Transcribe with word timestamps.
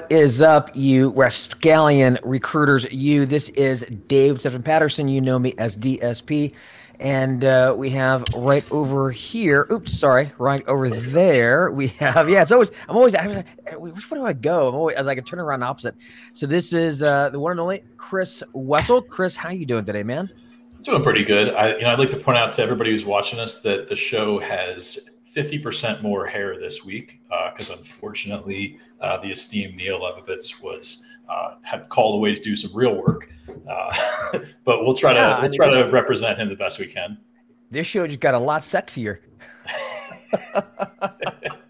What 0.00 0.10
is 0.10 0.40
up, 0.40 0.70
you 0.72 1.12
Rascallion 1.12 2.18
recruiters? 2.22 2.90
You, 2.90 3.26
this 3.26 3.50
is 3.50 3.82
Dave 4.08 4.40
Stephen 4.40 4.62
Patterson. 4.62 5.08
You 5.08 5.20
know 5.20 5.38
me 5.38 5.54
as 5.58 5.76
DSP. 5.76 6.54
And 6.98 7.44
uh, 7.44 7.74
we 7.76 7.90
have 7.90 8.24
right 8.34 8.64
over 8.72 9.10
here, 9.10 9.66
oops, 9.70 9.92
sorry, 9.92 10.32
right 10.38 10.66
over 10.66 10.88
there, 10.88 11.70
we 11.70 11.88
have, 11.98 12.30
yeah, 12.30 12.40
it's 12.40 12.50
always, 12.50 12.72
I'm 12.88 12.96
always, 12.96 13.14
I, 13.14 13.44
which 13.74 14.10
way 14.10 14.18
do 14.18 14.24
I 14.24 14.32
go? 14.32 14.68
I'm 14.68 14.74
always, 14.74 14.96
as 14.96 15.06
I 15.06 15.14
can 15.14 15.22
turn 15.22 15.38
around 15.38 15.62
opposite. 15.62 15.94
So 16.32 16.46
this 16.46 16.72
is 16.72 17.02
uh, 17.02 17.28
the 17.28 17.38
one 17.38 17.50
and 17.50 17.60
only 17.60 17.84
Chris 17.98 18.42
Wessel. 18.54 19.02
Chris, 19.02 19.36
how 19.36 19.50
you 19.50 19.66
doing 19.66 19.84
today, 19.84 20.02
man? 20.02 20.30
Doing 20.80 21.02
pretty 21.02 21.24
good. 21.24 21.54
I, 21.54 21.76
you 21.76 21.82
know, 21.82 21.90
I'd 21.90 21.98
like 21.98 22.10
to 22.10 22.16
point 22.16 22.38
out 22.38 22.52
to 22.52 22.62
everybody 22.62 22.90
who's 22.90 23.04
watching 23.04 23.38
us 23.38 23.60
that 23.60 23.86
the 23.86 23.96
show 23.96 24.38
has 24.38 25.09
50% 25.34 26.02
more 26.02 26.26
hair 26.26 26.58
this 26.58 26.84
week 26.84 27.20
because 27.52 27.70
uh, 27.70 27.76
unfortunately 27.78 28.78
uh, 29.00 29.16
the 29.18 29.30
esteemed 29.30 29.76
Neil 29.76 30.00
Lebovitz 30.00 30.62
was 30.62 31.04
uh, 31.28 31.54
had 31.62 31.88
called 31.88 32.16
away 32.16 32.34
to 32.34 32.40
do 32.40 32.56
some 32.56 32.74
real 32.74 32.94
work. 32.94 33.30
Uh, 33.68 34.38
but 34.64 34.84
we'll 34.84 34.94
try 34.94 35.14
yeah, 35.14 35.36
to 35.36 35.42
we'll 35.42 35.52
try 35.52 35.70
to 35.70 35.90
represent 35.90 36.38
him 36.38 36.48
the 36.48 36.56
best 36.56 36.78
we 36.78 36.86
can. 36.86 37.18
This 37.70 37.86
show 37.86 38.06
just 38.06 38.20
got 38.20 38.34
a 38.34 38.38
lot 38.38 38.62
sexier. 38.62 39.18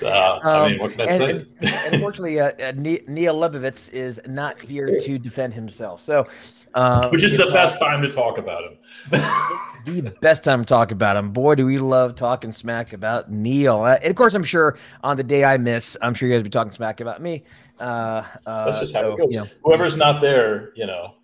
Uh, 0.00 0.38
I 0.44 0.68
mean, 0.68 0.78
what 0.78 0.92
can 0.92 1.00
I 1.00 1.04
um, 1.04 1.22
and, 1.22 1.46
say? 1.60 1.76
and, 1.86 1.94
unfortunately, 1.94 2.38
uh, 2.38 2.52
uh, 2.62 2.72
Neil 2.76 3.34
Lebovitz 3.34 3.92
is 3.92 4.20
not 4.26 4.60
here 4.60 5.00
to 5.00 5.18
defend 5.18 5.54
himself. 5.54 6.02
So, 6.02 6.26
um, 6.74 7.10
which 7.10 7.24
is 7.24 7.36
the 7.36 7.46
best 7.46 7.78
time 7.78 8.02
to 8.02 8.08
talk 8.08 8.38
about 8.38 8.64
him. 8.64 8.78
the 9.84 10.14
best 10.20 10.44
time 10.44 10.64
to 10.64 10.66
talk 10.66 10.90
about 10.90 11.16
him. 11.16 11.32
Boy, 11.32 11.54
do 11.54 11.66
we 11.66 11.78
love 11.78 12.14
talking 12.14 12.52
smack 12.52 12.92
about 12.92 13.30
Neil. 13.30 13.80
Uh, 13.82 13.98
and 14.02 14.10
of 14.10 14.16
course, 14.16 14.34
I'm 14.34 14.44
sure 14.44 14.78
on 15.02 15.16
the 15.16 15.24
day 15.24 15.44
I 15.44 15.56
miss, 15.56 15.96
I'm 16.02 16.14
sure 16.14 16.28
you 16.28 16.34
guys 16.34 16.40
will 16.40 16.44
be 16.44 16.50
talking 16.50 16.72
smack 16.72 17.00
about 17.00 17.22
me. 17.22 17.44
Uh, 17.80 18.24
uh, 18.46 18.64
That's 18.64 18.80
just 18.80 18.94
how 18.94 19.02
so, 19.02 19.12
it 19.12 19.18
goes. 19.18 19.28
You 19.30 19.40
know. 19.40 19.48
Whoever's 19.64 19.96
not 19.96 20.20
there, 20.20 20.72
you 20.74 20.86
know, 20.86 21.14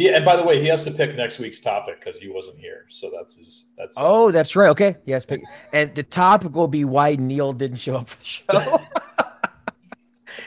he 0.00 0.08
and 0.08 0.24
by 0.24 0.36
the 0.36 0.42
way, 0.42 0.60
he 0.60 0.66
has 0.68 0.82
to 0.84 0.90
pick 0.90 1.14
next 1.14 1.38
week's 1.38 1.60
topic 1.60 2.00
because 2.00 2.18
he 2.18 2.28
wasn't 2.28 2.58
here. 2.58 2.86
So 2.88 3.10
that's 3.14 3.34
his. 3.36 3.72
That's 3.76 3.96
oh, 3.98 4.30
that's 4.30 4.56
right. 4.56 4.70
Okay, 4.70 4.96
yes, 5.04 5.26
pick, 5.26 5.42
and 5.74 5.94
the 5.94 6.02
topic 6.02 6.54
will 6.54 6.68
be 6.68 6.84
why 6.84 7.16
Neil 7.16 7.52
didn't 7.52 7.78
show 7.78 7.96
up 7.96 8.08
for 8.08 8.18
the 8.18 8.24
show. 8.24 8.80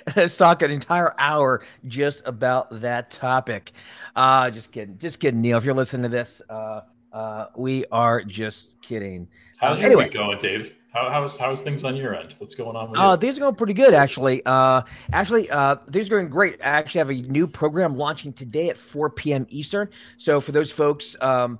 Let's 0.15 0.37
talk 0.37 0.61
an 0.61 0.71
entire 0.71 1.15
hour 1.17 1.61
just 1.87 2.27
about 2.27 2.81
that 2.81 3.11
topic. 3.11 3.71
Uh 4.15 4.49
just 4.49 4.71
kidding, 4.71 4.97
just 4.97 5.19
kidding, 5.19 5.41
Neil. 5.41 5.57
If 5.57 5.65
you're 5.65 5.73
listening 5.73 6.03
to 6.03 6.09
this, 6.09 6.41
uh, 6.49 6.81
uh, 7.11 7.47
we 7.55 7.85
are 7.91 8.23
just 8.23 8.81
kidding. 8.81 9.27
How's 9.57 9.79
your 9.79 9.87
anyway. 9.87 10.05
week 10.05 10.13
going, 10.13 10.37
Dave? 10.37 10.75
How, 10.93 11.09
how's 11.09 11.37
how's 11.37 11.63
things 11.63 11.83
on 11.83 11.95
your 11.95 12.15
end? 12.15 12.35
What's 12.37 12.53
going 12.53 12.75
on? 12.75 12.91
With 12.91 12.99
uh, 12.99 13.17
things 13.17 13.37
are 13.37 13.41
going 13.41 13.55
pretty 13.55 13.73
good, 13.73 13.93
actually. 13.93 14.43
Uh, 14.45 14.83
actually, 15.11 15.49
uh, 15.49 15.77
things 15.91 16.07
are 16.07 16.09
going 16.09 16.29
great. 16.29 16.61
I 16.61 16.65
actually 16.65 16.99
have 16.99 17.09
a 17.09 17.31
new 17.31 17.47
program 17.47 17.97
launching 17.97 18.31
today 18.33 18.69
at 18.69 18.77
4 18.77 19.09
p.m. 19.09 19.47
Eastern. 19.49 19.89
So 20.17 20.39
for 20.39 20.51
those 20.51 20.71
folks 20.71 21.15
um, 21.21 21.59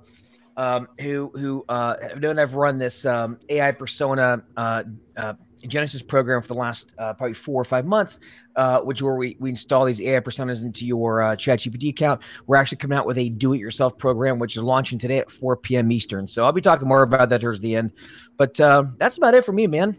um, 0.56 0.88
who 1.00 1.32
who 1.34 1.64
uh, 1.68 1.96
have 2.00 2.20
known 2.20 2.38
I've 2.38 2.54
run 2.54 2.78
this 2.78 3.04
um, 3.04 3.38
AI 3.48 3.72
persona 3.72 4.44
uh, 4.56 4.84
uh, 5.16 5.34
Genesis 5.66 6.02
program 6.02 6.42
for 6.42 6.48
the 6.48 6.54
last 6.54 6.94
uh, 6.98 7.14
probably 7.14 7.34
four 7.34 7.60
or 7.60 7.64
five 7.64 7.86
months, 7.86 8.20
uh, 8.56 8.80
which 8.80 9.02
where 9.02 9.14
we, 9.14 9.36
we 9.40 9.50
install 9.50 9.84
these 9.84 10.00
AI 10.00 10.20
personas 10.20 10.62
into 10.62 10.86
your 10.86 11.22
uh, 11.22 11.36
ChatGPT 11.36 11.90
account. 11.90 12.22
We're 12.46 12.56
actually 12.56 12.78
coming 12.78 12.96
out 12.98 13.06
with 13.06 13.18
a 13.18 13.28
do-it-yourself 13.28 13.98
program, 13.98 14.38
which 14.38 14.56
is 14.56 14.62
launching 14.62 14.98
today 14.98 15.18
at 15.18 15.30
4 15.30 15.56
p.m. 15.56 15.90
Eastern. 15.92 16.28
So 16.28 16.44
I'll 16.44 16.52
be 16.52 16.60
talking 16.60 16.88
more 16.88 17.02
about 17.02 17.28
that 17.28 17.40
towards 17.40 17.60
the 17.60 17.76
end. 17.76 17.92
But 18.36 18.58
uh, 18.60 18.84
that's 18.98 19.16
about 19.16 19.34
it 19.34 19.44
for 19.44 19.52
me, 19.52 19.66
man. 19.66 19.98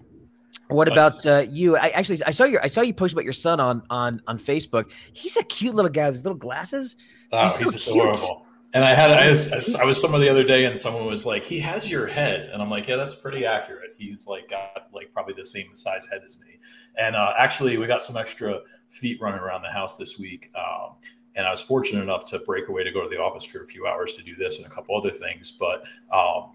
What 0.68 0.88
about 0.88 1.26
uh, 1.26 1.46
you? 1.48 1.78
I 1.78 1.90
actually 1.90 2.24
I 2.26 2.32
saw 2.32 2.46
your 2.46 2.64
I 2.64 2.70
saw 2.70 2.82
you 2.82 2.94
post 2.94 3.14
about 3.14 3.24
your 3.24 3.34
son 3.34 3.60
on 3.60 3.84
on 3.90 4.22
on 4.26 4.40
Facebook. 4.40 4.92
He's 5.14 5.38
a 5.38 5.44
cute 5.44 5.76
little 5.76 5.92
guy 5.92 6.10
with 6.10 6.24
little 6.24 6.38
glasses. 6.38 6.96
Oh, 7.32 7.48
he's, 7.50 7.60
he's 7.60 7.84
so 7.84 7.92
adorable. 7.92 8.46
And 8.74 8.84
I 8.84 8.94
had 8.94 9.12
I 9.12 9.30
was, 9.30 9.76
I 9.76 9.86
was 9.86 10.02
somewhere 10.02 10.20
the 10.20 10.30
other 10.30 10.44
day, 10.44 10.66
and 10.66 10.78
someone 10.78 11.06
was 11.06 11.26
like, 11.26 11.44
"He 11.44 11.60
has 11.60 11.90
your 11.90 12.08
head," 12.08 12.50
and 12.52 12.62
I'm 12.62 12.70
like, 12.70 12.88
"Yeah, 12.88 12.98
that's 12.98 13.16
pretty 13.16 13.46
accurate. 13.46 13.85
He's 13.98 14.28
like 14.28 14.50
got 14.50 14.88
like 14.94 15.12
probably 15.14 15.34
the 15.34 15.46
same 15.46 15.76
size 15.76 16.08
head 16.12 16.22
as 16.24 16.40
me." 16.40 16.60
And 16.98 17.16
uh, 17.16 17.34
actually, 17.38 17.78
we 17.78 17.88
got 17.88 18.04
some 18.04 18.18
extra 18.18 18.62
feet 18.90 19.20
running 19.22 19.40
around 19.40 19.62
the 19.62 19.72
house 19.72 19.98
this 19.98 20.18
week, 20.18 20.52
um, 20.56 20.96
and 21.36 21.46
I 21.46 21.52
was 21.52 21.62
fortunate 21.62 22.02
enough 22.02 22.24
to 22.32 22.40
break 22.40 22.70
away 22.70 22.84
to 22.84 22.92
go 22.92 23.02
to 23.02 23.10
the 23.10 23.22
office 23.22 23.44
for 23.44 23.62
a 23.62 23.68
few 23.68 23.88
hours 23.88 24.14
to 24.14 24.24
do 24.24 24.36
this 24.36 24.58
and 24.58 24.68
a 24.68 24.70
couple 24.70 24.98
other 24.98 25.12
things. 25.12 25.52
But 25.52 25.84
um, 26.14 26.52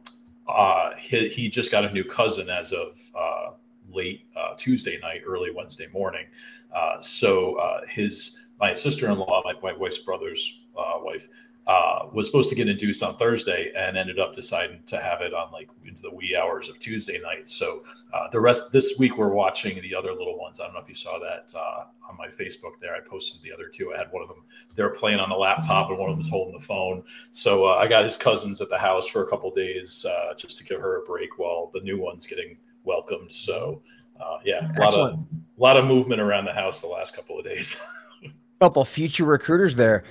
uh, 0.49 0.95
he, 0.97 1.29
he, 1.29 1.49
just 1.49 1.71
got 1.71 1.85
a 1.85 1.93
new 1.93 2.05
cousin 2.05 2.49
as 2.49 2.73
of 2.73 2.97
uh, 3.15 3.51
late 3.93 4.27
uh, 4.37 4.55
Tuesday 4.57 4.99
night, 5.01 5.23
early 5.27 5.51
Wednesday 5.51 5.87
morning. 5.93 6.27
Uh, 6.75 7.01
so 7.01 7.57
uh, 7.57 7.81
his 7.89 8.39
my 8.59 8.75
sister-in-law, 8.75 9.43
my, 9.45 9.55
my 9.63 9.73
wife's 9.77 9.99
brother's 9.99 10.61
wife 11.03 11.29
uh, 11.67 12.07
was 12.13 12.27
supposed 12.27 12.49
to 12.49 12.55
get 12.55 12.69
induced 12.69 13.03
on 13.03 13.17
Thursday 13.17 13.73
and 13.77 13.97
ended 13.97 14.19
up 14.19 14.35
deciding 14.35 14.83
to 14.87 15.01
have 15.01 15.21
it 15.21 15.33
on 15.33 15.53
like 15.53 15.71
into 15.87 16.03
the 16.03 16.11
wee 16.11 16.35
hours 16.35 16.69
of 16.69 16.79
Tuesday 16.79 17.21
night. 17.21 17.47
So 17.47 17.85
uh, 18.13 18.29
the 18.31 18.41
rest 18.41 18.73
this 18.73 18.99
week 18.99 19.19
we're 19.19 19.29
watching 19.29 19.81
the 19.83 19.95
other 19.95 20.13
little 20.13 20.39
ones. 20.39 20.59
I 20.59 20.65
don't 20.65 20.75
know 20.75 20.81
if 20.81 20.89
you 20.89 20.95
saw 20.95 21.19
that 21.19 21.53
uh, 21.57 21.85
on 22.09 22.17
my 22.17 22.27
Facebook 22.27 22.79
there. 22.81 22.95
I 22.95 23.01
posted 23.01 23.43
the 23.43 23.53
other 23.53 23.69
two. 23.69 23.93
I 23.95 23.99
had 23.99 24.11
one 24.11 24.23
of 24.23 24.29
them. 24.29 24.43
They 24.75 24.83
were 24.83 24.91
playing 24.91 25.21
on 25.21 25.29
the 25.29 25.37
laptop 25.37 25.91
and 25.91 25.99
one 25.99 26.09
of 26.09 26.15
them 26.15 26.21
was 26.21 26.29
holding 26.29 26.55
the 26.55 26.65
phone. 26.65 27.05
So 27.31 27.67
uh, 27.67 27.75
I 27.75 27.87
got 27.87 28.05
his 28.05 28.17
cousins 28.17 28.61
at 28.61 28.69
the 28.69 28.79
house 28.79 29.07
for 29.07 29.23
a 29.23 29.29
couple 29.29 29.51
days 29.51 30.05
uh, 30.07 30.35
just 30.35 30.59
to 30.59 30.65
give 30.65 30.81
her 30.81 31.03
a 31.03 31.07
break 31.07 31.39
while 31.39 31.71
the 31.73 31.81
new 31.81 32.01
one's 32.01 32.27
getting 32.27 32.57
welcomed. 32.85 33.31
So 33.31 33.83
uh, 34.21 34.39
yeah, 34.45 34.71
a 34.77 34.81
lot 34.81 34.95
of 34.95 35.19
a 35.19 35.63
lot 35.63 35.77
of 35.77 35.85
movement 35.85 36.21
around 36.21 36.47
the 36.47 36.53
house 36.53 36.81
the 36.81 36.87
last 36.87 37.15
couple 37.15 37.39
of 37.39 37.45
days. 37.45 37.77
couple 38.61 38.85
future 38.85 39.25
recruiters 39.25 39.75
there. 39.75 40.05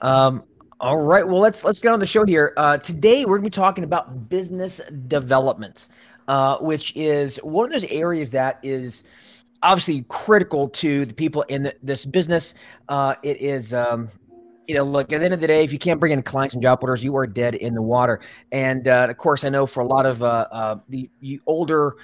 Um, 0.00 0.42
all 0.80 0.96
right. 0.96 1.26
Well, 1.26 1.40
let's 1.40 1.62
let's 1.62 1.78
get 1.78 1.92
on 1.92 2.00
the 2.00 2.06
show 2.06 2.24
here. 2.24 2.54
Uh, 2.56 2.78
today 2.78 3.26
we're 3.26 3.36
going 3.36 3.44
to 3.44 3.50
be 3.50 3.62
talking 3.62 3.84
about 3.84 4.30
business 4.30 4.80
development, 5.08 5.88
uh, 6.26 6.56
which 6.56 6.96
is 6.96 7.36
one 7.38 7.66
of 7.66 7.70
those 7.70 7.84
areas 7.90 8.30
that 8.30 8.58
is 8.62 9.04
obviously 9.62 10.06
critical 10.08 10.70
to 10.70 11.04
the 11.04 11.12
people 11.12 11.42
in 11.42 11.64
the, 11.64 11.74
this 11.82 12.06
business. 12.06 12.54
Uh, 12.88 13.14
it 13.22 13.38
is, 13.42 13.74
um, 13.74 14.08
you 14.68 14.74
know, 14.74 14.82
look 14.82 15.12
at 15.12 15.18
the 15.18 15.24
end 15.26 15.34
of 15.34 15.42
the 15.42 15.46
day, 15.46 15.62
if 15.62 15.70
you 15.70 15.78
can't 15.78 16.00
bring 16.00 16.12
in 16.12 16.22
clients 16.22 16.54
and 16.54 16.62
job 16.62 16.78
orders, 16.80 17.04
you 17.04 17.14
are 17.14 17.26
dead 17.26 17.56
in 17.56 17.74
the 17.74 17.82
water. 17.82 18.18
And 18.50 18.88
uh, 18.88 19.08
of 19.10 19.18
course, 19.18 19.44
I 19.44 19.50
know 19.50 19.66
for 19.66 19.82
a 19.82 19.86
lot 19.86 20.06
of 20.06 20.22
uh, 20.22 20.46
uh, 20.50 20.76
the, 20.88 21.10
the 21.20 21.42
older 21.44 21.96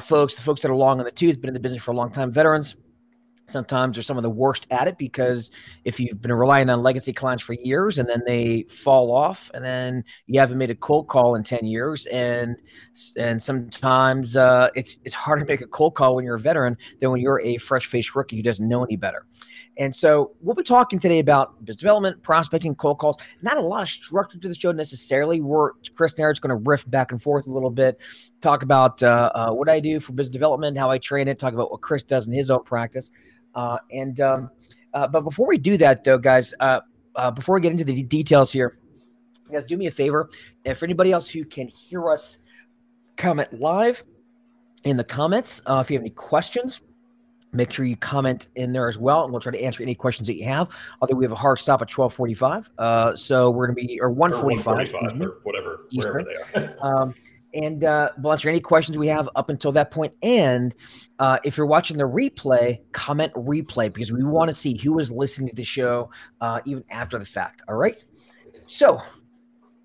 folks, 0.00 0.36
the 0.36 0.42
folks 0.42 0.60
that 0.60 0.70
are 0.70 0.76
long 0.76 1.00
in 1.00 1.04
the 1.04 1.10
tooth, 1.10 1.40
been 1.40 1.48
in 1.48 1.54
the 1.54 1.58
business 1.58 1.82
for 1.82 1.90
a 1.90 1.94
long 1.94 2.12
time, 2.12 2.30
veterans 2.30 2.76
sometimes 3.50 3.98
are 3.98 4.02
some 4.02 4.16
of 4.16 4.22
the 4.22 4.30
worst 4.30 4.66
at 4.70 4.88
it 4.88 4.98
because 4.98 5.50
if 5.84 5.98
you've 5.98 6.20
been 6.20 6.32
relying 6.32 6.70
on 6.70 6.82
legacy 6.82 7.12
clients 7.12 7.42
for 7.42 7.54
years 7.54 7.98
and 7.98 8.08
then 8.08 8.22
they 8.26 8.62
fall 8.64 9.12
off 9.12 9.50
and 9.54 9.64
then 9.64 10.04
you 10.26 10.38
haven't 10.38 10.58
made 10.58 10.70
a 10.70 10.74
cold 10.74 11.08
call 11.08 11.34
in 11.34 11.42
10 11.42 11.66
years 11.66 12.06
and 12.06 12.56
and 13.16 13.42
sometimes 13.42 14.36
uh, 14.36 14.68
it's 14.74 14.98
it's 15.04 15.14
harder 15.14 15.44
to 15.44 15.48
make 15.48 15.60
a 15.60 15.66
cold 15.66 15.94
call 15.94 16.16
when 16.16 16.24
you're 16.24 16.36
a 16.36 16.40
veteran 16.40 16.76
than 17.00 17.10
when 17.10 17.20
you're 17.20 17.40
a 17.40 17.56
fresh 17.58 17.86
faced 17.86 18.14
rookie 18.14 18.36
who 18.36 18.42
doesn't 18.42 18.68
know 18.68 18.84
any 18.84 18.96
better. 18.96 19.26
And 19.76 19.94
so 19.94 20.32
we'll 20.40 20.54
be 20.54 20.62
talking 20.62 20.98
today 20.98 21.20
about 21.20 21.64
business 21.64 21.80
development 21.80 22.22
prospecting 22.22 22.74
cold 22.74 22.98
calls. 22.98 23.16
Not 23.40 23.56
a 23.56 23.60
lot 23.60 23.82
of 23.82 23.88
structure 23.88 24.38
to 24.38 24.48
the 24.48 24.54
show 24.54 24.72
necessarily. 24.72 25.40
We're 25.40 25.72
chris 25.94 26.14
and 26.18 26.40
going 26.40 26.50
to 26.50 26.62
riff 26.68 26.88
back 26.90 27.12
and 27.12 27.22
forth 27.22 27.46
a 27.46 27.50
little 27.50 27.70
bit 27.70 28.00
talk 28.40 28.62
about 28.62 29.02
uh, 29.02 29.30
uh, 29.34 29.50
what 29.50 29.68
i 29.68 29.80
do 29.80 30.00
for 30.00 30.12
business 30.12 30.32
development 30.32 30.76
how 30.76 30.90
i 30.90 30.98
train 30.98 31.28
it 31.28 31.38
talk 31.38 31.54
about 31.54 31.70
what 31.70 31.80
chris 31.80 32.02
does 32.02 32.26
in 32.26 32.32
his 32.32 32.50
own 32.50 32.62
practice 32.64 33.10
and 33.54 34.20
um, 34.20 34.50
uh, 34.94 35.06
but 35.06 35.22
before 35.22 35.46
we 35.46 35.58
do 35.58 35.76
that, 35.76 36.04
though, 36.04 36.18
guys, 36.18 36.54
uh, 36.60 36.80
uh, 37.16 37.30
before 37.30 37.54
we 37.54 37.60
get 37.60 37.72
into 37.72 37.84
the 37.84 38.02
details 38.02 38.52
here, 38.52 38.76
guys, 39.50 39.64
do 39.64 39.76
me 39.76 39.86
a 39.86 39.90
favor. 39.90 40.28
And 40.64 40.76
for 40.76 40.84
anybody 40.84 41.12
else 41.12 41.28
who 41.28 41.44
can 41.44 41.68
hear 41.68 42.10
us 42.10 42.38
comment 43.16 43.52
live 43.52 44.02
in 44.84 44.96
the 44.96 45.04
comments, 45.04 45.60
uh, 45.66 45.80
if 45.84 45.90
you 45.90 45.96
have 45.96 46.02
any 46.02 46.10
questions, 46.10 46.80
make 47.52 47.72
sure 47.72 47.84
you 47.84 47.96
comment 47.96 48.48
in 48.54 48.72
there 48.72 48.88
as 48.88 48.98
well, 48.98 49.24
and 49.24 49.32
we'll 49.32 49.40
try 49.40 49.52
to 49.52 49.60
answer 49.60 49.82
any 49.82 49.94
questions 49.94 50.26
that 50.26 50.36
you 50.36 50.44
have. 50.44 50.68
Although 51.00 51.16
we 51.16 51.24
have 51.24 51.32
a 51.32 51.36
hard 51.36 51.58
stop 51.58 51.82
at 51.82 51.88
twelve 51.88 52.14
forty-five, 52.14 52.70
uh, 52.78 53.14
so 53.16 53.50
we're 53.50 53.66
going 53.66 53.76
to 53.76 53.86
be 53.86 54.00
or 54.00 54.10
one 54.10 54.32
forty-five, 54.32 54.88
mm-hmm. 54.88 55.22
or 55.22 55.38
whatever, 55.42 55.86
Eastern. 55.90 56.12
wherever 56.24 56.30
they 56.54 56.60
are. 56.60 56.76
um, 57.02 57.14
and 57.54 57.84
uh, 57.84 58.10
we'll 58.18 58.32
answer 58.32 58.48
any 58.48 58.60
questions 58.60 58.96
we 58.96 59.08
have 59.08 59.28
up 59.36 59.50
until 59.50 59.72
that 59.72 59.90
point. 59.90 60.14
And 60.22 60.74
uh, 61.18 61.38
if 61.44 61.56
you're 61.56 61.66
watching 61.66 61.98
the 61.98 62.04
replay, 62.04 62.80
comment 62.92 63.32
replay 63.34 63.92
because 63.92 64.12
we 64.12 64.22
want 64.24 64.48
to 64.48 64.54
see 64.54 64.76
who 64.76 64.98
is 64.98 65.10
listening 65.10 65.48
to 65.50 65.56
the 65.56 65.64
show 65.64 66.10
uh, 66.40 66.60
even 66.64 66.84
after 66.90 67.18
the 67.18 67.26
fact. 67.26 67.62
All 67.68 67.76
right. 67.76 68.04
So, 68.66 69.00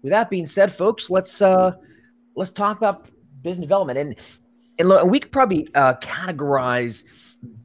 with 0.01 0.11
that 0.11 0.29
being 0.29 0.45
said, 0.45 0.73
folks, 0.73 1.09
let's 1.09 1.41
uh, 1.41 1.73
let's 2.35 2.51
talk 2.51 2.77
about 2.77 3.09
business 3.41 3.63
development. 3.63 3.99
And 3.99 4.15
and, 4.77 4.89
look, 4.89 5.09
we 5.09 5.19
could 5.19 5.31
probably 5.31 5.69
uh, 5.73 5.93
categorize 5.95 7.03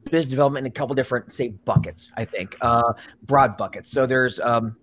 business 0.05 0.29
development 0.29 0.65
in 0.65 0.71
a 0.71 0.73
couple 0.73 0.95
different, 0.95 1.33
say, 1.33 1.49
buckets. 1.49 2.09
I 2.15 2.23
think 2.23 2.55
uh, 2.61 2.93
broad 3.23 3.57
buckets. 3.57 3.91
So 3.91 4.05
there's 4.05 4.39
um, 4.39 4.75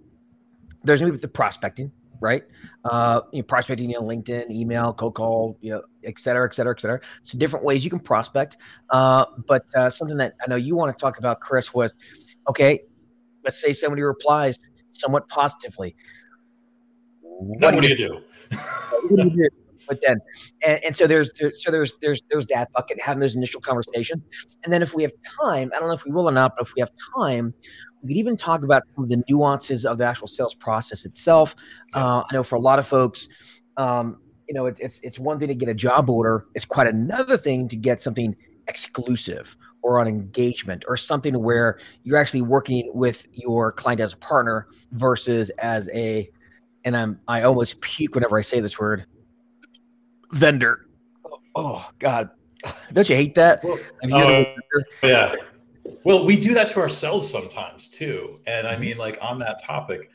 there's 0.84 1.02
maybe 1.02 1.16
the 1.16 1.28
prospecting 1.28 1.90
right? 2.20 2.42
Uh, 2.84 3.20
you 3.32 3.40
know, 3.40 3.44
prospecting 3.44 3.94
on 3.96 4.04
LinkedIn, 4.04 4.50
email, 4.50 4.92
cold 4.92 5.14
call, 5.14 5.58
you 5.60 5.72
know, 5.72 5.82
et 6.04 6.18
cetera, 6.18 6.48
et 6.48 6.54
cetera, 6.54 6.74
et 6.76 6.80
cetera. 6.80 7.00
So 7.22 7.38
different 7.38 7.64
ways 7.64 7.84
you 7.84 7.90
can 7.90 8.00
prospect. 8.00 8.56
Uh, 8.90 9.26
but 9.46 9.64
uh, 9.76 9.90
something 9.90 10.16
that 10.18 10.34
I 10.42 10.48
know 10.48 10.56
you 10.56 10.76
want 10.76 10.96
to 10.96 11.00
talk 11.00 11.18
about, 11.18 11.40
Chris, 11.40 11.74
was 11.74 11.94
okay. 12.48 12.80
Let's 13.44 13.60
say 13.60 13.72
somebody 13.72 14.02
replies 14.02 14.58
somewhat 14.90 15.28
positively. 15.28 15.96
What, 17.22 17.72
do, 17.74 17.86
you 17.86 17.96
do? 17.96 18.20
what 19.08 19.16
do 19.16 19.24
you 19.24 19.30
do? 19.30 19.48
But 19.86 20.00
then, 20.04 20.18
and, 20.66 20.84
and 20.84 20.96
so 20.96 21.06
there's 21.06 21.30
so 21.54 21.70
there's 21.70 21.94
there's 22.02 22.20
there's 22.30 22.46
that 22.48 22.70
bucket 22.72 23.00
having 23.00 23.20
those 23.20 23.36
initial 23.36 23.60
conversations, 23.60 24.22
and 24.64 24.72
then 24.72 24.82
if 24.82 24.94
we 24.94 25.02
have 25.02 25.12
time, 25.40 25.70
I 25.74 25.78
don't 25.78 25.88
know 25.88 25.94
if 25.94 26.04
we 26.04 26.10
will 26.10 26.28
or 26.28 26.32
not, 26.32 26.54
but 26.56 26.66
if 26.66 26.74
we 26.74 26.80
have 26.80 26.90
time, 27.16 27.54
we 28.02 28.08
could 28.08 28.16
even 28.16 28.36
talk 28.36 28.62
about 28.62 28.82
some 28.94 29.04
of 29.04 29.10
the 29.10 29.22
nuances 29.28 29.84
of 29.84 29.98
the 29.98 30.04
actual 30.04 30.28
sales 30.28 30.54
process 30.54 31.04
itself. 31.04 31.56
Uh, 31.94 32.22
I 32.28 32.34
know 32.34 32.42
for 32.42 32.56
a 32.56 32.60
lot 32.60 32.78
of 32.78 32.86
folks, 32.86 33.28
um, 33.76 34.18
you 34.48 34.54
know, 34.54 34.66
it, 34.66 34.78
it's 34.80 35.00
it's 35.00 35.18
one 35.18 35.38
thing 35.38 35.48
to 35.48 35.54
get 35.54 35.68
a 35.68 35.74
job 35.74 36.08
order; 36.08 36.46
it's 36.54 36.64
quite 36.64 36.86
another 36.86 37.36
thing 37.36 37.68
to 37.68 37.76
get 37.76 38.00
something 38.00 38.34
exclusive 38.68 39.56
or 39.82 39.98
on 39.98 40.08
engagement 40.08 40.84
or 40.88 40.96
something 40.96 41.40
where 41.42 41.78
you're 42.02 42.16
actually 42.16 42.42
working 42.42 42.90
with 42.94 43.26
your 43.32 43.72
client 43.72 44.00
as 44.00 44.12
a 44.12 44.16
partner 44.16 44.66
versus 44.92 45.50
as 45.58 45.88
a 45.94 46.30
and 46.84 46.96
I'm 46.96 47.20
I 47.28 47.42
almost 47.42 47.80
puke 47.80 48.14
whenever 48.14 48.38
I 48.38 48.42
say 48.42 48.60
this 48.60 48.78
word 48.78 49.06
vendor. 50.32 50.86
Oh, 51.24 51.38
oh 51.54 51.90
God, 51.98 52.30
don't 52.92 53.08
you 53.08 53.16
hate 53.16 53.34
that? 53.34 53.62
Well, 53.64 53.78
uh, 54.12 54.44
yeah. 55.02 55.34
Well, 56.08 56.24
we 56.24 56.38
do 56.38 56.54
that 56.54 56.70
to 56.70 56.80
ourselves 56.80 57.28
sometimes 57.28 57.86
too. 57.86 58.40
And 58.46 58.66
I 58.66 58.72
mm-hmm. 58.72 58.80
mean, 58.80 58.96
like 58.96 59.18
on 59.20 59.38
that 59.40 59.62
topic, 59.62 60.10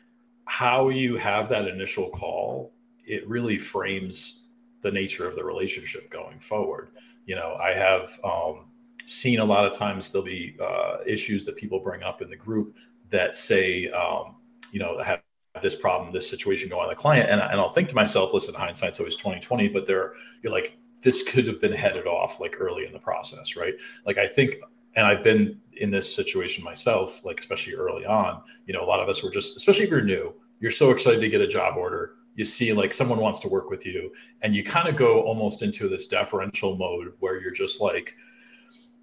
how 0.45 0.89
you 0.89 1.17
have 1.17 1.49
that 1.49 1.67
initial 1.67 2.09
call, 2.09 2.73
it 3.05 3.27
really 3.27 3.59
frames 3.59 4.45
the 4.81 4.89
nature 4.89 5.27
of 5.27 5.35
the 5.35 5.43
relationship 5.43 6.09
going 6.09 6.39
forward. 6.39 6.93
You 7.27 7.35
know, 7.35 7.59
I 7.61 7.73
have 7.73 8.09
um, 8.23 8.71
seen 9.05 9.37
a 9.37 9.45
lot 9.45 9.67
of 9.67 9.73
times 9.73 10.11
there'll 10.11 10.25
be 10.25 10.57
uh, 10.59 10.97
issues 11.05 11.45
that 11.45 11.57
people 11.57 11.79
bring 11.79 12.01
up 12.01 12.23
in 12.23 12.29
the 12.31 12.35
group 12.35 12.75
that 13.09 13.35
say, 13.35 13.91
um, 13.91 14.37
you 14.71 14.79
know, 14.79 14.97
I 14.97 15.03
have 15.03 15.21
this 15.61 15.75
problem, 15.75 16.11
this 16.11 16.27
situation 16.27 16.69
going 16.69 16.85
on 16.85 16.89
the 16.89 16.95
client, 16.95 17.29
and, 17.29 17.39
and 17.39 17.59
I'll 17.59 17.69
think 17.69 17.87
to 17.89 17.95
myself, 17.95 18.33
listen, 18.33 18.55
hindsight's 18.55 18.99
always 18.99 19.15
twenty 19.15 19.39
twenty, 19.39 19.67
but 19.67 19.85
there, 19.85 20.13
you're 20.41 20.51
like, 20.51 20.75
this 21.03 21.21
could 21.21 21.45
have 21.45 21.61
been 21.61 21.71
headed 21.71 22.07
off 22.07 22.39
like 22.39 22.55
early 22.59 22.87
in 22.87 22.93
the 22.93 22.99
process, 22.99 23.55
right? 23.55 23.75
Like 24.07 24.17
I 24.17 24.25
think 24.25 24.55
and 24.95 25.05
I've 25.05 25.23
been 25.23 25.59
in 25.77 25.91
this 25.91 26.13
situation 26.13 26.63
myself, 26.63 27.23
like 27.25 27.39
especially 27.39 27.73
early 27.73 28.05
on. 28.05 28.41
You 28.65 28.73
know, 28.73 28.81
a 28.81 28.85
lot 28.85 28.99
of 28.99 29.09
us 29.09 29.23
were 29.23 29.31
just, 29.31 29.57
especially 29.57 29.85
if 29.85 29.89
you're 29.89 30.01
new, 30.01 30.33
you're 30.59 30.71
so 30.71 30.91
excited 30.91 31.21
to 31.21 31.29
get 31.29 31.41
a 31.41 31.47
job 31.47 31.77
order. 31.77 32.15
You 32.35 32.45
see, 32.45 32.73
like 32.73 32.93
someone 32.93 33.19
wants 33.19 33.39
to 33.39 33.47
work 33.47 33.69
with 33.69 33.85
you, 33.85 34.11
and 34.41 34.55
you 34.55 34.63
kind 34.63 34.87
of 34.87 34.95
go 34.95 35.21
almost 35.21 35.61
into 35.61 35.87
this 35.87 36.07
deferential 36.07 36.75
mode 36.75 37.13
where 37.19 37.39
you're 37.39 37.51
just 37.51 37.79
like, 37.79 38.15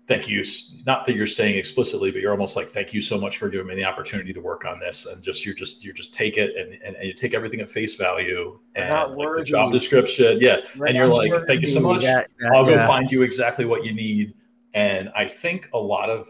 "Thank 0.08 0.28
you." 0.28 0.42
Not 0.84 1.06
that 1.06 1.14
you're 1.14 1.28
saying 1.28 1.56
explicitly, 1.56 2.10
but 2.10 2.22
you're 2.22 2.32
almost 2.32 2.56
like, 2.56 2.66
"Thank 2.66 2.92
you 2.92 3.00
so 3.00 3.20
much 3.20 3.38
for 3.38 3.48
giving 3.48 3.68
me 3.68 3.76
the 3.76 3.84
opportunity 3.84 4.32
to 4.32 4.40
work 4.40 4.64
on 4.64 4.80
this," 4.80 5.06
and 5.06 5.22
just 5.22 5.46
you're 5.46 5.54
just 5.54 5.84
you 5.84 5.92
just 5.92 6.12
take 6.12 6.38
it 6.38 6.56
and 6.56 6.72
and, 6.82 6.96
and 6.96 7.06
you 7.06 7.12
take 7.12 7.32
everything 7.32 7.60
at 7.60 7.70
face 7.70 7.94
value 7.94 8.58
and 8.74 9.14
like 9.14 9.36
the 9.36 9.44
job 9.44 9.70
description, 9.70 10.38
yeah, 10.40 10.56
and 10.84 10.96
you're 10.96 11.06
like, 11.06 11.32
"Thank 11.46 11.60
you 11.60 11.68
so 11.68 11.78
much. 11.78 12.02
That, 12.02 12.30
that, 12.40 12.50
I'll 12.52 12.64
go 12.64 12.72
yeah. 12.72 12.86
find 12.86 13.12
you 13.12 13.22
exactly 13.22 13.64
what 13.64 13.84
you 13.84 13.92
need." 13.92 14.34
And 14.74 15.10
I 15.16 15.26
think 15.26 15.68
a 15.72 15.78
lot 15.78 16.10
of 16.10 16.26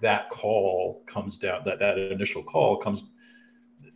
that 0.00 0.30
call 0.30 1.02
comes 1.06 1.38
down 1.38 1.62
that 1.64 1.78
that 1.78 1.98
initial 1.98 2.42
call 2.42 2.76
comes 2.76 3.04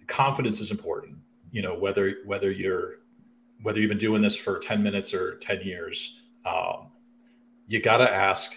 confidence 0.06 0.60
is 0.60 0.70
important. 0.70 1.18
You 1.50 1.62
know, 1.62 1.78
whether 1.78 2.16
whether 2.24 2.50
you're 2.50 2.96
whether 3.62 3.80
you've 3.80 3.88
been 3.88 3.98
doing 3.98 4.22
this 4.22 4.36
for 4.36 4.58
10 4.58 4.82
minutes 4.82 5.12
or 5.12 5.36
10 5.38 5.62
years, 5.62 6.20
um, 6.44 6.92
you 7.66 7.80
got 7.80 7.98
to 7.98 8.08
ask 8.08 8.54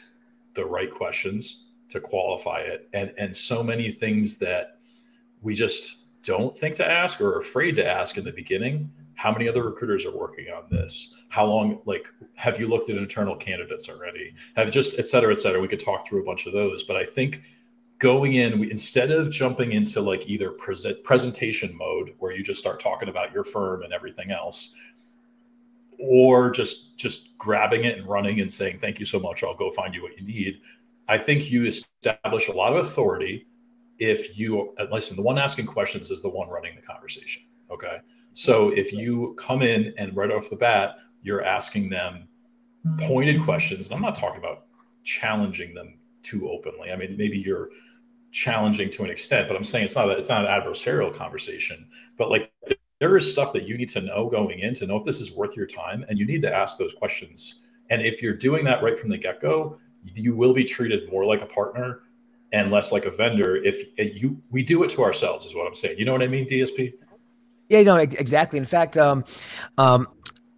the 0.54 0.64
right 0.64 0.94
questions 0.94 1.66
to 1.90 2.00
qualify 2.00 2.60
it. 2.60 2.90
And 2.94 3.14
and 3.18 3.36
so 3.36 3.64
many 3.64 3.92
things 3.92 4.38
that 4.40 4.80
we 5.42 5.56
just 5.56 5.98
don't 6.24 6.56
think 6.58 6.76
to 6.76 6.90
ask 6.90 7.20
or 7.20 7.36
are 7.36 7.40
afraid 7.40 7.76
to 7.78 7.86
ask 7.86 8.18
in 8.18 8.24
the 8.24 8.32
beginning. 8.32 8.92
How 9.16 9.32
many 9.32 9.48
other 9.48 9.64
recruiters 9.64 10.06
are 10.06 10.16
working 10.16 10.48
on 10.50 10.64
this? 10.70 11.14
How 11.32 11.46
long 11.46 11.82
like 11.86 12.06
have 12.36 12.60
you 12.60 12.68
looked 12.68 12.90
at 12.90 12.98
internal 12.98 13.36
candidates 13.36 13.88
already? 13.88 14.34
Have 14.58 14.70
just 14.70 15.00
et 15.00 15.08
cetera 15.08 15.32
et 15.32 15.40
cetera. 15.40 15.62
We 15.62 15.68
could 15.68 15.80
talk 15.80 16.06
through 16.06 16.22
a 16.22 16.26
bunch 16.26 16.46
of 16.46 16.54
those 16.54 16.84
but 16.84 16.98
i 16.98 17.04
think 17.04 17.42
going 18.00 18.34
in 18.34 18.60
we, 18.60 18.70
instead 18.70 19.12
of 19.12 19.30
jumping 19.30 19.74
into 19.74 20.02
like 20.02 20.28
either 20.28 20.52
present, 20.52 21.04
presentation 21.04 21.76
mode 21.78 22.14
where 22.20 22.36
you 22.36 22.44
just 22.44 22.60
start 22.60 22.80
talking 22.80 23.10
about 23.10 23.32
your 23.32 23.44
firm 23.44 23.84
and 23.84 23.94
everything 23.94 24.32
else 24.32 24.74
or 26.00 26.50
just 26.52 26.98
just 26.98 27.38
grabbing 27.38 27.86
it 27.86 27.98
and 27.98 28.08
running 28.08 28.42
and 28.42 28.52
saying 28.52 28.78
thank 28.78 29.00
you 29.00 29.06
so 29.06 29.20
much. 29.20 29.44
I'll 29.44 29.56
go 29.56 29.72
find 29.72 29.94
you 29.94 30.02
what 30.02 30.18
you 30.18 30.26
need. 30.26 30.62
I 31.08 31.18
think 31.18 31.52
you 31.52 31.66
establish 31.66 32.48
a 32.48 32.54
lot 32.54 32.76
of 32.76 32.84
authority 32.84 33.48
if 34.00 34.38
you 34.38 34.74
uh, 34.80 34.88
listen 34.92 35.16
the 35.16 35.22
one 35.22 35.38
asking 35.38 35.68
questions 35.68 36.12
is 36.12 36.22
the 36.22 36.30
one 36.30 36.50
running 36.50 36.76
the 36.76 36.82
conversation 36.82 37.44
okay? 37.72 37.98
So 38.34 38.70
if 38.70 38.94
you 38.94 39.36
come 39.38 39.62
in 39.62 39.94
and 39.98 40.16
right 40.16 40.32
off 40.32 40.50
the 40.50 40.56
bat 40.56 40.96
you're 41.22 41.44
asking 41.44 41.90
them 41.90 42.28
pointed 43.00 43.44
questions. 43.44 43.88
And 43.88 43.96
I'm 43.96 44.02
not 44.02 44.16
talking 44.16 44.40
about 44.40 44.66
challenging 45.04 45.74
them 45.74 46.00
too 46.24 46.50
openly. 46.50 46.92
I 46.92 46.96
mean, 46.96 47.18
maybe 47.18 47.38
you're 47.38 47.70
challenging 48.32 48.90
to 48.92 49.04
an 49.04 49.10
extent, 49.10 49.48
but 49.48 49.58
I'm 49.58 49.64
saying 49.64 49.86
it's 49.86 49.96
not 49.96 50.10
a, 50.10 50.12
it's 50.12 50.30
not 50.30 50.46
an 50.46 50.52
adversarial 50.52 51.14
conversation. 51.14 51.88
But 52.18 52.30
like 52.30 52.52
there 53.00 53.18
is 53.18 53.30
stuff 53.30 53.52
that 53.54 53.68
you 53.68 53.78
need 53.78 53.90
to 53.90 54.02
know 54.02 54.30
going 54.30 54.60
in 54.60 54.74
to 54.76 54.86
know 54.86 54.96
if 54.98 55.04
this 55.04 55.20
is 55.20 55.32
worth 55.32 55.58
your 55.58 55.66
time, 55.66 56.06
and 56.08 56.18
you 56.18 56.26
need 56.26 56.42
to 56.44 56.54
ask 56.54 56.78
those 56.78 56.94
questions. 56.94 57.64
And 57.90 58.02
if 58.02 58.22
you're 58.22 58.36
doing 58.36 58.64
that 58.66 58.82
right 58.84 58.98
from 58.98 59.10
the 59.10 59.18
get 59.18 59.42
go, 59.42 59.78
you 60.04 60.36
will 60.36 60.54
be 60.54 60.64
treated 60.64 61.12
more 61.12 61.26
like 61.26 61.42
a 61.42 61.46
partner 61.46 62.02
and 62.54 62.72
less 62.72 62.92
like 62.92 63.06
a 63.06 63.12
vendor. 63.12 63.58
If 63.58 63.84
you 63.98 64.42
we 64.50 64.64
do 64.64 64.84
it 64.84 64.90
to 64.92 65.04
ourselves, 65.04 65.46
is 65.46 65.56
what 65.56 65.68
I'm 65.68 65.76
saying. 65.76 65.98
You 65.98 66.06
know 66.06 66.14
what 66.14 66.24
I 66.24 66.28
mean, 66.28 66.48
DSP? 66.48 66.94
Yeah, 67.70 67.84
no, 67.84 67.96
exactly. 67.96 68.60
In 68.60 68.66
fact, 68.66 68.98
um, 68.98 69.24
um, 69.78 70.08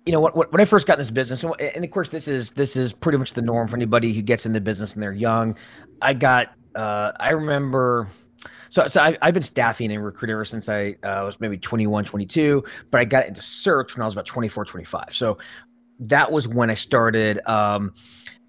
you 0.05 0.11
know, 0.11 0.19
when, 0.19 0.33
when 0.33 0.61
I 0.61 0.65
first 0.65 0.85
got 0.85 0.93
in 0.93 0.99
this 0.99 1.11
business, 1.11 1.43
and 1.43 1.83
of 1.83 1.91
course, 1.91 2.09
this 2.09 2.27
is 2.27 2.51
this 2.51 2.75
is 2.75 2.91
pretty 2.91 3.17
much 3.17 3.33
the 3.33 3.41
norm 3.41 3.67
for 3.67 3.75
anybody 3.75 4.13
who 4.13 4.21
gets 4.21 4.45
in 4.45 4.53
the 4.53 4.61
business 4.61 4.93
and 4.93 5.03
they're 5.03 5.13
young. 5.13 5.55
I 6.01 6.13
got, 6.13 6.53
uh, 6.75 7.13
I 7.19 7.31
remember, 7.31 8.07
so 8.69 8.87
so 8.87 9.01
I, 9.01 9.17
have 9.21 9.33
been 9.33 9.43
staffing 9.43 9.91
and 9.91 10.03
recruiting 10.03 10.33
ever 10.33 10.45
since 10.45 10.67
I 10.67 10.95
uh, 11.03 11.23
was 11.25 11.39
maybe 11.39 11.57
21, 11.57 12.03
22, 12.03 12.63
but 12.91 12.99
I 12.99 13.05
got 13.05 13.27
into 13.27 13.41
search 13.41 13.95
when 13.95 14.01
I 14.01 14.05
was 14.05 14.13
about 14.13 14.25
24, 14.25 14.65
25. 14.65 15.05
So 15.11 15.37
that 15.99 16.31
was 16.31 16.47
when 16.47 16.69
I 16.69 16.75
started. 16.75 17.39
Um, 17.47 17.93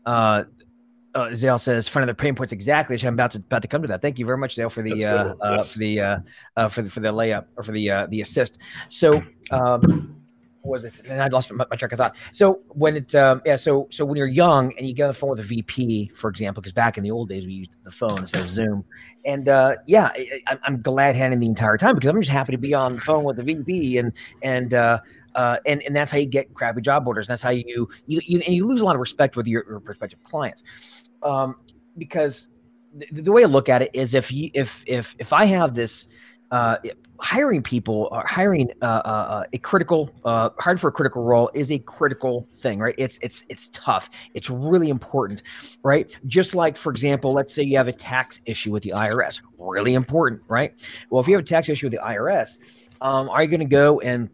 uh, 0.07 0.45
uh, 1.15 1.33
Zale 1.33 1.59
says, 1.59 1.87
"Find 1.87 2.09
the 2.09 2.15
pain 2.15 2.35
points 2.35 2.53
exactly." 2.53 2.99
I'm 3.07 3.15
about 3.15 3.31
to 3.33 3.39
about 3.39 3.63
to 3.63 3.69
come 3.69 3.83
to 3.83 3.89
that. 3.89 4.03
Thank 4.03 4.19
you 4.19 4.27
very 4.27 4.39
much, 4.39 4.57
Zale, 4.57 4.69
for 4.69 4.83
the 4.83 5.05
uh, 5.05 5.35
uh, 5.41 5.55
yes. 5.55 5.73
for 5.73 5.79
the 5.79 6.01
uh, 6.01 6.19
uh, 6.57 6.69
for 6.69 6.83
the 6.83 6.91
for 6.91 6.99
the 6.99 7.13
layup 7.13 7.47
or 7.57 7.63
for 7.63 7.71
the 7.71 7.89
uh, 7.89 8.07
the 8.09 8.21
assist. 8.21 8.59
So. 8.89 9.23
Um, 9.53 10.24
was 10.65 10.83
this? 10.83 11.01
And 11.01 11.23
I 11.23 11.29
lost 11.29 11.53
my, 11.53 11.65
my, 11.71 11.77
track 11.77 11.93
of 11.93 11.99
thought. 11.99 12.17
So 12.33 12.61
when 12.69 12.97
it, 12.97 13.15
um, 13.15 13.43
yeah, 13.45 13.57
so 13.57 13.87
so 13.91 14.05
when 14.05 14.17
you're 14.17 14.27
young 14.27 14.73
and 14.77 14.87
you 14.87 14.95
get 14.95 15.05
on 15.05 15.09
the 15.09 15.15
phone 15.15 15.31
with 15.31 15.41
a 15.41 15.45
VP, 15.45 16.13
for 16.15 16.31
example, 16.31 16.61
because 16.61 16.73
back 16.73 16.97
in 16.97 17.05
the 17.05 17.11
old 17.11 17.29
days 17.29 17.47
we 17.47 17.53
used 17.53 17.77
the 17.85 17.91
phone 17.91 18.19
instead 18.19 18.43
of 18.43 18.51
Zoom, 18.51 18.85
and 19.25 19.49
uh, 19.49 19.77
yeah, 19.87 20.11
I, 20.47 20.59
am 20.67 20.81
glad 20.81 21.17
handing 21.17 21.41
the 21.41 21.47
entire 21.47 21.77
time 21.77 21.95
because 21.95 22.09
I'm 22.09 22.21
just 22.21 22.31
happy 22.31 22.53
to 22.53 22.59
be 22.59 22.75
on 22.75 22.95
the 22.95 23.01
phone 23.01 23.25
with 23.25 23.37
the 23.37 23.43
VP, 23.43 23.99
and 23.99 24.13
and 24.43 24.75
uh, 24.75 25.01
uh, 25.35 25.59
and 25.67 25.83
and 25.83 25.95
that's 25.95 26.11
how 26.11 26.19
you 26.19 26.27
get 26.27 26.53
crappy 26.55 26.81
job 26.81 27.07
orders. 27.07 27.27
And 27.27 27.33
that's 27.33 27.43
how 27.43 27.51
you 27.51 27.89
you, 28.07 28.21
you 28.25 28.41
and 28.47 28.55
you 28.55 28.67
lose 28.67 28.81
a 28.81 28.85
lot 28.85 28.95
of 28.95 29.01
respect 29.01 29.37
with 29.37 29.47
your, 29.47 29.65
your 29.69 29.81
prospective 29.81 30.23
clients, 30.23 30.63
um, 31.23 31.57
because 31.99 32.49
the, 32.95 33.23
the 33.23 33.33
way 33.33 33.43
I 33.43 33.47
look 33.47 33.69
at 33.69 33.83
it 33.83 33.91
is 33.93 34.15
if 34.15 34.33
you 34.33 34.51
if 34.55 34.83
if 34.87 35.15
if 35.19 35.33
I 35.33 35.45
have 35.45 35.75
this 35.75 36.09
uh, 36.55 36.77
hiring 37.19 37.63
people 37.63 38.09
uh, 38.13 38.23
hiring 38.25 38.71
uh, 38.81 38.85
uh, 38.85 39.09
uh, 39.09 39.45
a 39.53 39.59
critical 39.59 40.09
uh, 40.25 40.51
hired 40.61 40.81
for 40.81 40.87
a 40.87 40.93
critical 40.93 41.25
role 41.25 41.51
is 41.53 41.73
a 41.73 41.81
critical 41.81 42.47
thing 42.55 42.79
right 42.79 42.95
it's 42.97 43.19
it's 43.23 43.45
it's 43.49 43.69
tough 43.73 44.09
it's 44.35 44.49
really 44.49 44.89
important 44.89 45.43
right 45.83 46.17
just 46.29 46.55
like 46.55 46.77
for 46.77 46.91
example 46.91 47.33
let's 47.33 47.53
say 47.53 47.63
you 47.63 47.77
have 47.77 47.89
a 47.89 47.93
tax 47.93 48.41
issue 48.47 48.71
with 48.71 48.85
the 48.85 48.93
irs 48.95 49.41
really 49.59 49.95
important 49.95 50.41
right 50.47 50.75
well 51.11 51.21
if 51.21 51.27
you 51.27 51.35
have 51.35 51.43
a 51.43 51.47
tax 51.47 51.69
issue 51.69 51.87
with 51.87 51.93
the 51.93 52.07
irs 52.07 52.59
um, 53.01 53.29
are 53.31 53.43
you 53.43 53.49
going 53.49 53.59
to 53.59 53.67
go 53.67 53.99
and 54.01 54.31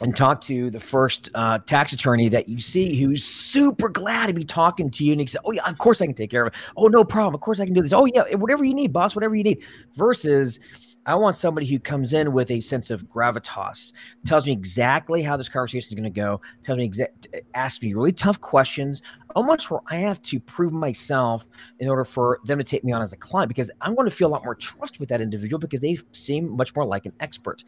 and 0.00 0.16
talk 0.16 0.40
to 0.42 0.70
the 0.70 0.80
first 0.80 1.30
uh, 1.34 1.58
tax 1.60 1.92
attorney 1.92 2.28
that 2.28 2.48
you 2.48 2.60
see 2.60 3.00
who's 3.00 3.24
super 3.24 3.88
glad 3.88 4.26
to 4.26 4.34
be 4.34 4.44
talking 4.44 4.90
to 4.90 5.04
you 5.04 5.12
and 5.12 5.20
he 5.20 5.26
says, 5.26 5.40
Oh, 5.44 5.52
yeah, 5.52 5.66
of 5.66 5.78
course 5.78 6.02
I 6.02 6.06
can 6.06 6.14
take 6.14 6.30
care 6.30 6.46
of 6.46 6.52
it. 6.52 6.58
Oh, 6.76 6.88
no 6.88 7.04
problem. 7.04 7.34
Of 7.34 7.40
course 7.40 7.60
I 7.60 7.64
can 7.64 7.74
do 7.74 7.82
this. 7.82 7.92
Oh, 7.92 8.04
yeah, 8.04 8.34
whatever 8.34 8.64
you 8.64 8.74
need, 8.74 8.92
boss, 8.92 9.14
whatever 9.14 9.34
you 9.34 9.44
need. 9.44 9.62
Versus 9.94 10.60
I 11.06 11.14
want 11.14 11.36
somebody 11.36 11.66
who 11.66 11.78
comes 11.78 12.12
in 12.12 12.32
with 12.32 12.50
a 12.50 12.60
sense 12.60 12.90
of 12.90 13.04
gravitas, 13.04 13.92
tells 14.26 14.44
me 14.44 14.52
exactly 14.52 15.22
how 15.22 15.36
this 15.36 15.48
conversation 15.48 15.88
is 15.88 15.94
going 15.94 16.04
to 16.04 16.10
go, 16.10 16.40
tells 16.62 16.78
me 16.78 16.84
exact, 16.84 17.28
asks 17.54 17.80
me 17.80 17.94
really 17.94 18.12
tough 18.12 18.40
questions, 18.40 19.02
almost 19.36 19.70
where 19.70 19.80
I 19.88 19.96
have 19.96 20.20
to 20.22 20.40
prove 20.40 20.72
myself 20.72 21.46
in 21.78 21.88
order 21.88 22.04
for 22.04 22.40
them 22.44 22.58
to 22.58 22.64
take 22.64 22.84
me 22.84 22.92
on 22.92 23.02
as 23.02 23.12
a 23.12 23.16
client 23.16 23.48
because 23.48 23.70
I'm 23.80 23.94
going 23.94 24.10
to 24.10 24.14
feel 24.14 24.28
a 24.28 24.32
lot 24.32 24.44
more 24.44 24.56
trust 24.56 24.98
with 24.98 25.08
that 25.10 25.20
individual 25.20 25.60
because 25.60 25.80
they 25.80 25.96
seem 26.12 26.56
much 26.56 26.74
more 26.74 26.84
like 26.84 27.06
an 27.06 27.12
expert, 27.20 27.62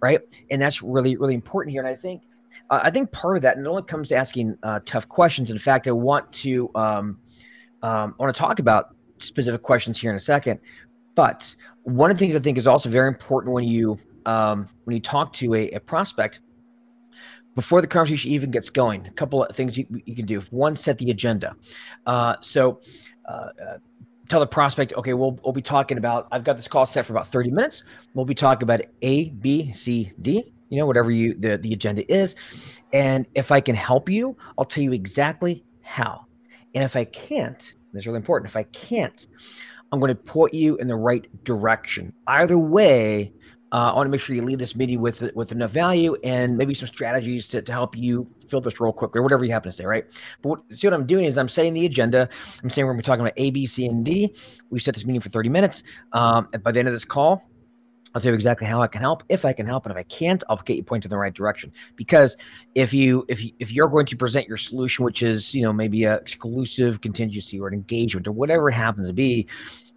right? 0.00 0.20
And 0.50 0.62
that's 0.62 0.82
really 0.82 1.16
really 1.16 1.34
important 1.34 1.72
here. 1.72 1.80
And 1.80 1.88
I 1.88 1.96
think 1.96 2.22
uh, 2.70 2.80
I 2.82 2.90
think 2.90 3.10
part 3.10 3.36
of 3.36 3.42
that, 3.42 3.56
and 3.56 3.66
it 3.66 3.68
only 3.68 3.82
comes 3.82 4.10
to 4.10 4.16
asking 4.16 4.56
uh, 4.62 4.80
tough 4.86 5.08
questions. 5.08 5.50
In 5.50 5.58
fact, 5.58 5.88
I 5.88 5.92
want 5.92 6.30
to 6.34 6.70
um, 6.74 7.18
um, 7.82 8.14
I 8.18 8.22
want 8.22 8.34
to 8.34 8.38
talk 8.38 8.58
about 8.58 8.94
specific 9.18 9.62
questions 9.62 10.00
here 10.00 10.10
in 10.10 10.16
a 10.16 10.20
second. 10.20 10.60
But 11.14 11.54
one 11.86 12.10
of 12.10 12.16
the 12.16 12.18
things 12.18 12.34
I 12.34 12.40
think 12.40 12.58
is 12.58 12.66
also 12.66 12.88
very 12.88 13.06
important 13.06 13.54
when 13.54 13.62
you 13.62 13.96
um, 14.26 14.66
when 14.84 14.96
you 14.96 15.00
talk 15.00 15.32
to 15.34 15.54
a, 15.54 15.70
a, 15.70 15.78
prospect 15.78 16.40
before 17.54 17.80
the 17.80 17.86
conversation 17.86 18.32
even 18.32 18.50
gets 18.50 18.68
going, 18.70 19.06
a 19.06 19.10
couple 19.12 19.44
of 19.44 19.54
things 19.54 19.78
you, 19.78 19.86
you 20.04 20.16
can 20.16 20.26
do. 20.26 20.40
One, 20.50 20.74
set 20.74 20.98
the 20.98 21.12
agenda. 21.12 21.54
Uh, 22.04 22.34
so 22.40 22.80
uh, 23.28 23.50
uh, 23.64 23.78
tell 24.28 24.40
the 24.40 24.48
prospect, 24.48 24.94
okay, 24.94 25.14
we'll 25.14 25.38
we'll 25.44 25.52
be 25.52 25.62
talking 25.62 25.96
about. 25.96 26.26
I've 26.32 26.42
got 26.42 26.56
this 26.56 26.66
call 26.66 26.86
set 26.86 27.06
for 27.06 27.12
about 27.12 27.28
thirty 27.28 27.52
minutes. 27.52 27.84
We'll 28.14 28.24
be 28.24 28.34
talking 28.34 28.64
about 28.64 28.80
A, 29.02 29.30
B, 29.30 29.72
C, 29.72 30.10
D. 30.20 30.52
You 30.70 30.78
know, 30.78 30.86
whatever 30.86 31.12
you 31.12 31.34
the 31.34 31.56
the 31.56 31.72
agenda 31.72 32.10
is, 32.12 32.34
and 32.92 33.28
if 33.36 33.52
I 33.52 33.60
can 33.60 33.76
help 33.76 34.08
you, 34.08 34.36
I'll 34.58 34.64
tell 34.64 34.82
you 34.82 34.92
exactly 34.92 35.64
how. 35.82 36.26
And 36.74 36.82
if 36.82 36.96
I 36.96 37.04
can't, 37.04 37.60
this 37.92 38.02
is 38.02 38.06
really 38.08 38.16
important. 38.16 38.50
If 38.50 38.56
I 38.56 38.64
can't, 38.64 39.24
I'm 39.92 40.00
going 40.00 40.08
to 40.08 40.14
point 40.14 40.54
you 40.54 40.76
in 40.76 40.88
the 40.88 40.96
right 40.96 41.26
direction. 41.44 42.12
Either 42.26 42.58
way, 42.58 43.32
uh, 43.72 43.92
I 43.92 43.94
want 43.94 44.06
to 44.06 44.10
make 44.10 44.20
sure 44.20 44.36
you 44.36 44.42
leave 44.42 44.58
this 44.58 44.76
meeting 44.76 45.00
with 45.00 45.22
with 45.34 45.50
enough 45.52 45.70
value 45.70 46.16
and 46.22 46.56
maybe 46.56 46.72
some 46.72 46.88
strategies 46.88 47.48
to, 47.48 47.62
to 47.62 47.72
help 47.72 47.96
you 47.96 48.28
fill 48.48 48.60
this 48.60 48.80
role 48.80 48.92
quickly 48.92 49.18
or 49.18 49.22
whatever 49.22 49.44
you 49.44 49.52
happen 49.52 49.70
to 49.70 49.76
say, 49.76 49.84
right? 49.84 50.04
But 50.40 50.48
what, 50.48 50.60
see 50.72 50.86
what 50.86 50.94
I'm 50.94 51.06
doing 51.06 51.24
is 51.24 51.36
I'm 51.36 51.48
setting 51.48 51.74
the 51.74 51.84
agenda. 51.84 52.28
I'm 52.62 52.70
saying 52.70 52.86
we're 52.86 52.92
going 52.92 53.02
to 53.02 53.02
be 53.02 53.06
talking 53.06 53.20
about 53.22 53.34
A, 53.36 53.50
B, 53.50 53.66
C, 53.66 53.86
and 53.86 54.04
D. 54.04 54.34
We 54.70 54.78
set 54.78 54.94
this 54.94 55.04
meeting 55.04 55.20
for 55.20 55.30
30 55.30 55.48
minutes. 55.48 55.82
Um, 56.12 56.48
by 56.62 56.70
the 56.70 56.78
end 56.78 56.88
of 56.88 56.94
this 56.94 57.04
call, 57.04 57.42
I'll 58.16 58.22
tell 58.22 58.30
you 58.30 58.34
exactly 58.34 58.66
how 58.66 58.80
I 58.80 58.86
can 58.86 59.02
help. 59.02 59.24
If 59.28 59.44
I 59.44 59.52
can 59.52 59.66
help, 59.66 59.84
and 59.84 59.92
if 59.92 59.98
I 59.98 60.02
can't, 60.04 60.42
I'll 60.48 60.56
get 60.56 60.78
you 60.78 60.82
pointed 60.82 61.08
in 61.08 61.10
the 61.10 61.18
right 61.18 61.34
direction. 61.34 61.70
Because 61.96 62.34
if 62.74 62.94
you 62.94 63.26
if 63.28 63.44
you, 63.44 63.52
if 63.58 63.70
you're 63.70 63.88
going 63.88 64.06
to 64.06 64.16
present 64.16 64.48
your 64.48 64.56
solution, 64.56 65.04
which 65.04 65.22
is 65.22 65.54
you 65.54 65.60
know 65.60 65.72
maybe 65.72 66.04
a 66.04 66.14
exclusive 66.14 67.02
contingency 67.02 67.60
or 67.60 67.68
an 67.68 67.74
engagement 67.74 68.26
or 68.26 68.32
whatever 68.32 68.70
it 68.70 68.72
happens 68.72 69.08
to 69.08 69.12
be, 69.12 69.46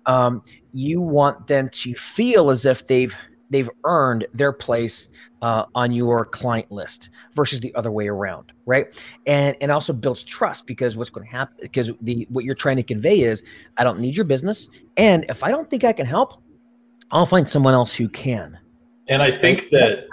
um, 0.05 0.43
you 0.73 0.99
want 0.99 1.47
them 1.47 1.69
to 1.69 1.93
feel 1.95 2.49
as 2.49 2.65
if 2.65 2.88
they've 2.88 3.15
they've 3.49 3.69
earned 3.85 4.27
their 4.33 4.51
place 4.51 5.07
uh, 5.41 5.63
on 5.73 5.93
your 5.93 6.25
client 6.25 6.69
list 6.73 7.11
versus 7.35 7.61
the 7.61 7.73
other 7.73 7.89
way 7.89 8.09
around 8.09 8.51
right 8.65 9.01
and 9.27 9.55
and 9.61 9.71
also 9.71 9.93
builds 9.93 10.23
trust 10.23 10.67
because 10.67 10.97
what's 10.97 11.09
going 11.09 11.25
to 11.25 11.31
happen 11.31 11.55
because 11.61 11.89
the 12.01 12.27
what 12.29 12.43
you're 12.43 12.53
trying 12.53 12.75
to 12.75 12.83
convey 12.83 13.21
is 13.21 13.41
i 13.77 13.83
don't 13.83 13.99
need 13.99 14.15
your 14.15 14.25
business 14.25 14.69
and 14.97 15.25
if 15.29 15.41
i 15.41 15.49
don't 15.49 15.69
think 15.69 15.83
i 15.83 15.93
can 15.93 16.05
help 16.05 16.43
I'll 17.12 17.25
find 17.25 17.50
someone 17.50 17.74
else 17.74 17.94
who 17.94 18.08
can. 18.10 18.58
And 19.08 19.22
I 19.22 19.32
think 19.32 19.70
that, 19.70 20.08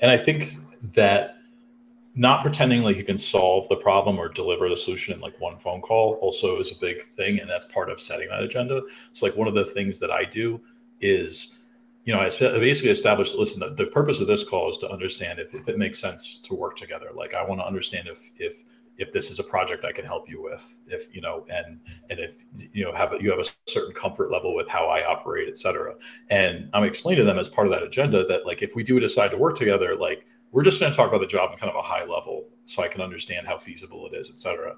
and 0.00 0.10
I 0.10 0.16
think 0.16 0.46
that 0.94 1.36
not 2.14 2.42
pretending 2.42 2.82
like 2.82 2.96
you 2.96 3.04
can 3.04 3.18
solve 3.18 3.68
the 3.68 3.76
problem 3.76 4.18
or 4.18 4.28
deliver 4.28 4.68
the 4.68 4.76
solution 4.76 5.14
in 5.14 5.20
like 5.20 5.38
one 5.40 5.58
phone 5.58 5.80
call 5.82 6.14
also 6.14 6.58
is 6.58 6.72
a 6.72 6.76
big 6.76 7.06
thing. 7.08 7.40
And 7.40 7.48
that's 7.48 7.66
part 7.66 7.90
of 7.90 8.00
setting 8.00 8.28
that 8.30 8.42
agenda. 8.42 8.82
So 9.12 9.26
like 9.26 9.36
one 9.36 9.46
of 9.46 9.54
the 9.54 9.64
things 9.64 10.00
that 10.00 10.10
I 10.10 10.24
do 10.24 10.60
is, 11.00 11.58
you 12.04 12.14
know, 12.14 12.20
I 12.20 12.28
basically 12.28 12.90
established, 12.90 13.36
listen, 13.36 13.60
the, 13.60 13.70
the 13.70 13.90
purpose 13.90 14.20
of 14.20 14.26
this 14.26 14.42
call 14.48 14.68
is 14.68 14.78
to 14.78 14.90
understand 14.90 15.38
if, 15.38 15.54
if 15.54 15.68
it 15.68 15.76
makes 15.76 15.98
sense 15.98 16.38
to 16.38 16.54
work 16.54 16.76
together. 16.76 17.10
Like 17.14 17.34
I 17.34 17.44
want 17.44 17.60
to 17.60 17.66
understand 17.66 18.08
if, 18.08 18.30
if, 18.38 18.64
if 18.98 19.12
this 19.12 19.30
is 19.30 19.38
a 19.38 19.44
project 19.44 19.84
I 19.84 19.92
can 19.92 20.04
help 20.04 20.28
you 20.28 20.42
with, 20.42 20.80
if 20.86 21.14
you 21.14 21.20
know, 21.20 21.46
and 21.50 21.80
and 22.10 22.18
if 22.18 22.44
you 22.72 22.84
know 22.84 22.92
have 22.92 23.12
a, 23.12 23.22
you 23.22 23.30
have 23.30 23.38
a 23.38 23.50
certain 23.66 23.94
comfort 23.94 24.30
level 24.30 24.54
with 24.54 24.68
how 24.68 24.86
I 24.86 25.06
operate, 25.06 25.48
et 25.48 25.56
cetera. 25.56 25.94
And 26.30 26.70
I'm 26.72 26.84
explaining 26.84 27.20
to 27.22 27.24
them 27.24 27.38
as 27.38 27.48
part 27.48 27.66
of 27.66 27.72
that 27.72 27.82
agenda 27.82 28.26
that 28.26 28.46
like 28.46 28.62
if 28.62 28.74
we 28.74 28.82
do 28.82 28.98
decide 29.00 29.30
to 29.32 29.36
work 29.36 29.56
together, 29.56 29.96
like 29.96 30.26
we're 30.52 30.62
just 30.62 30.80
going 30.80 30.92
to 30.92 30.96
talk 30.96 31.08
about 31.08 31.20
the 31.20 31.26
job 31.26 31.52
in 31.52 31.58
kind 31.58 31.70
of 31.70 31.76
a 31.76 31.82
high 31.82 32.04
level, 32.04 32.48
so 32.64 32.82
I 32.82 32.88
can 32.88 33.00
understand 33.00 33.46
how 33.46 33.58
feasible 33.58 34.06
it 34.06 34.16
is, 34.16 34.30
et 34.30 34.38
cetera. 34.38 34.74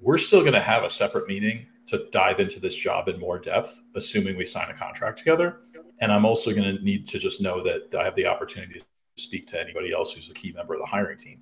We're 0.00 0.18
still 0.18 0.40
going 0.40 0.52
to 0.52 0.60
have 0.60 0.84
a 0.84 0.90
separate 0.90 1.26
meeting 1.26 1.66
to 1.86 2.06
dive 2.10 2.40
into 2.40 2.60
this 2.60 2.76
job 2.76 3.08
in 3.08 3.18
more 3.18 3.38
depth, 3.38 3.82
assuming 3.94 4.36
we 4.36 4.44
sign 4.44 4.70
a 4.70 4.74
contract 4.74 5.18
together. 5.18 5.60
And 6.00 6.12
I'm 6.12 6.26
also 6.26 6.50
going 6.52 6.76
to 6.76 6.82
need 6.84 7.06
to 7.06 7.18
just 7.18 7.40
know 7.40 7.62
that 7.62 7.94
I 7.98 8.04
have 8.04 8.14
the 8.14 8.26
opportunity 8.26 8.80
to 8.80 8.84
speak 9.16 9.46
to 9.48 9.60
anybody 9.60 9.92
else 9.92 10.12
who's 10.12 10.28
a 10.28 10.34
key 10.34 10.52
member 10.52 10.74
of 10.74 10.80
the 10.80 10.86
hiring 10.86 11.16
team 11.16 11.40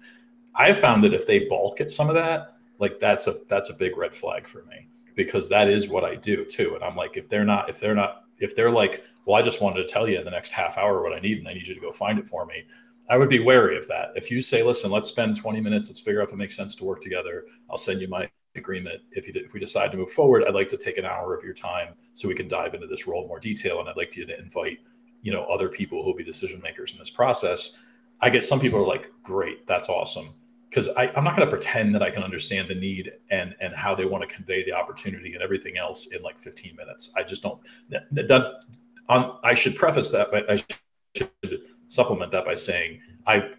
I 0.57 0.73
found 0.73 1.03
that 1.05 1.15
if 1.15 1.27
they 1.27 1.47
balk 1.47 1.81
at 1.81 1.91
some 1.91 2.09
of 2.09 2.15
that, 2.15 2.57
like 2.79 2.99
that's 2.99 3.27
a 3.27 3.35
that's 3.49 3.71
a 3.71 3.75
big 3.75 3.97
red 3.97 4.15
flag 4.15 4.47
for 4.47 4.65
me 4.65 4.89
because 5.15 5.49
that 5.49 5.69
is 5.69 5.89
what 5.89 6.05
I 6.05 6.17
do 6.17 6.45
too. 6.45 6.75
And 6.75 6.85
I'm 6.85 6.97
like, 6.97 7.17
if 7.17 7.29
they're 7.29 7.45
not, 7.45 7.69
if 7.69 7.81
they're 7.81 7.95
not, 7.95 8.25
if 8.39 8.55
they're 8.57 8.71
like, 8.71 9.05
well, 9.27 9.37
I 9.37 9.43
just 9.43 9.61
wanted 9.61 9.87
to 9.87 9.93
tell 9.93 10.09
you 10.09 10.19
in 10.19 10.25
the 10.25 10.31
next 10.31 10.51
half 10.51 10.77
hour 10.77 11.03
what 11.03 11.17
I 11.17 11.21
need, 11.21 11.39
and 11.39 11.49
I 11.49 11.55
need 11.55 11.67
you 11.67 11.75
to 11.75 11.81
go 11.81 11.93
find 11.93 12.19
it 12.19 12.27
for 12.27 12.47
me. 12.47 12.65
I 13.09 13.17
would 13.17 13.29
be 13.29 13.39
wary 13.39 13.77
of 13.77 13.87
that. 13.89 14.11
If 14.17 14.31
you 14.31 14.41
say, 14.41 14.63
listen, 14.63 14.91
let's 14.91 15.09
spend 15.09 15.37
20 15.37 15.61
minutes, 15.61 15.89
let's 15.89 16.01
figure 16.01 16.23
out 16.23 16.29
if 16.29 16.33
it 16.33 16.39
makes 16.39 16.57
sense 16.57 16.75
to 16.77 16.85
work 16.85 17.03
together. 17.03 17.45
I'll 17.71 17.77
send 17.77 18.01
you 18.01 18.09
my 18.09 18.29
agreement. 18.57 19.03
If 19.13 19.27
you 19.27 19.35
if 19.37 19.53
we 19.53 19.61
decide 19.61 19.91
to 19.93 19.99
move 19.99 20.11
forward, 20.11 20.45
I'd 20.45 20.55
like 20.55 20.69
to 20.69 20.77
take 20.77 20.99
an 20.99 21.05
hour 21.05 21.35
of 21.35 21.45
your 21.45 21.55
time 21.55 21.95
so 22.15 22.29
we 22.29 22.35
can 22.35 22.49
dive 22.49 22.75
into 22.75 22.87
this 22.87 23.07
role 23.07 23.29
more 23.29 23.41
detail. 23.41 23.81
And 23.81 23.89
I'd 23.89 23.97
like 23.97 24.17
you 24.17 24.27
to 24.27 24.39
invite, 24.39 24.79
you 25.23 25.33
know, 25.33 25.45
other 25.45 25.69
people 25.69 26.03
who 26.03 26.11
will 26.11 26.17
be 26.17 26.25
decision 26.25 26.61
makers 26.61 26.93
in 26.93 26.99
this 26.99 27.11
process. 27.11 27.77
I 28.21 28.31
get 28.31 28.45
some 28.45 28.61
people 28.61 28.79
are 28.79 28.87
like, 28.87 29.11
great, 29.23 29.67
that's 29.67 29.89
awesome 29.89 30.35
because 30.75 30.89
I'm 30.97 31.23
not 31.23 31.37
going 31.37 31.47
to 31.47 31.51
pretend 31.51 31.95
that 31.95 32.03
I 32.03 32.11
can 32.11 32.25
understand 32.25 32.69
the 32.69 32.75
need 32.75 33.13
and 33.31 33.55
and 33.61 33.73
how 33.73 33.95
they 33.95 34.07
want 34.07 34.29
to 34.29 34.35
convey 34.35 34.65
the 34.65 34.73
opportunity 34.73 35.35
and 35.35 35.43
everything 35.43 35.79
else 35.79 36.09
in 36.09 36.21
like 36.23 36.37
15 36.37 36.75
minutes. 36.75 37.13
I 37.17 37.23
just 37.23 37.43
don't. 37.43 37.61
That, 37.91 38.13
that 38.29 38.65
on, 39.09 39.39
I 39.45 39.55
should 39.55 39.77
preface 39.77 40.11
that, 40.11 40.33
but 40.33 40.51
I 40.51 40.57
should 41.15 41.31
supplement 41.87 42.33
that 42.33 42.45
by 42.45 42.57
saying 42.57 43.01
I 43.25 43.51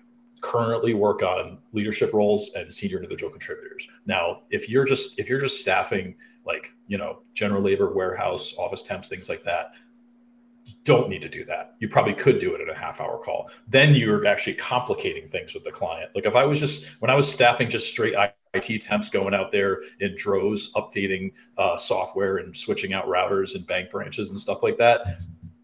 currently 0.41 0.93
work 0.93 1.23
on 1.23 1.59
leadership 1.71 2.13
roles 2.13 2.51
and 2.53 2.73
senior 2.73 2.97
individual 2.97 3.31
contributors. 3.31 3.87
Now, 4.05 4.41
if 4.49 4.67
you're 4.67 4.85
just 4.85 5.17
if 5.17 5.29
you're 5.29 5.39
just 5.39 5.61
staffing 5.61 6.15
like 6.45 6.73
you 6.87 6.97
know 6.97 7.21
general 7.33 7.61
labor, 7.61 7.93
warehouse, 7.93 8.55
office 8.57 8.81
temps, 8.81 9.07
things 9.07 9.29
like 9.29 9.43
that, 9.43 9.71
don't 10.83 11.09
need 11.09 11.21
to 11.21 11.29
do 11.29 11.43
that. 11.45 11.75
You 11.79 11.87
probably 11.87 12.13
could 12.13 12.39
do 12.39 12.55
it 12.55 12.61
in 12.61 12.69
a 12.69 12.77
half 12.77 13.01
hour 13.01 13.17
call. 13.17 13.49
Then 13.67 13.93
you're 13.93 14.25
actually 14.25 14.55
complicating 14.55 15.29
things 15.29 15.53
with 15.53 15.63
the 15.63 15.71
client. 15.71 16.11
Like 16.15 16.25
if 16.25 16.35
I 16.35 16.45
was 16.45 16.59
just, 16.59 16.85
when 17.01 17.09
I 17.11 17.15
was 17.15 17.31
staffing 17.31 17.69
just 17.69 17.89
straight 17.89 18.15
IT 18.53 18.81
temps 18.81 19.09
going 19.09 19.33
out 19.33 19.51
there 19.51 19.81
in 19.99 20.15
droves, 20.15 20.71
updating 20.73 21.33
uh, 21.57 21.75
software 21.75 22.37
and 22.37 22.55
switching 22.55 22.93
out 22.93 23.05
routers 23.05 23.55
and 23.55 23.65
bank 23.67 23.89
branches 23.89 24.29
and 24.29 24.39
stuff 24.39 24.63
like 24.63 24.77
that. 24.77 25.19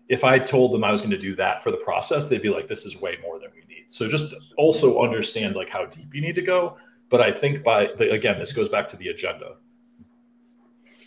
If 0.08 0.24
I 0.24 0.38
told 0.40 0.74
them 0.74 0.84
I 0.84 0.92
was 0.92 1.02
going 1.02 1.12
to 1.12 1.18
do 1.18 1.36
that 1.36 1.64
for 1.64 1.72
the 1.72 1.78
process, 1.78 2.28
they'd 2.28 2.42
be 2.42 2.50
like, 2.50 2.68
this 2.68 2.86
is 2.86 3.00
way 3.00 3.18
more 3.24 3.40
than 3.40 3.50
we 3.56 3.64
need. 3.74 3.92
So 3.92 4.10
just 4.10 4.34
also 4.58 5.02
understand 5.02 5.56
like 5.56 5.70
how 5.70 5.86
deep 5.86 6.14
you 6.14 6.22
need 6.22 6.36
to 6.36 6.42
go. 6.42 6.78
But 7.10 7.22
I 7.22 7.32
think 7.32 7.64
by 7.64 7.88
the, 7.98 8.12
again, 8.12 8.38
this 8.40 8.52
goes 8.54 8.70
back 8.70 8.88
to 8.90 8.98
the 8.98 9.10
agenda. 9.10 9.56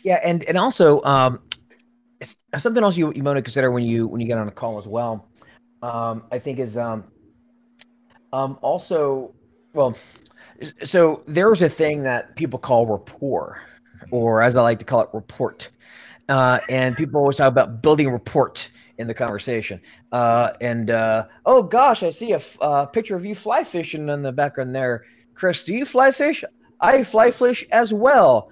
Yeah, 0.02 0.20
and 0.22 0.44
and 0.44 0.58
also 0.58 1.02
um, 1.02 1.40
something 2.59 2.83
else 2.83 2.97
you, 2.97 3.12
you 3.14 3.23
want 3.23 3.37
to 3.37 3.43
consider 3.43 3.71
when 3.71 3.85
you 3.85 4.07
when 4.07 4.21
you 4.21 4.26
get 4.26 4.38
on 4.38 4.49
a 4.49 4.52
call 4.52 4.78
as 4.78 4.87
well. 4.87 5.28
Um, 5.83 6.25
I 6.33 6.38
think 6.38 6.59
is 6.59 6.76
um, 6.76 7.04
um, 8.33 8.59
also 8.62 9.35
well, 9.75 9.97
so 10.83 11.23
there's 11.26 11.62
a 11.62 11.69
thing 11.69 12.02
that 12.04 12.37
people 12.37 12.59
call 12.59 12.87
rapport, 12.87 13.61
or 14.11 14.43
as 14.43 14.57
I 14.57 14.62
like 14.62 14.78
to 14.78 14.85
call 14.85 15.00
it, 15.00 15.09
report. 15.12 15.71
Uh, 16.28 16.59
and 16.71 16.97
people 16.97 17.21
always 17.21 17.37
talk 17.37 17.49
about 17.49 17.83
building 17.83 18.09
rapport 18.09 18.54
in 18.99 19.07
the 19.07 19.14
conversation. 19.14 19.81
Uh, 20.12 20.52
and 20.61 20.90
uh, 20.90 21.26
oh 21.45 21.62
gosh, 21.62 22.02
I 22.02 22.11
see 22.11 22.33
a 22.33 22.37
f- 22.37 22.59
uh, 22.61 22.87
picture 22.87 23.16
of 23.16 23.26
you 23.26 23.35
fly 23.35 23.64
fishing 23.64 24.09
in 24.09 24.23
the 24.23 24.33
background 24.33 24.75
there, 24.75 25.04
Chris. 25.35 25.64
Do 25.64 25.75
you 25.75 25.85
fly 25.85 26.12
fish? 26.12 26.45
I 26.81 27.02
fly 27.02 27.31
fish 27.31 27.64
as 27.71 27.93
well. 27.93 28.50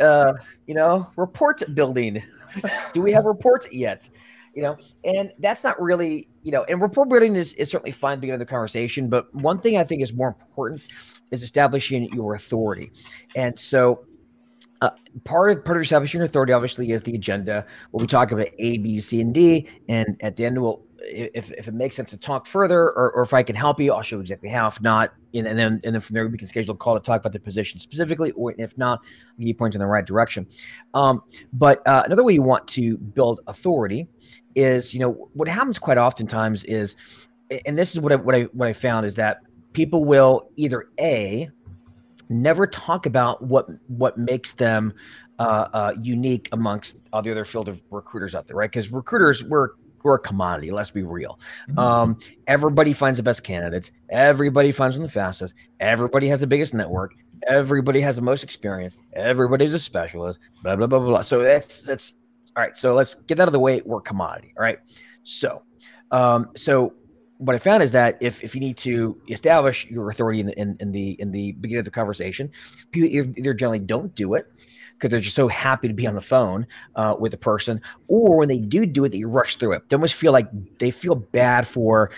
Uh, 0.00 0.32
you 0.66 0.74
know, 0.74 1.10
report 1.16 1.62
building. 1.74 2.22
Do 2.92 3.02
we 3.02 3.12
have 3.12 3.24
reports 3.24 3.68
yet? 3.72 4.08
You 4.54 4.62
know, 4.62 4.76
and 5.04 5.32
that's 5.38 5.62
not 5.62 5.80
really, 5.80 6.28
you 6.42 6.50
know, 6.50 6.64
and 6.64 6.80
report 6.80 7.10
building 7.10 7.36
is, 7.36 7.52
is 7.54 7.70
certainly 7.70 7.90
fine 7.90 8.16
to 8.16 8.20
begin 8.22 8.38
the 8.38 8.46
conversation. 8.46 9.08
But 9.08 9.32
one 9.34 9.58
thing 9.58 9.76
I 9.76 9.84
think 9.84 10.02
is 10.02 10.14
more 10.14 10.28
important 10.28 10.86
is 11.30 11.42
establishing 11.42 12.10
your 12.14 12.34
authority. 12.34 12.90
And 13.34 13.58
so 13.58 14.06
uh, 14.80 14.90
part 15.24 15.50
of 15.50 15.64
part 15.64 15.76
of 15.76 15.82
establishing 15.82 16.22
authority 16.22 16.52
obviously 16.52 16.90
is 16.90 17.02
the 17.02 17.14
agenda. 17.14 17.66
We'll 17.92 18.00
be 18.00 18.06
talking 18.06 18.38
about 18.38 18.52
A, 18.58 18.78
B, 18.78 19.00
C, 19.00 19.20
and 19.20 19.34
D, 19.34 19.68
and 19.88 20.16
at 20.20 20.36
the 20.36 20.46
end 20.46 20.60
we'll 20.60 20.82
if, 21.08 21.52
if 21.52 21.68
it 21.68 21.74
makes 21.74 21.96
sense 21.96 22.10
to 22.10 22.18
talk 22.18 22.46
further 22.46 22.90
or, 22.90 23.12
or 23.12 23.22
if 23.22 23.32
I 23.32 23.42
can 23.42 23.56
help 23.56 23.80
you, 23.80 23.92
I'll 23.92 24.02
show 24.02 24.16
you 24.16 24.20
exactly 24.20 24.48
how. 24.48 24.66
If 24.66 24.80
not, 24.80 25.12
and, 25.34 25.46
and 25.46 25.58
then 25.58 25.80
and 25.84 25.94
then 25.94 26.00
from 26.00 26.14
there 26.14 26.26
we 26.28 26.38
can 26.38 26.48
schedule 26.48 26.74
a 26.74 26.76
call 26.76 26.94
to 26.94 27.00
talk 27.00 27.20
about 27.20 27.32
the 27.32 27.40
position 27.40 27.78
specifically, 27.78 28.32
or 28.32 28.54
if 28.58 28.76
not, 28.76 29.00
you 29.38 29.54
point 29.54 29.74
in 29.74 29.80
the 29.80 29.86
right 29.86 30.04
direction. 30.04 30.46
Um, 30.94 31.22
but 31.52 31.86
uh, 31.86 32.02
another 32.06 32.24
way 32.24 32.34
you 32.34 32.42
want 32.42 32.66
to 32.68 32.96
build 32.96 33.40
authority 33.46 34.08
is, 34.54 34.94
you 34.94 35.00
know, 35.00 35.28
what 35.34 35.48
happens 35.48 35.78
quite 35.78 35.98
oftentimes 35.98 36.64
is, 36.64 36.96
and 37.64 37.78
this 37.78 37.94
is 37.94 38.00
what 38.00 38.12
I 38.12 38.16
what 38.16 38.34
I 38.34 38.42
what 38.52 38.68
I 38.68 38.72
found 38.72 39.06
is 39.06 39.14
that 39.16 39.40
people 39.72 40.04
will 40.04 40.50
either 40.56 40.88
a 40.98 41.50
never 42.28 42.66
talk 42.66 43.06
about 43.06 43.42
what 43.42 43.66
what 43.88 44.18
makes 44.18 44.52
them 44.54 44.92
uh, 45.38 45.68
uh, 45.72 45.92
unique 46.00 46.48
amongst 46.52 46.96
all 47.12 47.22
the 47.22 47.30
other 47.30 47.44
field 47.44 47.68
of 47.68 47.80
recruiters 47.90 48.34
out 48.34 48.46
there, 48.46 48.56
right? 48.56 48.70
Because 48.70 48.90
recruiters 48.90 49.44
we're 49.44 49.70
we're 50.02 50.14
a 50.14 50.18
commodity. 50.18 50.70
Let's 50.70 50.90
be 50.90 51.02
real. 51.02 51.38
Mm-hmm. 51.68 51.78
Um, 51.78 52.18
everybody 52.46 52.92
finds 52.92 53.16
the 53.16 53.22
best 53.22 53.42
candidates. 53.42 53.90
Everybody 54.10 54.72
finds 54.72 54.96
them 54.96 55.04
the 55.04 55.10
fastest. 55.10 55.54
Everybody 55.80 56.28
has 56.28 56.40
the 56.40 56.46
biggest 56.46 56.74
network. 56.74 57.14
Everybody 57.48 58.00
has 58.00 58.16
the 58.16 58.22
most 58.22 58.42
experience. 58.42 58.94
Everybody's 59.12 59.74
a 59.74 59.78
specialist. 59.78 60.38
Blah 60.62 60.76
blah 60.76 60.86
blah 60.86 60.98
blah. 60.98 61.22
So 61.22 61.42
that's 61.42 61.82
that's 61.82 62.14
all 62.56 62.62
right. 62.62 62.76
So 62.76 62.94
let's 62.94 63.14
get 63.14 63.40
out 63.40 63.48
of 63.48 63.52
the 63.52 63.60
way. 63.60 63.82
We're 63.84 64.00
commodity. 64.00 64.54
All 64.56 64.62
right. 64.62 64.78
So, 65.22 65.62
um, 66.10 66.50
so 66.56 66.94
what 67.38 67.54
I 67.54 67.58
found 67.58 67.82
is 67.82 67.92
that 67.92 68.16
if, 68.20 68.42
if 68.42 68.54
you 68.54 68.60
need 68.60 68.76
to 68.78 69.20
establish 69.28 69.86
your 69.90 70.08
authority 70.10 70.40
in 70.40 70.46
the, 70.46 70.58
in, 70.58 70.76
in 70.80 70.92
the 70.92 71.10
in 71.20 71.30
the 71.30 71.52
beginning 71.52 71.80
of 71.80 71.84
the 71.84 71.90
conversation, 71.90 72.50
people 72.92 73.08
either 73.08 73.54
generally 73.54 73.78
don't 73.78 74.14
do 74.14 74.34
it 74.34 74.46
because 74.96 75.10
they're 75.10 75.20
just 75.20 75.36
so 75.36 75.46
happy 75.46 75.88
to 75.88 75.94
be 75.94 76.06
on 76.06 76.14
the 76.14 76.20
phone 76.20 76.66
uh, 76.94 77.14
with 77.18 77.34
a 77.34 77.36
person, 77.36 77.80
or 78.08 78.38
when 78.38 78.48
they 78.48 78.58
do 78.58 78.86
do 78.86 79.04
it, 79.04 79.12
they 79.12 79.24
rush 79.24 79.56
through 79.56 79.72
it. 79.74 79.88
They 79.88 79.96
almost 79.96 80.14
feel 80.14 80.32
like 80.32 80.48
they 80.78 80.90
feel 80.90 81.14
bad 81.14 81.66
for, 81.66 82.10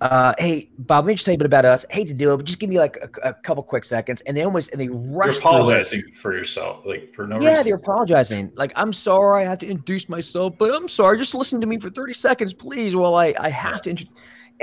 uh, 0.00 0.34
hey, 0.38 0.68
Bob, 0.78 1.04
let 1.04 1.08
me 1.08 1.14
just 1.14 1.24
tell 1.24 1.32
you 1.32 1.36
a 1.36 1.38
bit 1.38 1.46
about 1.46 1.64
us. 1.64 1.86
I 1.90 1.94
hate 1.94 2.08
to 2.08 2.14
do 2.14 2.32
it, 2.32 2.36
but 2.38 2.46
just 2.46 2.58
give 2.58 2.68
me 2.68 2.78
like 2.78 2.96
a, 2.96 3.28
a 3.28 3.34
couple 3.34 3.62
quick 3.62 3.84
seconds, 3.84 4.20
and 4.22 4.36
they 4.36 4.42
almost 4.42 4.72
and 4.72 4.80
they 4.80 4.88
rush. 4.88 5.34
You're 5.34 5.38
apologizing 5.38 6.10
for 6.12 6.36
yourself, 6.36 6.84
like 6.84 7.14
for 7.14 7.26
no 7.26 7.38
yeah, 7.40 7.50
reason. 7.50 7.64
they're 7.66 7.76
apologizing. 7.76 8.52
Like 8.56 8.72
I'm 8.74 8.92
sorry, 8.92 9.44
I 9.44 9.48
have 9.48 9.58
to 9.58 9.68
introduce 9.68 10.08
myself, 10.08 10.54
but 10.58 10.74
I'm 10.74 10.88
sorry. 10.88 11.18
Just 11.18 11.34
listen 11.34 11.60
to 11.60 11.66
me 11.66 11.78
for 11.78 11.90
30 11.90 12.14
seconds, 12.14 12.52
please, 12.52 12.96
while 12.96 13.14
I 13.14 13.34
I 13.38 13.50
have 13.50 13.80
to. 13.82 13.90
Introduce 13.90 14.12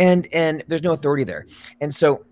and 0.01 0.27
and 0.33 0.63
there's 0.67 0.83
no 0.83 0.91
authority 0.91 1.23
there. 1.23 1.45
And 1.79 1.93
so 1.93 2.25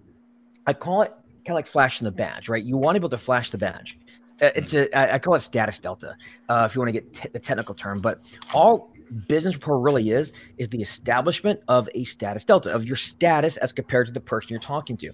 I 0.65 0.73
call 0.73 1.03
it 1.03 1.11
kind 1.45 1.49
of 1.49 1.55
like 1.55 1.67
flashing 1.67 2.05
the 2.05 2.11
badge, 2.11 2.49
right? 2.49 2.63
You 2.63 2.75
want 2.75 2.95
to 2.95 2.99
be 2.99 3.03
able 3.03 3.09
to 3.09 3.17
flash 3.17 3.51
the 3.51 3.57
badge. 3.57 3.97
Uh, 4.41 4.49
it's 4.55 4.73
a 4.73 5.13
I 5.15 5.19
call 5.19 5.35
it 5.35 5.41
status 5.41 5.79
delta, 5.79 6.15
uh, 6.47 6.65
if 6.69 6.75
you 6.75 6.81
want 6.81 6.89
to 6.89 6.93
get 6.93 7.13
t- 7.13 7.29
the 7.31 7.39
technical 7.39 7.75
term. 7.75 7.99
But 7.99 8.37
all 8.53 8.91
business 9.27 9.55
rapport 9.55 9.79
really 9.81 10.09
is 10.09 10.31
is 10.57 10.69
the 10.69 10.81
establishment 10.81 11.59
of 11.67 11.89
a 11.93 12.05
status 12.05 12.45
delta 12.45 12.71
of 12.73 12.85
your 12.85 12.95
status 12.95 13.57
as 13.57 13.71
compared 13.71 14.07
to 14.07 14.13
the 14.13 14.21
person 14.21 14.49
you're 14.49 14.61
talking 14.61 14.97
to. 14.97 15.11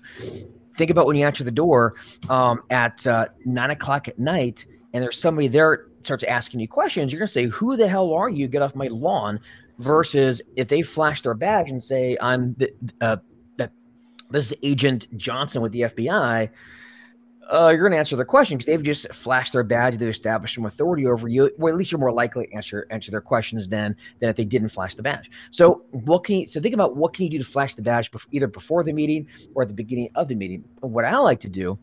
Think 0.77 0.91
about 0.91 1.07
when 1.07 1.15
you 1.15 1.25
answer 1.25 1.43
the 1.43 1.51
door 1.51 1.95
um, 2.29 2.61
at 2.69 3.05
uh, 3.07 3.27
nine 3.45 3.71
o'clock 3.71 4.07
at 4.07 4.19
night, 4.19 4.65
and 4.93 5.03
there's 5.03 5.19
somebody 5.19 5.47
there 5.47 5.87
starts 6.01 6.23
asking 6.23 6.59
you 6.59 6.67
questions. 6.67 7.11
You're 7.11 7.19
gonna 7.19 7.27
say, 7.27 7.45
"Who 7.45 7.75
the 7.75 7.87
hell 7.87 8.13
are 8.13 8.29
you? 8.29 8.47
Get 8.47 8.61
off 8.61 8.75
my 8.75 8.87
lawn!" 8.87 9.39
Versus 9.79 10.41
if 10.55 10.67
they 10.67 10.81
flash 10.81 11.21
their 11.21 11.33
badge 11.33 11.69
and 11.69 11.81
say 11.81 12.17
i'm 12.21 12.53
the, 12.57 12.71
uh, 13.01 13.17
this 14.29 14.51
is 14.51 14.57
agent 14.63 15.07
johnson 15.17 15.61
with 15.61 15.71
the 15.71 15.81
fbi 15.81 16.49
uh, 17.51 17.69
you're 17.69 17.81
going 17.81 17.91
to 17.91 17.97
answer 17.97 18.15
their 18.15 18.25
question 18.25 18.57
because 18.57 18.65
they've 18.65 18.83
just 18.83 19.11
flashed 19.13 19.53
their 19.53 19.63
badge. 19.63 19.97
They've 19.97 20.09
established 20.09 20.55
some 20.55 20.65
authority 20.65 21.05
over 21.05 21.27
you. 21.27 21.51
Well, 21.57 21.73
at 21.73 21.77
least 21.77 21.91
you're 21.91 21.99
more 21.99 22.11
likely 22.11 22.47
to 22.47 22.53
answer 22.53 22.87
answer 22.89 23.11
their 23.11 23.21
questions 23.21 23.69
than 23.69 23.95
than 24.19 24.29
if 24.29 24.35
they 24.35 24.45
didn't 24.45 24.69
flash 24.69 24.95
the 24.95 25.03
badge. 25.03 25.29
So, 25.51 25.85
what 25.91 26.23
can 26.23 26.39
you? 26.39 26.47
So, 26.47 26.59
think 26.59 26.73
about 26.73 26.95
what 26.95 27.13
can 27.13 27.25
you 27.25 27.31
do 27.31 27.37
to 27.37 27.43
flash 27.43 27.75
the 27.75 27.81
badge 27.81 28.11
before, 28.11 28.29
either 28.31 28.47
before 28.47 28.83
the 28.83 28.93
meeting 28.93 29.27
or 29.53 29.61
at 29.61 29.67
the 29.67 29.73
beginning 29.73 30.09
of 30.15 30.27
the 30.27 30.35
meeting. 30.35 30.63
What 30.79 31.05
I 31.05 31.17
like 31.17 31.39
to 31.41 31.49
do 31.49 31.77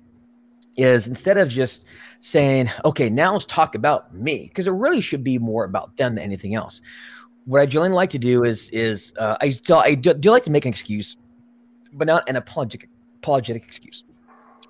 is 0.77 1.07
instead 1.07 1.39
of 1.39 1.49
just 1.49 1.85
saying, 2.21 2.71
"Okay, 2.85 3.09
now 3.09 3.35
let's 3.35 3.45
talk 3.45 3.75
about 3.75 4.15
me," 4.15 4.49
because 4.49 4.67
it 4.67 4.73
really 4.73 5.01
should 5.01 5.23
be 5.23 5.39
more 5.39 5.65
about 5.65 5.97
them 5.97 6.17
than 6.17 6.25
anything 6.25 6.55
else 6.55 6.81
what 7.45 7.61
I 7.61 7.67
generally 7.67 7.95
like 7.95 8.11
to 8.11 8.19
do 8.19 8.45
is 8.45 8.69
is 8.71 9.13
uh, 9.19 9.37
I 9.41 9.51
still 9.51 9.79
I 9.79 9.95
do, 9.95 10.15
do, 10.15 10.31
like 10.31 10.45
to 10.45 10.51
make 10.51 10.65
an 10.65 10.71
excuse, 10.71 11.17
but 11.93 12.07
not 12.07 12.29
an 12.29 12.37
apologetic 12.37 12.89
apologetic 13.17 13.65
excuse. 13.65 14.05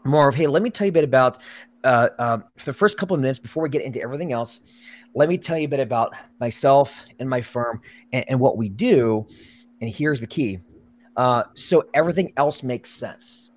More 0.04 0.28
of 0.28 0.34
hey, 0.34 0.46
let 0.46 0.62
me 0.62 0.70
tell 0.70 0.86
you 0.86 0.90
a 0.90 0.92
bit 0.92 1.04
about 1.04 1.38
uh, 1.84 2.08
um, 2.18 2.44
for 2.56 2.66
the 2.66 2.72
first 2.72 2.96
couple 2.96 3.14
of 3.14 3.20
minutes 3.20 3.38
before 3.38 3.62
we 3.62 3.68
get 3.68 3.82
into 3.82 4.00
everything 4.00 4.32
else. 4.32 4.60
Let 5.14 5.28
me 5.28 5.36
tell 5.36 5.58
you 5.58 5.66
a 5.66 5.68
bit 5.68 5.80
about 5.80 6.14
myself 6.40 7.04
and 7.18 7.28
my 7.28 7.42
firm 7.42 7.82
and, 8.12 8.24
and 8.28 8.40
what 8.40 8.56
we 8.56 8.68
do. 8.70 9.26
And 9.80 9.90
here's 9.90 10.20
the 10.20 10.26
key: 10.26 10.58
uh, 11.16 11.44
so 11.54 11.84
everything 11.92 12.32
else 12.36 12.62
makes 12.62 12.90
sense. 12.90 13.50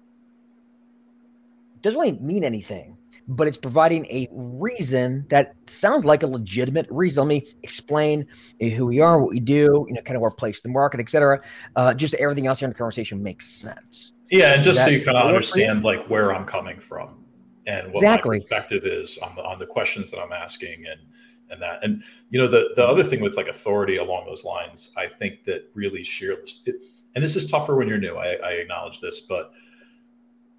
Doesn't 1.81 1.99
really 1.99 2.19
mean 2.19 2.43
anything 2.43 2.97
but 3.27 3.47
it's 3.47 3.57
providing 3.57 4.05
a 4.07 4.27
reason 4.31 5.25
that 5.29 5.55
sounds 5.67 6.05
like 6.05 6.23
a 6.23 6.27
legitimate 6.27 6.87
reason. 6.89 7.23
Let 7.23 7.27
me 7.27 7.45
explain 7.63 8.27
who 8.59 8.85
we 8.85 8.99
are, 8.99 9.19
what 9.19 9.31
we 9.31 9.39
do, 9.39 9.85
you 9.87 9.93
know, 9.93 10.01
kind 10.01 10.15
of 10.15 10.23
our 10.23 10.31
place 10.31 10.59
in 10.59 10.71
the 10.71 10.73
market, 10.73 10.99
et 10.99 11.09
cetera. 11.09 11.41
Uh, 11.75 11.93
just 11.93 12.13
everything 12.15 12.47
else 12.47 12.59
here 12.59 12.67
in 12.67 12.73
the 12.73 12.77
conversation 12.77 13.21
makes 13.21 13.49
sense. 13.49 14.13
Yeah, 14.31 14.53
and 14.53 14.63
just 14.63 14.83
so 14.83 14.89
you 14.89 15.03
kind 15.03 15.17
of 15.17 15.25
understand 15.25 15.83
like 15.83 16.07
where 16.07 16.33
I'm 16.33 16.45
coming 16.45 16.79
from 16.79 17.25
and 17.67 17.87
what 17.87 17.97
exactly. 17.97 18.37
my 18.37 18.41
perspective 18.41 18.85
is 18.85 19.17
on 19.19 19.35
the 19.35 19.43
on 19.43 19.59
the 19.59 19.65
questions 19.65 20.11
that 20.11 20.19
I'm 20.19 20.31
asking 20.31 20.85
and 20.87 20.99
and 21.51 21.61
that 21.61 21.83
and 21.83 22.03
you 22.29 22.39
know 22.39 22.47
the 22.47 22.73
the 22.75 22.83
other 22.83 23.03
thing 23.03 23.21
with 23.21 23.37
like 23.37 23.47
authority 23.47 23.97
along 23.97 24.25
those 24.25 24.43
lines, 24.43 24.93
I 24.97 25.07
think 25.07 25.43
that 25.45 25.69
really 25.73 26.01
it, 26.01 26.83
and 27.15 27.23
this 27.23 27.35
is 27.35 27.49
tougher 27.49 27.75
when 27.75 27.87
you're 27.87 27.99
new. 27.99 28.15
I, 28.15 28.33
I 28.35 28.51
acknowledge 28.53 28.99
this, 28.99 29.21
but 29.21 29.51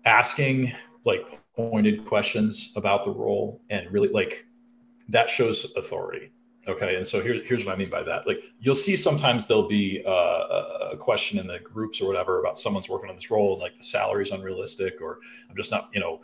asking 0.05 0.72
like 1.06 1.40
pointed 1.54 2.04
questions 2.04 2.72
about 2.76 3.04
the 3.04 3.10
role 3.10 3.62
and 3.70 3.90
really 3.90 4.08
like 4.08 4.44
that 5.08 5.30
shows 5.30 5.74
authority 5.76 6.32
okay? 6.68 6.96
And 6.96 7.06
so 7.06 7.22
here, 7.22 7.40
here's 7.44 7.64
what 7.64 7.74
i 7.74 7.78
mean 7.78 7.90
by 7.90 8.02
that. 8.02 8.26
Like 8.26 8.42
you'll 8.58 8.74
see 8.74 8.96
sometimes 8.96 9.46
there'll 9.46 9.68
be 9.68 10.02
uh, 10.06 10.90
a 10.92 10.96
question 10.96 11.38
in 11.38 11.46
the 11.46 11.60
groups 11.60 12.00
or 12.00 12.08
whatever 12.08 12.40
about 12.40 12.58
someone's 12.58 12.88
working 12.88 13.08
on 13.08 13.16
this 13.16 13.30
role 13.30 13.52
and 13.52 13.62
like 13.62 13.76
the 13.76 13.84
salary 13.84 14.22
is 14.22 14.30
unrealistic 14.30 15.00
or 15.00 15.18
i'm 15.48 15.56
just 15.56 15.70
not 15.70 15.88
you 15.92 16.00
know 16.00 16.20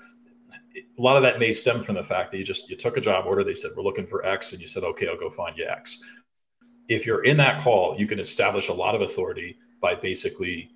a 0.75 1.03
lot 1.03 1.17
of 1.17 1.23
that 1.23 1.39
may 1.39 1.53
stem 1.53 1.83
from 1.83 1.95
the 1.95 2.05
fact 2.05 2.31
that 2.31 2.39
you 2.39 2.45
just 2.45 2.69
you 2.71 2.77
took 2.77 2.97
a 2.97 3.01
job 3.01 3.27
order 3.27 3.45
they 3.45 3.55
said 3.55 3.71
we're 3.77 3.83
looking 3.83 4.07
for 4.07 4.25
x 4.25 4.53
and 4.53 4.61
you 4.61 4.67
said 4.67 4.83
okay 4.83 5.09
i'll 5.09 5.19
go 5.19 5.31
find 5.31 5.57
you 5.57 5.67
x. 5.67 5.99
If 6.89 7.07
you're 7.07 7.25
in 7.25 7.37
that 7.39 7.61
call 7.61 7.97
you 7.99 8.07
can 8.07 8.19
establish 8.19 8.69
a 8.69 8.73
lot 8.73 8.95
of 8.95 9.03
authority 9.03 9.59
by 9.81 9.95
basically 9.95 10.73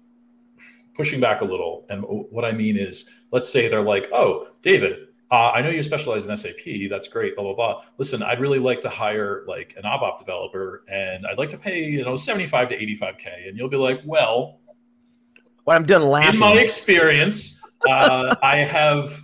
pushing 0.96 1.20
back 1.20 1.42
a 1.42 1.44
little. 1.44 1.84
And 1.90 2.02
what 2.02 2.44
I 2.44 2.52
mean 2.52 2.76
is, 2.76 3.08
let's 3.32 3.50
say 3.50 3.68
they're 3.68 3.82
like, 3.82 4.08
oh, 4.12 4.48
David, 4.62 5.08
uh, 5.30 5.50
I 5.50 5.60
know 5.60 5.70
you 5.70 5.82
specialize 5.82 6.26
in 6.26 6.36
SAP. 6.36 6.88
That's 6.88 7.08
great. 7.08 7.34
Blah 7.34 7.44
blah 7.44 7.54
blah. 7.54 7.82
Listen, 7.98 8.22
I'd 8.22 8.40
really 8.40 8.58
like 8.58 8.80
to 8.80 8.88
hire 8.88 9.44
like 9.46 9.74
an 9.76 9.82
ABAP 9.82 10.18
developer, 10.18 10.84
and 10.88 11.26
I'd 11.26 11.38
like 11.38 11.48
to 11.50 11.58
pay 11.58 11.84
you 11.84 12.04
know 12.04 12.14
seventy 12.14 12.46
five 12.46 12.68
to 12.68 12.80
eighty 12.80 12.94
five 12.94 13.18
k. 13.18 13.46
And 13.48 13.56
you'll 13.58 13.68
be 13.68 13.76
like, 13.76 14.00
well, 14.04 14.60
what 15.64 15.74
I'm 15.74 15.84
doing 15.84 16.02
laughing. 16.02 16.34
In 16.34 16.40
my 16.40 16.52
experience, 16.52 17.60
uh, 17.88 18.36
I 18.42 18.58
have 18.58 19.20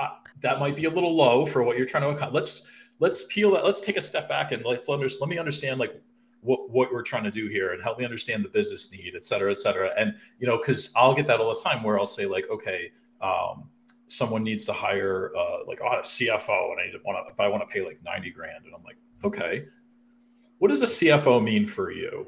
uh, 0.00 0.08
that 0.40 0.58
might 0.58 0.74
be 0.74 0.86
a 0.86 0.90
little 0.90 1.14
low 1.14 1.46
for 1.46 1.62
what 1.62 1.76
you're 1.76 1.86
trying 1.86 2.02
to 2.02 2.08
accomplish. 2.08 2.34
Let's 2.34 2.62
let's 2.98 3.24
peel 3.28 3.52
that. 3.52 3.64
Let's 3.64 3.80
take 3.80 3.96
a 3.96 4.02
step 4.02 4.28
back 4.28 4.50
and 4.50 4.64
let's 4.64 4.88
under, 4.88 5.08
let 5.20 5.28
me 5.28 5.38
understand 5.38 5.78
like 5.78 6.02
what, 6.42 6.70
what 6.70 6.92
we're 6.92 7.02
trying 7.02 7.24
to 7.24 7.30
do 7.30 7.48
here 7.48 7.72
and 7.72 7.82
help 7.82 7.98
me 7.98 8.04
understand 8.04 8.44
the 8.44 8.48
business 8.48 8.90
need, 8.92 9.14
et 9.14 9.24
cetera, 9.24 9.50
et 9.50 9.58
cetera. 9.58 9.90
And, 9.96 10.14
you 10.38 10.46
know, 10.46 10.58
cause 10.58 10.92
I'll 10.96 11.14
get 11.14 11.26
that 11.28 11.40
all 11.40 11.54
the 11.54 11.60
time 11.60 11.82
where 11.82 11.98
I'll 11.98 12.06
say 12.06 12.26
like, 12.26 12.50
okay, 12.50 12.92
um, 13.22 13.68
someone 14.06 14.42
needs 14.42 14.64
to 14.66 14.72
hire 14.72 15.32
uh, 15.36 15.58
like, 15.66 15.80
oh, 15.82 15.98
a 15.98 16.02
CFO 16.02 16.72
and 16.72 16.80
I 16.80 16.98
want 17.04 17.26
to, 17.26 17.34
but 17.36 17.44
I 17.44 17.48
want 17.48 17.62
to 17.62 17.66
pay 17.66 17.84
like 17.84 18.00
90 18.04 18.30
grand. 18.30 18.64
And 18.64 18.74
I'm 18.74 18.82
like, 18.82 18.96
okay, 19.24 19.64
what 20.58 20.68
does 20.68 20.82
a 20.82 20.86
CFO 20.86 21.42
mean 21.42 21.66
for 21.66 21.90
you? 21.90 22.26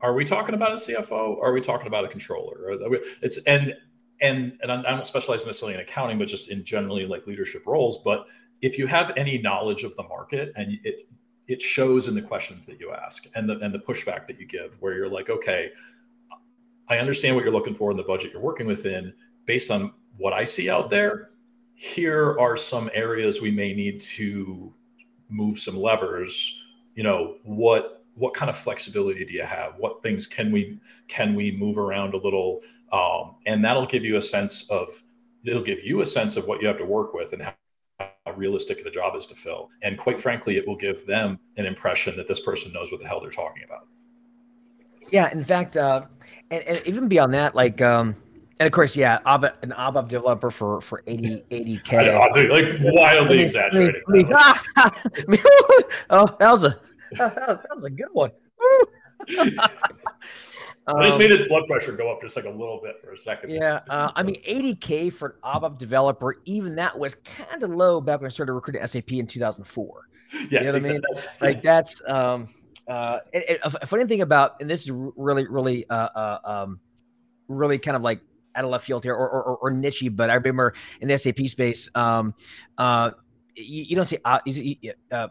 Are 0.00 0.14
we 0.14 0.24
talking 0.24 0.54
about 0.54 0.72
a 0.72 0.76
CFO? 0.76 1.42
Are 1.42 1.52
we 1.52 1.60
talking 1.60 1.86
about 1.86 2.04
a 2.04 2.08
controller? 2.08 2.76
It's, 3.20 3.38
and, 3.44 3.74
and, 4.20 4.56
and 4.62 4.72
I 4.72 4.82
don't 4.82 5.06
specialize 5.06 5.44
necessarily 5.44 5.74
in 5.74 5.80
accounting, 5.80 6.18
but 6.18 6.28
just 6.28 6.48
in 6.48 6.64
generally 6.64 7.04
like 7.04 7.26
leadership 7.26 7.66
roles. 7.66 7.98
But 7.98 8.26
if 8.60 8.78
you 8.78 8.86
have 8.86 9.12
any 9.16 9.38
knowledge 9.38 9.84
of 9.84 9.94
the 9.96 10.04
market 10.04 10.52
and 10.56 10.78
it, 10.84 11.08
it 11.48 11.62
shows 11.62 12.06
in 12.06 12.14
the 12.14 12.22
questions 12.22 12.66
that 12.66 12.78
you 12.78 12.92
ask 12.92 13.26
and 13.34 13.48
the 13.48 13.58
and 13.60 13.74
the 13.74 13.78
pushback 13.78 14.26
that 14.26 14.38
you 14.38 14.46
give 14.46 14.76
where 14.80 14.94
you're 14.94 15.08
like 15.08 15.30
okay 15.30 15.70
i 16.88 16.98
understand 16.98 17.34
what 17.34 17.42
you're 17.42 17.52
looking 17.52 17.74
for 17.74 17.90
in 17.90 17.96
the 17.96 18.02
budget 18.02 18.32
you're 18.32 18.42
working 18.42 18.66
within 18.66 19.12
based 19.46 19.70
on 19.70 19.92
what 20.18 20.32
i 20.32 20.44
see 20.44 20.68
out 20.68 20.90
there 20.90 21.30
here 21.74 22.38
are 22.38 22.56
some 22.56 22.90
areas 22.92 23.40
we 23.40 23.50
may 23.50 23.72
need 23.72 24.00
to 24.00 24.72
move 25.28 25.58
some 25.58 25.76
levers 25.76 26.62
you 26.94 27.02
know 27.02 27.36
what 27.44 28.04
what 28.14 28.34
kind 28.34 28.50
of 28.50 28.56
flexibility 28.56 29.24
do 29.24 29.32
you 29.32 29.42
have 29.42 29.74
what 29.78 30.02
things 30.02 30.26
can 30.26 30.52
we 30.52 30.78
can 31.06 31.34
we 31.34 31.52
move 31.52 31.78
around 31.78 32.14
a 32.14 32.18
little 32.18 32.60
um, 32.92 33.36
and 33.46 33.64
that'll 33.64 33.86
give 33.86 34.04
you 34.04 34.16
a 34.16 34.22
sense 34.22 34.68
of 34.70 35.02
it'll 35.44 35.62
give 35.62 35.82
you 35.84 36.00
a 36.00 36.06
sense 36.06 36.36
of 36.36 36.46
what 36.46 36.60
you 36.60 36.68
have 36.68 36.78
to 36.78 36.84
work 36.84 37.14
with 37.14 37.32
and 37.32 37.42
how, 37.42 37.54
realistic 38.36 38.84
the 38.84 38.90
job 38.90 39.16
is 39.16 39.26
to 39.26 39.34
fill. 39.34 39.70
And 39.82 39.98
quite 39.98 40.20
frankly, 40.20 40.56
it 40.56 40.68
will 40.68 40.76
give 40.76 41.04
them 41.06 41.40
an 41.56 41.66
impression 41.66 42.16
that 42.18 42.28
this 42.28 42.40
person 42.40 42.72
knows 42.72 42.92
what 42.92 43.00
the 43.00 43.08
hell 43.08 43.20
they're 43.20 43.30
talking 43.30 43.64
about. 43.64 43.86
Yeah, 45.10 45.32
in 45.32 45.42
fact, 45.42 45.76
uh, 45.76 46.02
and, 46.50 46.62
and 46.64 46.86
even 46.86 47.08
beyond 47.08 47.34
that, 47.34 47.54
like, 47.54 47.80
um, 47.80 48.14
and 48.60 48.66
of 48.66 48.72
course, 48.72 48.96
yeah, 48.96 49.18
ABAP, 49.26 49.54
an 49.62 49.70
ABAP 49.70 50.08
developer 50.08 50.50
for 50.50 50.80
for 50.80 51.02
80 51.06 51.44
80k, 51.50 52.50
like 52.50 52.94
wildly 52.94 53.18
I 53.18 53.28
mean, 53.28 53.40
exaggerating. 53.40 54.02
I 54.06 54.12
mean, 54.12 55.40
oh, 56.10 56.36
that 56.38 56.50
was 56.50 56.64
a 56.64 56.80
that 57.18 57.66
was 57.74 57.84
a 57.84 57.90
good 57.90 58.08
one. 58.12 58.30
I 60.96 61.06
just 61.06 61.18
made 61.18 61.30
his 61.30 61.46
blood 61.48 61.66
pressure 61.66 61.92
go 61.92 62.10
up 62.10 62.22
just 62.22 62.34
like 62.34 62.46
a 62.46 62.50
little 62.50 62.80
bit 62.82 62.96
for 63.02 63.12
a 63.12 63.16
second. 63.16 63.50
Yeah, 63.50 63.80
uh, 63.90 64.10
I 64.16 64.22
mean, 64.22 64.42
80k 64.42 65.12
for 65.12 65.38
an 65.44 65.60
ABAP 65.60 65.78
developer, 65.78 66.36
even 66.46 66.74
that 66.76 66.98
was 66.98 67.14
kind 67.16 67.62
of 67.62 67.70
low 67.70 68.00
back 68.00 68.20
when 68.20 68.26
I 68.26 68.30
started 68.30 68.54
recruiting 68.54 68.86
SAP 68.86 69.12
in 69.12 69.26
2004. 69.26 70.08
Yeah, 70.32 70.38
you 70.40 70.60
know 70.60 70.66
what 70.72 70.76
exactly. 70.76 70.88
I 70.88 70.92
mean? 70.92 71.02
That's, 71.10 71.28
like 71.40 71.62
that's 71.62 72.08
um 72.08 72.48
uh 72.88 73.18
it, 73.32 73.50
it, 73.50 73.60
a 73.62 73.86
funny 73.86 74.06
thing 74.06 74.22
about, 74.22 74.60
and 74.60 74.68
this 74.68 74.82
is 74.82 74.90
really 74.90 75.46
really 75.46 75.88
uh, 75.90 76.08
uh 76.14 76.38
um 76.44 76.80
really 77.48 77.78
kind 77.78 77.96
of 77.96 78.02
like 78.02 78.20
out 78.58 78.64
of 78.64 78.70
left 78.70 78.84
field 78.84 79.04
here 79.04 79.14
or 79.14 79.30
or, 79.30 79.56
or, 79.56 79.70
nichey, 79.70 80.14
but 80.14 80.28
I 80.28 80.34
remember 80.34 80.74
in 81.00 81.08
the 81.08 81.18
SAP 81.18 81.38
space, 81.46 81.88
um 81.94 82.34
uh 82.76 83.12
you, 83.56 83.84
you 83.84 83.96
don't 83.96 84.06
say 84.06 84.18
uh, 84.24 84.38
you, 84.44 84.92
uh, 85.10 85.28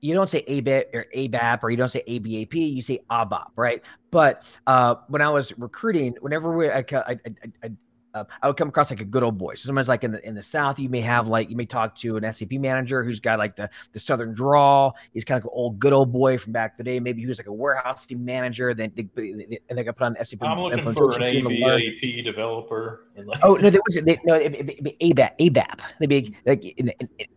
you 0.00 0.14
don't 0.14 0.28
say 0.30 0.42
ABAP 0.42 0.94
or 0.94 1.06
ABAP 1.14 1.62
or 1.62 1.70
you 1.70 1.76
don't 1.76 1.88
say 1.88 2.02
ABAP, 2.06 2.54
you 2.54 2.82
say 2.82 3.00
ABAP, 3.10 3.46
right? 3.56 3.82
But 4.10 4.44
uh, 4.66 4.96
when 5.08 5.22
I 5.22 5.30
was 5.30 5.56
recruiting, 5.58 6.14
whenever 6.20 6.56
we, 6.56 6.70
I, 6.70 6.84
I, 6.92 7.16
I, 7.62 7.70
uh, 8.16 8.24
I 8.42 8.46
would 8.46 8.56
come 8.56 8.68
across 8.68 8.90
like 8.90 9.00
a 9.00 9.04
good 9.04 9.22
old 9.22 9.36
boy. 9.36 9.54
So 9.54 9.66
sometimes 9.66 9.88
like 9.88 10.04
in 10.04 10.12
the 10.12 10.26
in 10.26 10.34
the 10.34 10.42
South, 10.42 10.78
you 10.78 10.88
may 10.88 11.00
have 11.00 11.28
like 11.28 11.50
you 11.50 11.56
may 11.56 11.66
talk 11.66 11.94
to 11.96 12.16
an 12.16 12.32
SAP 12.32 12.52
manager 12.52 13.04
who's 13.04 13.20
got 13.20 13.38
like 13.38 13.56
the 13.56 13.68
the 13.92 14.00
Southern 14.00 14.32
drawl. 14.32 14.96
He's 15.12 15.24
kind 15.24 15.38
of 15.38 15.44
like 15.44 15.52
an 15.52 15.56
old 15.56 15.78
good 15.78 15.92
old 15.92 16.12
boy 16.12 16.38
from 16.38 16.52
back 16.52 16.76
the 16.76 16.84
day. 16.84 16.98
Maybe 16.98 17.20
he 17.20 17.26
was 17.26 17.38
like 17.38 17.46
a 17.46 17.52
warehouse 17.52 18.06
team 18.06 18.24
manager. 18.24 18.72
Then 18.72 18.92
they, 18.94 19.08
they, 19.14 19.58
they 19.68 19.84
got 19.84 19.96
put 19.96 20.04
on 20.04 20.16
SAP. 20.24 20.42
I'm 20.42 20.60
looking 20.60 20.82
for 20.92 21.14
an 21.14 21.22
ABAP 21.22 22.24
developer. 22.24 23.06
Like- 23.16 23.40
oh 23.42 23.54
no, 23.54 23.70
there 23.70 23.80
was 23.86 24.02
they, 24.02 24.18
no 24.24 24.38
ABAP 24.38 25.38
ABAP. 25.38 25.80
The 26.00 26.06
big 26.06 26.36
like 26.46 26.62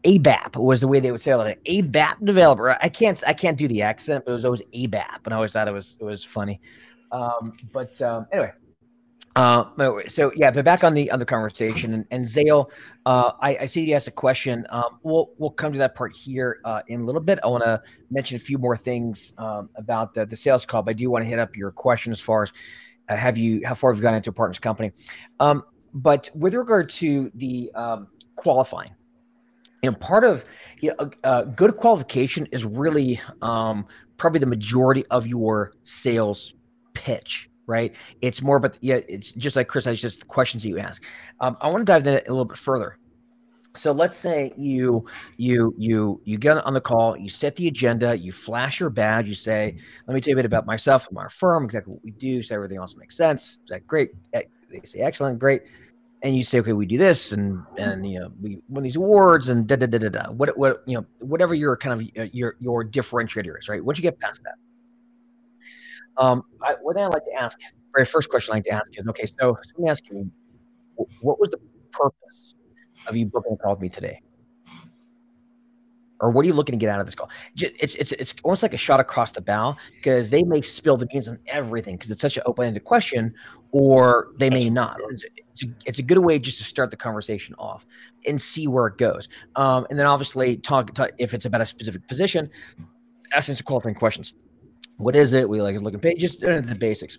ABAP 0.05 0.55
was 0.55 0.81
the 0.81 0.87
way 0.87 0.99
they 0.99 1.11
would 1.11 1.21
say 1.21 1.31
it. 1.31 1.35
Like 1.35 1.63
ABAP 1.65 2.25
developer. 2.25 2.77
I 2.81 2.89
can't 2.89 3.21
I 3.27 3.33
can't 3.33 3.57
do 3.57 3.67
the 3.67 3.81
accent, 3.81 4.25
but 4.25 4.31
it 4.31 4.35
was 4.35 4.45
always 4.45 4.61
ABAP, 4.73 5.25
and 5.25 5.33
I 5.33 5.37
always 5.37 5.53
thought 5.53 5.67
it 5.67 5.73
was 5.73 5.97
it 5.99 6.05
was 6.05 6.23
funny. 6.23 6.61
Um, 7.11 7.53
but 7.73 7.99
um, 8.01 8.27
anyway, 8.31 8.51
uh, 9.35 9.65
so 10.07 10.31
yeah, 10.35 10.49
but 10.49 10.65
back 10.65 10.83
on 10.83 10.93
the 10.93 11.09
on 11.11 11.19
the 11.19 11.25
conversation 11.25 11.93
and, 11.93 12.05
and 12.09 12.25
Zale, 12.25 12.71
uh, 13.05 13.33
I, 13.39 13.57
I 13.57 13.65
see 13.67 13.87
you 13.87 13.95
asked 13.95 14.07
a 14.07 14.11
question. 14.11 14.65
Um, 14.69 14.99
we'll 15.03 15.31
we'll 15.37 15.51
come 15.51 15.71
to 15.71 15.77
that 15.79 15.95
part 15.95 16.15
here 16.15 16.59
uh, 16.65 16.81
in 16.87 17.01
a 17.01 17.03
little 17.03 17.21
bit. 17.21 17.39
I 17.43 17.47
want 17.47 17.63
to 17.63 17.81
mention 18.09 18.37
a 18.37 18.39
few 18.39 18.57
more 18.57 18.75
things 18.75 19.33
um, 19.37 19.69
about 19.75 20.13
the, 20.13 20.25
the 20.25 20.35
sales 20.35 20.65
call, 20.65 20.81
but 20.81 20.91
I 20.91 20.93
do 20.93 21.09
want 21.11 21.23
to 21.23 21.29
hit 21.29 21.37
up 21.37 21.55
your 21.55 21.71
question 21.71 22.11
as 22.11 22.19
far 22.19 22.43
as 22.43 22.51
uh, 23.07 23.15
have 23.15 23.37
you 23.37 23.61
how 23.65 23.75
far 23.75 23.91
have 23.91 23.97
you 23.97 24.03
gone 24.03 24.15
into 24.15 24.31
a 24.31 24.33
partner's 24.33 24.59
company? 24.59 24.91
Um, 25.39 25.63
but 25.93 26.29
with 26.33 26.55
regard 26.55 26.89
to 26.89 27.31
the 27.35 27.71
um, 27.75 28.07
qualifying, 28.35 28.95
you 29.83 29.91
know, 29.91 29.97
part 29.97 30.23
of 30.23 30.43
you 30.79 30.93
know, 30.99 31.43
good 31.55 31.77
qualification 31.77 32.47
is 32.47 32.65
really 32.65 33.21
um, 33.43 33.85
probably 34.17 34.39
the 34.39 34.47
majority 34.47 35.05
of 35.07 35.27
your 35.27 35.73
sales 35.83 36.55
pitch 36.93 37.48
right? 37.69 37.95
It's 38.21 38.41
more, 38.41 38.59
but 38.59 38.77
yeah, 38.81 38.99
it's 39.07 39.31
just 39.31 39.55
like 39.55 39.67
Chris, 39.67 39.87
it's 39.87 40.01
just 40.01 40.19
the 40.19 40.25
questions 40.25 40.63
that 40.63 40.69
you 40.69 40.79
ask. 40.79 41.03
Um, 41.39 41.55
I 41.61 41.69
want 41.69 41.81
to 41.81 41.85
dive 41.85 42.05
into 42.05 42.27
a 42.27 42.31
little 42.31 42.43
bit 42.45 42.57
further. 42.57 42.97
So 43.75 43.91
let's 43.91 44.17
say 44.17 44.51
you 44.57 45.05
you 45.37 45.73
you 45.77 46.19
you 46.25 46.37
get 46.37 46.57
on 46.65 46.73
the 46.73 46.81
call, 46.81 47.15
you 47.15 47.29
set 47.29 47.55
the 47.55 47.67
agenda, 47.67 48.17
you 48.17 48.31
flash 48.31 48.79
your 48.79 48.89
badge, 48.89 49.29
you 49.29 49.35
say, 49.35 49.77
"Let 50.07 50.15
me 50.15 50.21
tell 50.21 50.31
you 50.31 50.35
a 50.35 50.39
bit 50.39 50.45
about 50.45 50.65
myself 50.65 51.07
and 51.07 51.17
our 51.19 51.29
firm, 51.29 51.65
exactly 51.65 51.93
what 51.93 52.03
we 52.03 52.11
do, 52.11 52.41
so 52.41 52.55
everything 52.55 52.77
else 52.77 52.95
makes 52.97 53.15
sense." 53.15 53.59
Is 53.63 53.69
that 53.69 53.85
great? 53.85 54.09
Eh, 54.33 54.41
they 54.71 54.81
say, 54.83 54.99
"Excellent, 54.99 55.37
great." 55.37 55.61
And 56.23 56.35
you 56.35 56.43
say, 56.43 56.59
"Okay, 56.59 56.73
we 56.73 56.87
do 56.87 56.97
this, 56.97 57.31
and 57.31 57.63
and 57.77 58.09
you 58.11 58.19
know 58.19 58.31
we 58.41 58.59
win 58.69 58.83
these 58.83 58.95
awards, 58.95 59.49
and 59.49 59.67
da 59.67 59.75
da 59.75 59.85
da 59.85 59.99
da 59.99 60.09
da." 60.09 60.31
What 60.31 60.57
what 60.57 60.83
you 60.87 60.97
know 60.97 61.05
whatever 61.19 61.53
your 61.53 61.77
kind 61.77 62.01
of 62.01 62.07
uh, 62.17 62.27
your 62.33 62.55
your 62.59 62.83
differentiator 62.83 63.57
is, 63.59 63.69
right? 63.69 63.85
Once 63.85 63.99
you 63.99 64.01
get 64.01 64.19
past 64.19 64.41
that, 64.43 64.55
um, 66.19 66.43
I, 66.61 66.75
what 66.81 66.97
I 66.97 67.07
like 67.07 67.25
to 67.25 67.41
ask, 67.41 67.57
very 67.93 68.05
first 68.05 68.29
question 68.29 68.51
I 68.51 68.57
like 68.57 68.65
to 68.65 68.71
ask 68.71 68.85
is, 68.93 69.07
okay, 69.07 69.25
so 69.25 69.51
let 69.51 69.79
me 69.79 69.89
ask 69.89 70.03
you, 70.09 70.29
what 71.21 71.39
was 71.39 71.49
the 71.49 71.59
purpose 71.91 72.55
of 73.07 73.15
you 73.15 73.25
booking 73.25 73.53
a 73.53 73.57
call 73.57 73.71
with 73.71 73.81
me 73.81 73.89
today? 73.89 74.21
Or 76.21 76.31
what 76.31 76.43
are 76.43 76.47
you 76.47 76.53
looking 76.53 76.73
to 76.73 76.77
get 76.77 76.89
out 76.89 76.99
of 76.99 77.05
this 77.05 77.15
call? 77.15 77.29
It's 77.55 77.95
it's 77.95 78.11
it's 78.11 78.33
almost 78.43 78.61
like 78.61 78.73
a 78.73 78.77
shot 78.77 78.99
across 78.99 79.31
the 79.31 79.39
bow 79.39 79.77
because 79.95 80.29
they 80.29 80.43
may 80.43 80.59
spill 80.59 80.97
the 80.97 81.05
beans 81.05 81.29
on 81.29 81.39
everything 81.47 81.95
because 81.95 82.11
it's 82.11 82.21
such 82.21 82.35
an 82.35 82.43
open-ended 82.45 82.83
question, 82.83 83.33
or 83.71 84.27
they 84.35 84.49
may 84.49 84.69
not. 84.69 84.97
It's, 85.11 85.23
it's, 85.47 85.63
a, 85.63 85.67
it's 85.85 85.99
a 85.99 86.03
good 86.03 86.17
way 86.17 86.37
just 86.37 86.57
to 86.57 86.65
start 86.65 86.91
the 86.91 86.97
conversation 86.97 87.55
off 87.57 87.85
and 88.27 88.41
see 88.41 88.67
where 88.67 88.87
it 88.87 88.97
goes. 88.97 89.29
Um, 89.55 89.87
and 89.89 89.97
then 89.97 90.07
obviously 90.07 90.57
talk, 90.57 90.93
talk 90.93 91.11
if 91.19 91.33
it's 91.33 91.45
about 91.45 91.61
a 91.61 91.65
specific 91.65 92.05
position, 92.09 92.49
asking 93.33 93.55
some 93.55 93.63
qualifying 93.63 93.95
questions 93.95 94.33
what 94.99 95.15
is 95.15 95.31
it? 95.33 95.47
We 95.47 95.61
like 95.61 95.79
looking 95.79 95.99
pay 95.99 96.13
just 96.15 96.43
uh, 96.43 96.59
the 96.61 96.75
basics. 96.75 97.17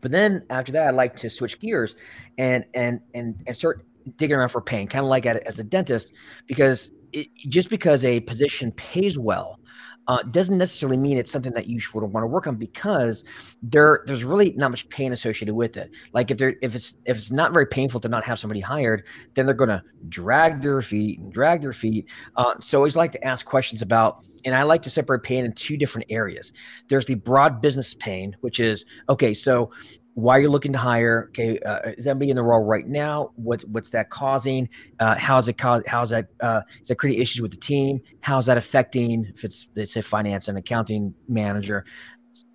But 0.00 0.10
then 0.10 0.44
after 0.50 0.72
that, 0.72 0.88
I 0.88 0.90
like 0.90 1.14
to 1.16 1.30
switch 1.30 1.60
gears 1.60 1.94
and 2.38 2.64
and 2.74 3.00
and 3.14 3.42
and 3.46 3.54
start 3.54 3.86
digging 4.16 4.36
around 4.36 4.48
for 4.48 4.60
pain, 4.60 4.88
kind 4.88 5.04
of 5.04 5.10
like 5.10 5.26
at, 5.26 5.36
as 5.46 5.58
a 5.58 5.64
dentist, 5.64 6.12
because 6.46 6.90
it, 7.12 7.28
just 7.48 7.68
because 7.68 8.04
a 8.04 8.20
position 8.20 8.72
pays 8.72 9.18
well 9.18 9.60
uh, 10.08 10.22
doesn't 10.24 10.58
necessarily 10.58 10.96
mean 10.96 11.16
it's 11.16 11.30
something 11.30 11.52
that 11.52 11.66
you 11.66 11.80
should 11.80 11.94
want 11.94 12.22
to 12.22 12.26
work 12.26 12.46
on 12.46 12.56
because 12.56 13.24
there 13.62 14.04
there's 14.06 14.24
really 14.24 14.52
not 14.52 14.70
much 14.70 14.88
pain 14.88 15.12
associated 15.12 15.54
with 15.54 15.76
it. 15.76 15.90
Like 16.12 16.30
if 16.30 16.38
there 16.38 16.56
if 16.62 16.74
it's 16.74 16.96
if 17.06 17.16
it's 17.16 17.30
not 17.30 17.52
very 17.52 17.66
painful 17.66 18.00
to 18.00 18.08
not 18.08 18.24
have 18.24 18.38
somebody 18.38 18.60
hired, 18.60 19.04
then 19.34 19.46
they're 19.46 19.54
going 19.54 19.70
to 19.70 19.82
drag 20.08 20.60
their 20.60 20.82
feet 20.82 21.20
and 21.20 21.32
drag 21.32 21.62
their 21.62 21.72
feet. 21.72 22.08
Uh, 22.36 22.54
so 22.60 22.78
I 22.78 22.80
always 22.80 22.96
like 22.96 23.12
to 23.12 23.24
ask 23.24 23.46
questions 23.46 23.82
about 23.82 24.24
and 24.44 24.54
I 24.54 24.62
like 24.62 24.82
to 24.82 24.90
separate 24.90 25.22
pain 25.22 25.44
in 25.44 25.52
two 25.52 25.76
different 25.76 26.06
areas. 26.10 26.52
There's 26.88 27.06
the 27.06 27.14
broad 27.14 27.62
business 27.62 27.94
pain, 27.94 28.36
which 28.40 28.60
is 28.60 28.84
okay. 29.08 29.32
So 29.32 29.70
why 30.14 30.38
you're 30.38 30.50
looking 30.50 30.72
to 30.72 30.78
hire? 30.78 31.26
Okay, 31.30 31.58
uh, 31.60 31.90
is 31.96 32.06
anybody 32.06 32.30
in 32.30 32.36
the 32.36 32.42
role 32.42 32.64
right 32.64 32.86
now? 32.86 33.32
What 33.36 33.62
what's 33.62 33.90
that 33.90 34.10
causing? 34.10 34.68
Uh, 35.00 35.16
how's 35.16 35.48
it 35.48 35.58
cause? 35.58 35.82
How's 35.86 36.10
that? 36.10 36.28
Uh, 36.40 36.62
is 36.80 36.88
that 36.88 36.96
creating 36.96 37.20
issues 37.20 37.42
with 37.42 37.50
the 37.50 37.56
team? 37.56 38.00
How's 38.20 38.46
that 38.46 38.56
affecting? 38.56 39.26
If 39.34 39.44
it's 39.44 39.68
let's 39.74 39.92
say 39.92 40.00
finance 40.00 40.48
and 40.48 40.56
accounting 40.56 41.14
manager, 41.28 41.84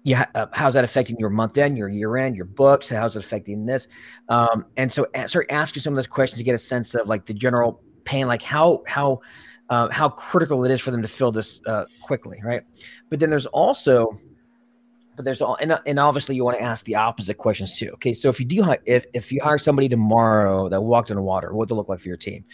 yeah, 0.04 0.26
uh, 0.36 0.48
how's 0.54 0.74
that 0.74 0.84
affecting 0.84 1.18
your 1.20 1.30
month 1.30 1.58
end, 1.58 1.78
your 1.78 1.90
year 1.90 2.18
end, 2.18 2.36
your 2.36 2.46
books? 2.46 2.90
How's 2.90 3.16
it 3.16 3.20
affecting 3.20 3.66
this? 3.66 3.88
Um, 4.30 4.66
and 4.78 4.92
so 4.92 5.06
start 5.28 5.48
asking 5.50 5.82
some 5.84 5.94
of 5.94 5.98
those 5.98 6.08
questions 6.08 6.38
to 6.38 6.44
get 6.44 6.56
a 6.56 6.60
sense 6.60 6.96
of 6.96 7.08
like 7.08 7.26
the 7.26 7.34
general 7.34 7.82
pain, 8.06 8.28
like 8.28 8.42
how 8.42 8.84
how 8.88 9.20
uh, 9.70 9.88
how 9.92 10.10
critical 10.10 10.66
it 10.66 10.72
is 10.72 10.82
for 10.82 10.92
them 10.92 11.02
to 11.02 11.08
fill 11.08 11.32
this 11.32 11.62
uh, 11.68 11.86
quickly, 12.02 12.40
right? 12.44 12.64
But 13.10 13.20
then 13.20 13.30
there's 13.30 13.46
also, 13.48 14.12
but 15.20 15.26
there's 15.26 15.42
all, 15.42 15.58
and, 15.60 15.78
and 15.86 16.00
obviously 16.00 16.34
you 16.38 16.46
want 16.46 16.58
to 16.58 16.64
ask 16.64 16.86
the 16.86 16.96
opposite 16.96 17.38
questions 17.38 17.78
too. 17.78 17.90
Okay, 17.96 18.14
so 18.14 18.30
if 18.30 18.40
you 18.40 18.46
do, 18.46 18.64
if 18.86 19.04
if 19.14 19.34
you 19.34 19.42
hire 19.44 19.58
somebody 19.58 19.90
tomorrow 19.90 20.70
that 20.70 20.80
walked 20.80 21.10
in 21.10 21.18
the 21.18 21.22
water, 21.22 21.54
what 21.54 21.68
they 21.68 21.76
look 21.76 21.90
like 21.90 22.00
for 22.00 22.08
your 22.08 22.16
team? 22.16 22.46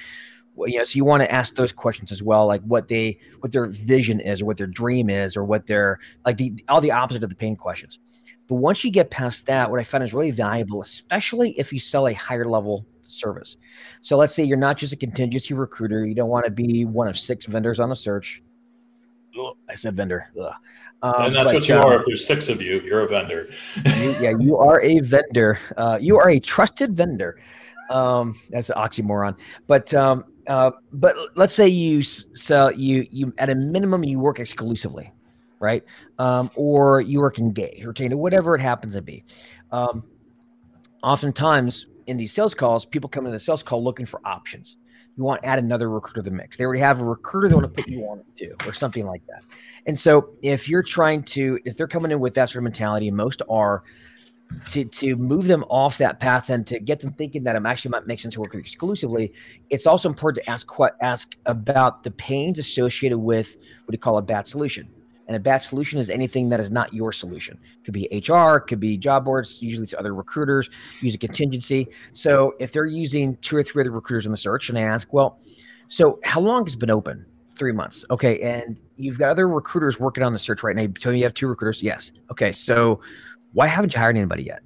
Well, 0.55 0.67
you 0.67 0.79
know, 0.79 0.83
so 0.83 0.97
you 0.97 1.05
want 1.05 1.21
to 1.21 1.31
ask 1.31 1.53
those 1.53 1.71
questions 1.71 2.11
as 2.11 2.23
well, 2.23 2.47
like 2.47 2.63
what 2.63 2.87
they, 2.87 3.19
what 3.41 3.51
their 3.51 3.67
vision 3.67 4.19
is, 4.19 4.41
or 4.41 4.45
what 4.45 4.57
their 4.57 4.65
dream 4.65 5.11
is, 5.11 5.37
or 5.37 5.43
what 5.43 5.67
their 5.67 5.99
like 6.25 6.37
the 6.37 6.55
all 6.67 6.81
the 6.81 6.89
opposite 6.89 7.23
of 7.23 7.29
the 7.29 7.35
pain 7.35 7.55
questions. 7.55 7.99
But 8.47 8.55
once 8.55 8.83
you 8.83 8.89
get 8.89 9.11
past 9.11 9.45
that, 9.45 9.69
what 9.69 9.79
I 9.79 9.83
found 9.83 10.03
is 10.03 10.11
really 10.11 10.31
valuable, 10.31 10.81
especially 10.81 11.51
if 11.59 11.71
you 11.71 11.77
sell 11.77 12.07
a 12.07 12.13
higher 12.13 12.45
level 12.45 12.83
service. 13.03 13.57
So 14.01 14.17
let's 14.17 14.33
say 14.33 14.43
you're 14.43 14.57
not 14.57 14.77
just 14.77 14.91
a 14.91 14.97
contingency 14.97 15.53
recruiter. 15.53 16.03
You 16.03 16.15
don't 16.15 16.29
want 16.29 16.45
to 16.45 16.51
be 16.51 16.83
one 16.83 17.07
of 17.07 17.15
six 17.15 17.45
vendors 17.45 17.79
on 17.79 17.91
a 17.91 17.95
search. 17.95 18.41
Ugh, 19.39 19.55
I 19.69 19.75
said 19.75 19.95
vendor. 19.95 20.29
Um, 21.01 21.13
and 21.25 21.35
that's 21.35 21.51
but, 21.51 21.55
what 21.55 21.69
you 21.69 21.75
uh, 21.75 21.81
are. 21.81 21.99
If 21.99 22.05
there's 22.05 22.25
six 22.25 22.49
of 22.49 22.61
you, 22.61 22.79
you're 22.81 23.01
a 23.01 23.07
vendor. 23.07 23.49
you, 23.85 24.15
yeah, 24.21 24.33
you 24.39 24.57
are 24.57 24.81
a 24.81 24.99
vendor. 24.99 25.59
Uh, 25.77 25.97
you 26.01 26.17
are 26.17 26.29
a 26.29 26.39
trusted 26.39 26.95
vendor. 26.95 27.37
Um, 27.89 28.33
that's 28.49 28.69
an 28.69 28.75
oxymoron. 28.77 29.37
But 29.67 29.93
um, 29.93 30.25
uh, 30.47 30.71
but 30.93 31.15
let's 31.35 31.53
say 31.53 31.67
you 31.67 32.03
sell 32.03 32.71
you 32.71 33.05
you 33.11 33.33
at 33.37 33.49
a 33.49 33.55
minimum 33.55 34.03
you 34.03 34.19
work 34.19 34.39
exclusively, 34.39 35.11
right? 35.59 35.83
Um, 36.17 36.49
or 36.55 37.01
you 37.01 37.19
work 37.19 37.39
engaged, 37.39 37.85
retained, 37.85 38.13
whatever 38.17 38.55
it 38.55 38.61
happens 38.61 38.93
to 38.95 39.01
be. 39.01 39.23
Um, 39.71 40.03
oftentimes 41.03 41.87
in 42.07 42.17
these 42.17 42.33
sales 42.33 42.53
calls, 42.53 42.85
people 42.85 43.09
come 43.09 43.25
in 43.25 43.31
the 43.31 43.39
sales 43.39 43.63
call 43.63 43.83
looking 43.83 44.05
for 44.05 44.21
options. 44.25 44.77
You 45.17 45.23
want 45.23 45.41
to 45.41 45.47
add 45.47 45.59
another 45.59 45.89
recruiter 45.89 46.21
to 46.21 46.29
the 46.29 46.35
mix. 46.35 46.57
They 46.57 46.65
already 46.65 46.81
have 46.81 47.01
a 47.01 47.05
recruiter 47.05 47.47
they 47.47 47.55
want 47.55 47.73
to 47.73 47.81
put 47.81 47.89
you 47.89 48.01
on 48.03 48.23
to, 48.37 48.53
or 48.65 48.73
something 48.73 49.05
like 49.05 49.25
that. 49.27 49.43
And 49.85 49.97
so, 49.97 50.31
if 50.41 50.67
you're 50.67 50.83
trying 50.83 51.23
to, 51.23 51.57
if 51.63 51.77
they're 51.77 51.87
coming 51.87 52.11
in 52.11 52.19
with 52.19 52.33
that 52.35 52.49
sort 52.49 52.57
of 52.57 52.63
mentality, 52.63 53.09
most 53.11 53.41
are, 53.49 53.83
to 54.69 54.85
to 54.85 55.15
move 55.15 55.47
them 55.47 55.63
off 55.69 55.97
that 55.97 56.19
path 56.19 56.49
and 56.49 56.67
to 56.67 56.79
get 56.79 56.99
them 56.99 57.11
thinking 57.13 57.43
that 57.43 57.55
I'm 57.55 57.65
actually 57.65 57.91
might 57.91 58.07
make 58.07 58.19
sense 58.19 58.35
to 58.35 58.41
work 58.41 58.55
exclusively, 58.55 59.33
it's 59.69 59.87
also 59.87 60.09
important 60.09 60.43
to 60.43 60.51
ask 60.51 60.69
ask 61.01 61.35
about 61.45 62.03
the 62.03 62.11
pains 62.11 62.59
associated 62.59 63.17
with 63.17 63.57
what 63.85 63.93
you 63.93 63.97
call 63.97 64.17
a 64.17 64.21
bad 64.21 64.47
solution. 64.47 64.87
And 65.27 65.35
a 65.35 65.39
bad 65.39 65.59
solution 65.59 65.99
is 65.99 66.09
anything 66.09 66.49
that 66.49 66.59
is 66.59 66.69
not 66.69 66.93
your 66.93 67.11
solution. 67.11 67.57
It 67.63 67.83
could 67.83 67.93
be 67.93 68.07
HR, 68.11 68.59
could 68.59 68.79
be 68.79 68.97
job 68.97 69.25
boards, 69.25 69.61
usually 69.61 69.83
it's 69.83 69.93
other 69.97 70.13
recruiters, 70.13 70.69
use 71.01 71.15
a 71.15 71.17
contingency. 71.17 71.87
So 72.13 72.53
if 72.59 72.71
they're 72.71 72.85
using 72.85 73.35
two 73.37 73.57
or 73.57 73.63
three 73.63 73.81
other 73.81 73.91
recruiters 73.91 74.25
in 74.25 74.31
the 74.31 74.37
search 74.37 74.69
and 74.69 74.77
I 74.77 74.81
ask, 74.81 75.11
well, 75.11 75.39
so 75.87 76.19
how 76.23 76.41
long 76.41 76.65
has 76.65 76.75
it 76.75 76.79
been 76.79 76.91
open? 76.91 77.25
Three 77.57 77.71
months. 77.71 78.03
Okay. 78.11 78.41
And 78.41 78.77
you've 78.97 79.17
got 79.17 79.29
other 79.29 79.47
recruiters 79.47 79.99
working 79.99 80.23
on 80.23 80.33
the 80.33 80.39
search 80.39 80.61
right 80.61 80.75
now. 80.75 80.83
You 80.83 81.11
me 81.11 81.19
you 81.19 81.23
have 81.23 81.33
two 81.33 81.47
recruiters. 81.47 81.81
Yes. 81.81 82.11
Okay. 82.29 82.51
So 82.51 82.99
why 83.53 83.67
haven't 83.67 83.93
you 83.93 83.99
hired 83.99 84.17
anybody 84.17 84.43
yet? 84.43 84.61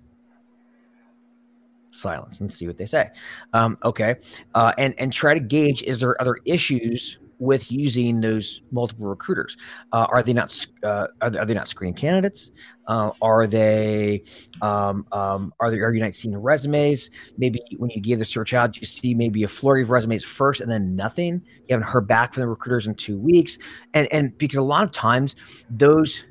Silence 1.92 2.42
and 2.42 2.52
see 2.52 2.66
what 2.66 2.78
they 2.78 2.86
say. 2.86 3.10
Um, 3.54 3.78
okay. 3.84 4.16
Uh, 4.56 4.72
and 4.78 4.96
and 4.98 5.14
try 5.14 5.36
to 5.36 5.40
gauge 5.40 5.84
is 5.84 6.00
there 6.00 6.20
other 6.20 6.38
issues 6.46 7.20
with 7.40 7.72
using 7.72 8.22
those 8.22 8.62
multiple 8.72 9.08
recruiters? 9.08 9.58
Uh, 9.92 10.08
are 10.12 10.22
they 10.22 10.34
not 10.34 10.68
uh, 10.84 11.08
are, 11.22 11.30
they, 11.30 11.40
are, 11.40 11.46
they, 11.46 11.54
not 11.54 11.68
screening 11.68 11.96
candidates? 11.96 12.52
Uh, 12.88 13.12
are 13.22 13.48
they 13.48 14.22
um, 14.62 15.06
um, 15.12 15.54
are 15.60 15.72
they 15.72 15.80
are 15.80 15.94
you 15.94 16.02
not 16.02 16.14
seeing 16.14 16.34
the 16.34 16.40
resumes? 16.40 17.10
Maybe 17.38 17.62
when 17.78 17.90
you 17.92 18.02
give 18.02 18.20
the 18.20 18.26
search 18.26 18.54
out, 18.54 18.78
you 18.78 18.86
see 18.86 19.14
maybe 19.14 19.44
a 19.44 19.48
flurry 19.48 19.82
of 19.82 19.90
resumes 19.90 20.24
first 20.24 20.62
and 20.62 20.72
then 20.72 20.96
nothing. 20.96 21.42
You 21.68 21.76
haven't 21.76 21.88
heard 21.88 22.08
back 22.08 22.34
from 22.34 22.42
the 22.42 22.48
recruiters 22.48 22.88
in 22.88 22.96
two 22.96 23.18
weeks, 23.18 23.58
and 23.94 24.08
and 24.12 24.38
because 24.38 24.58
a 24.58 24.64
lot 24.64 24.84
of 24.84 24.92
times 24.92 25.36
those 25.70 26.24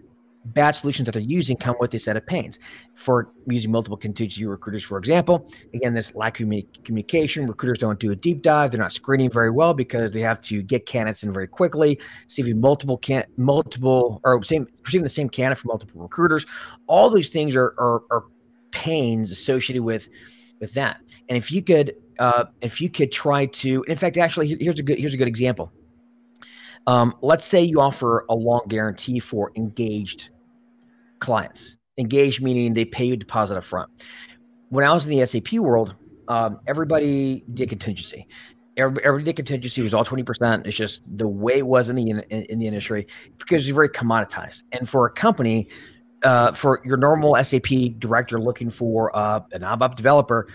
bad 0.54 0.72
solutions 0.72 1.06
that 1.06 1.12
they're 1.12 1.22
using 1.22 1.56
come 1.56 1.76
with 1.80 1.94
a 1.94 1.98
set 1.98 2.16
of 2.16 2.26
pains. 2.26 2.58
For 2.94 3.30
using 3.46 3.70
multiple 3.70 3.96
contingency 3.96 4.44
recruiters, 4.46 4.84
for 4.84 4.98
example, 4.98 5.50
again, 5.74 5.94
this 5.94 6.14
lack 6.14 6.40
of 6.40 6.48
communication. 6.84 7.46
Recruiters 7.46 7.78
don't 7.78 7.98
do 7.98 8.10
a 8.10 8.16
deep 8.16 8.42
dive. 8.42 8.70
They're 8.70 8.80
not 8.80 8.92
screening 8.92 9.30
very 9.30 9.50
well 9.50 9.74
because 9.74 10.12
they 10.12 10.20
have 10.20 10.40
to 10.42 10.62
get 10.62 10.86
candidates 10.86 11.22
in 11.22 11.32
very 11.32 11.48
quickly, 11.48 11.98
receiving 12.24 12.60
multiple 12.60 12.98
can 12.98 13.24
multiple 13.36 14.20
or 14.24 14.42
same 14.42 14.66
receiving 14.84 15.02
the 15.04 15.08
same 15.08 15.28
candidate 15.28 15.58
from 15.58 15.68
multiple 15.68 16.02
recruiters. 16.02 16.46
All 16.86 17.10
those 17.10 17.28
things 17.28 17.54
are 17.54 17.74
are, 17.78 18.02
are 18.10 18.24
pains 18.70 19.30
associated 19.30 19.82
with 19.82 20.08
with 20.60 20.74
that. 20.74 21.00
And 21.28 21.36
if 21.36 21.50
you 21.52 21.62
could 21.62 21.96
uh, 22.18 22.46
if 22.60 22.80
you 22.80 22.90
could 22.90 23.12
try 23.12 23.46
to, 23.46 23.84
in 23.84 23.96
fact, 23.96 24.16
actually, 24.16 24.56
here's 24.60 24.78
a 24.78 24.82
good 24.82 24.98
here's 24.98 25.14
a 25.14 25.16
good 25.16 25.28
example. 25.28 25.72
Um, 26.86 27.14
let's 27.20 27.44
say 27.44 27.62
you 27.62 27.80
offer 27.80 28.24
a 28.28 28.34
long 28.34 28.62
guarantee 28.68 29.18
for 29.18 29.52
engaged 29.56 30.30
clients. 31.20 31.76
Engaged 31.98 32.42
meaning 32.42 32.74
they 32.74 32.84
pay 32.84 33.04
you 33.04 33.16
deposit 33.16 33.56
up 33.56 33.64
front. 33.64 33.90
When 34.68 34.84
I 34.84 34.92
was 34.92 35.06
in 35.06 35.16
the 35.16 35.24
SAP 35.26 35.54
world, 35.54 35.96
um, 36.28 36.60
everybody 36.66 37.44
did 37.54 37.68
contingency. 37.68 38.26
Everybody 38.76 39.24
did 39.24 39.36
contingency. 39.36 39.82
Was 39.82 39.94
all 39.94 40.04
20%. 40.04 40.66
It's 40.66 40.76
just 40.76 41.02
the 41.16 41.26
way 41.26 41.58
it 41.58 41.66
was 41.66 41.88
in 41.88 41.96
the, 41.96 42.10
in, 42.10 42.20
in 42.20 42.58
the 42.60 42.66
industry 42.66 43.08
because 43.38 43.66
it's 43.66 43.74
very 43.74 43.88
commoditized. 43.88 44.62
And 44.70 44.88
for 44.88 45.06
a 45.06 45.10
company, 45.10 45.68
uh, 46.22 46.52
for 46.52 46.80
your 46.84 46.96
normal 46.96 47.42
SAP 47.42 47.98
director 47.98 48.40
looking 48.40 48.70
for 48.70 49.14
uh, 49.16 49.40
an 49.52 49.62
ABAP 49.62 49.96
developer 49.96 50.48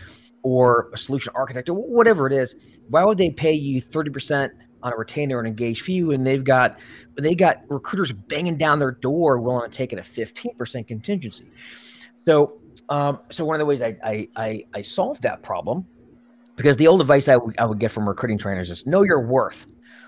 or 0.43 0.89
a 0.93 0.97
solution 0.97 1.33
architect 1.35 1.69
or 1.69 1.75
whatever 1.75 2.27
it 2.27 2.33
is, 2.33 2.79
why 2.89 3.03
would 3.03 3.17
they 3.17 3.29
pay 3.29 3.53
you 3.53 3.81
30% 3.81 4.49
on 4.83 4.93
a 4.93 4.95
retainer 4.95 5.39
and 5.39 5.47
engage 5.47 5.81
fee 5.81 5.99
and 5.99 6.27
they've 6.27 6.43
got 6.43 6.77
they 7.15 7.33
got 7.33 7.61
recruiters 7.69 8.11
banging 8.11 8.57
down 8.57 8.77
their 8.77 8.91
door 8.91 9.39
willing 9.39 9.69
to 9.69 9.75
take 9.75 9.93
it 9.93 9.99
a 9.99 10.01
15% 10.01 10.87
contingency. 10.87 11.45
So 12.25 12.59
um, 12.89 13.19
so 13.31 13.45
one 13.45 13.55
of 13.55 13.59
the 13.59 13.65
ways 13.65 13.81
I, 13.81 13.97
I 14.03 14.27
I 14.35 14.65
I 14.73 14.81
solved 14.81 15.23
that 15.23 15.41
problem 15.41 15.85
because 16.55 16.77
the 16.77 16.87
old 16.87 17.01
advice 17.01 17.27
I 17.27 17.37
would, 17.37 17.55
would 17.59 17.79
get 17.79 17.91
from 17.91 18.07
recruiting 18.07 18.37
trainers 18.37 18.69
is 18.69 18.85
know 18.85 19.03
your 19.03 19.21
worth. 19.21 19.65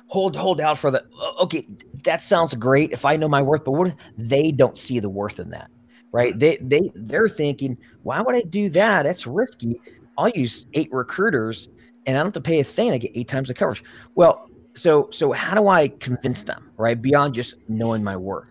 Hold 0.08 0.36
hold 0.36 0.62
out 0.62 0.78
for 0.78 0.92
the 0.92 1.04
okay 1.40 1.66
that 2.04 2.22
sounds 2.22 2.54
great 2.54 2.92
if 2.92 3.06
i 3.06 3.18
know 3.18 3.28
my 3.28 3.42
worth 3.42 3.64
but 3.64 3.72
what 3.72 3.88
if 3.88 3.96
they 4.18 4.52
don't 4.52 4.78
see 4.78 5.00
the 5.00 5.10
worth 5.10 5.40
in 5.40 5.50
that? 5.52 5.72
Right? 6.12 6.38
They 6.38 6.58
they 6.62 6.92
they're 6.96 7.30
thinking 7.30 7.78
why 8.04 8.22
would 8.22 8.36
i 8.36 8.42
do 8.42 8.70
that? 8.70 9.04
That's 9.04 9.26
risky. 9.26 9.80
I'll 10.18 10.30
use 10.30 10.68
eight 10.74 10.90
recruiters 10.92 11.70
and 12.06 12.16
i 12.16 12.20
don't 12.20 12.28
have 12.28 12.34
to 12.34 12.42
pay 12.42 12.60
a 12.60 12.64
thing 12.64 12.92
i 12.92 12.98
get 12.98 13.12
eight 13.16 13.28
times 13.28 13.48
the 13.48 13.54
coverage. 13.54 13.84
Well 14.14 14.50
so 14.76 15.10
so 15.12 15.32
how 15.32 15.56
do 15.56 15.68
I 15.68 15.88
convince 15.88 16.44
them, 16.44 16.72
right? 16.78 17.02
Beyond 17.02 17.34
just 17.34 17.56
knowing 17.68 18.04
my 18.04 18.16
worth. 18.16 18.50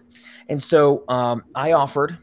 And 0.48 0.62
so 0.62 1.04
um, 1.08 1.44
I 1.54 1.72
offered 1.72 2.18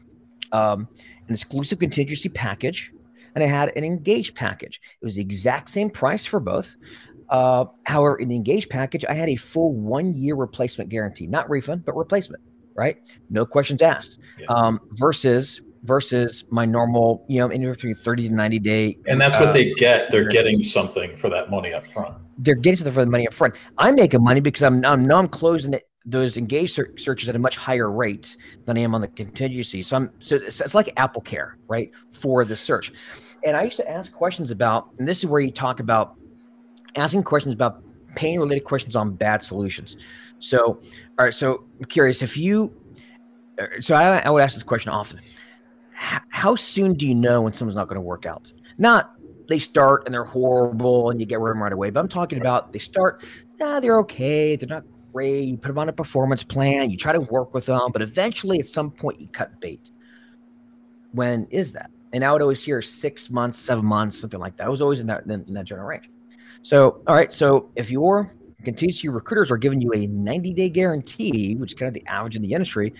um, 0.52 0.88
an 1.28 1.34
exclusive 1.34 1.78
contingency 1.78 2.28
package 2.28 2.92
and 3.34 3.42
I 3.42 3.46
had 3.46 3.76
an 3.76 3.84
engaged 3.84 4.34
package. 4.34 4.80
It 5.00 5.04
was 5.04 5.16
the 5.16 5.22
exact 5.22 5.70
same 5.70 5.90
price 5.90 6.26
for 6.26 6.40
both. 6.40 6.76
Uh, 7.30 7.64
however, 7.84 8.16
in 8.16 8.28
the 8.28 8.36
engaged 8.36 8.68
package, 8.68 9.04
I 9.08 9.14
had 9.14 9.28
a 9.28 9.36
full 9.36 9.74
one 9.74 10.14
year 10.14 10.34
replacement 10.34 10.90
guarantee, 10.90 11.26
not 11.26 11.48
refund, 11.48 11.84
but 11.84 11.96
replacement, 11.96 12.42
right? 12.74 12.98
No 13.30 13.46
questions 13.46 13.80
asked. 13.80 14.18
Yeah. 14.38 14.46
Um, 14.48 14.80
versus 14.92 15.62
versus 15.82 16.44
my 16.50 16.64
normal, 16.64 17.24
you 17.28 17.38
know, 17.38 17.48
anywhere 17.48 17.74
between 17.74 17.94
30 17.94 18.28
to 18.28 18.34
90 18.34 18.58
day. 18.60 18.98
And 19.06 19.20
that's 19.20 19.36
uh, 19.36 19.40
what 19.40 19.52
they 19.52 19.72
get. 19.74 20.10
They're 20.10 20.28
getting 20.28 20.62
something 20.62 21.16
for 21.16 21.28
that 21.30 21.50
money 21.50 21.72
up 21.72 21.86
front. 21.86 22.16
They're 22.38 22.54
getting 22.54 22.76
something 22.76 22.92
for 22.92 23.04
the 23.04 23.10
money 23.10 23.26
up 23.26 23.34
front. 23.34 23.54
I'm 23.78 23.96
making 23.96 24.22
money 24.22 24.40
because 24.40 24.62
I'm, 24.62 24.84
I'm 24.84 25.04
now 25.04 25.18
I'm 25.18 25.28
closing 25.28 25.74
it, 25.74 25.88
those 26.04 26.36
engaged 26.36 26.80
searches 26.96 27.28
at 27.28 27.36
a 27.36 27.38
much 27.38 27.56
higher 27.56 27.90
rate 27.90 28.36
than 28.64 28.76
I 28.76 28.80
am 28.80 28.94
on 28.94 29.00
the 29.00 29.08
contingency. 29.08 29.82
So 29.82 29.96
I'm 29.96 30.10
so 30.20 30.36
it's, 30.36 30.60
it's 30.60 30.74
like 30.74 30.94
AppleCare, 30.96 31.52
right, 31.68 31.90
for 32.12 32.44
the 32.44 32.56
search. 32.56 32.92
And 33.44 33.56
I 33.56 33.64
used 33.64 33.76
to 33.76 33.88
ask 33.88 34.12
questions 34.12 34.50
about, 34.50 34.90
and 34.98 35.06
this 35.06 35.18
is 35.18 35.26
where 35.26 35.40
you 35.40 35.50
talk 35.50 35.80
about 35.80 36.16
asking 36.96 37.24
questions 37.24 37.54
about 37.54 37.82
pain 38.14 38.38
related 38.38 38.64
questions 38.64 38.94
on 38.94 39.14
bad 39.14 39.42
solutions. 39.42 39.96
So, 40.38 40.80
all 41.18 41.24
right. 41.24 41.34
So 41.34 41.64
I'm 41.78 41.84
curious 41.86 42.22
if 42.22 42.36
you, 42.36 42.72
so 43.80 43.94
I, 43.94 44.18
I 44.18 44.30
would 44.30 44.42
ask 44.42 44.54
this 44.54 44.62
question 44.62 44.90
often 44.92 45.20
how 46.02 46.56
soon 46.56 46.94
do 46.94 47.06
you 47.06 47.14
know 47.14 47.42
when 47.42 47.52
someone's 47.52 47.76
not 47.76 47.88
going 47.88 47.96
to 47.96 48.02
work 48.02 48.26
out? 48.26 48.52
Not 48.78 49.14
they 49.48 49.58
start 49.58 50.02
and 50.06 50.14
they're 50.14 50.24
horrible 50.24 51.10
and 51.10 51.20
you 51.20 51.26
get 51.26 51.40
rid 51.40 51.50
of 51.50 51.56
them 51.56 51.62
right 51.62 51.72
away. 51.72 51.90
But 51.90 52.00
I'm 52.00 52.08
talking 52.08 52.40
about 52.40 52.72
they 52.72 52.78
start, 52.78 53.24
yeah, 53.60 53.80
they're 53.80 53.98
okay, 54.00 54.56
they're 54.56 54.68
not 54.68 54.84
great. 55.12 55.44
You 55.44 55.56
put 55.56 55.68
them 55.68 55.78
on 55.78 55.88
a 55.88 55.92
performance 55.92 56.42
plan, 56.42 56.90
you 56.90 56.96
try 56.96 57.12
to 57.12 57.20
work 57.20 57.54
with 57.54 57.66
them, 57.66 57.90
but 57.92 58.02
eventually 58.02 58.58
at 58.58 58.66
some 58.66 58.90
point 58.90 59.20
you 59.20 59.28
cut 59.28 59.60
bait. 59.60 59.90
When 61.12 61.46
is 61.50 61.72
that? 61.72 61.90
And 62.12 62.24
I 62.24 62.32
would 62.32 62.42
always 62.42 62.62
hear 62.62 62.82
six 62.82 63.30
months, 63.30 63.58
seven 63.58 63.84
months, 63.84 64.18
something 64.18 64.40
like 64.40 64.56
that. 64.56 64.66
I 64.66 64.70
was 64.70 64.82
always 64.82 65.00
in 65.00 65.06
that 65.06 65.24
in 65.26 65.54
that 65.54 65.64
general 65.64 65.86
range. 65.86 66.10
So, 66.62 67.02
all 67.06 67.14
right. 67.14 67.32
So 67.32 67.70
if 67.76 67.90
your 67.90 68.30
contingency 68.64 69.08
recruiters 69.08 69.50
are 69.50 69.56
giving 69.56 69.80
you 69.80 69.92
a 69.94 70.06
90 70.06 70.54
day 70.54 70.70
guarantee, 70.70 71.56
which 71.56 71.72
is 71.72 71.78
kind 71.78 71.88
of 71.88 71.94
the 71.94 72.06
average 72.06 72.36
in 72.36 72.42
the 72.42 72.52
industry, 72.52 72.92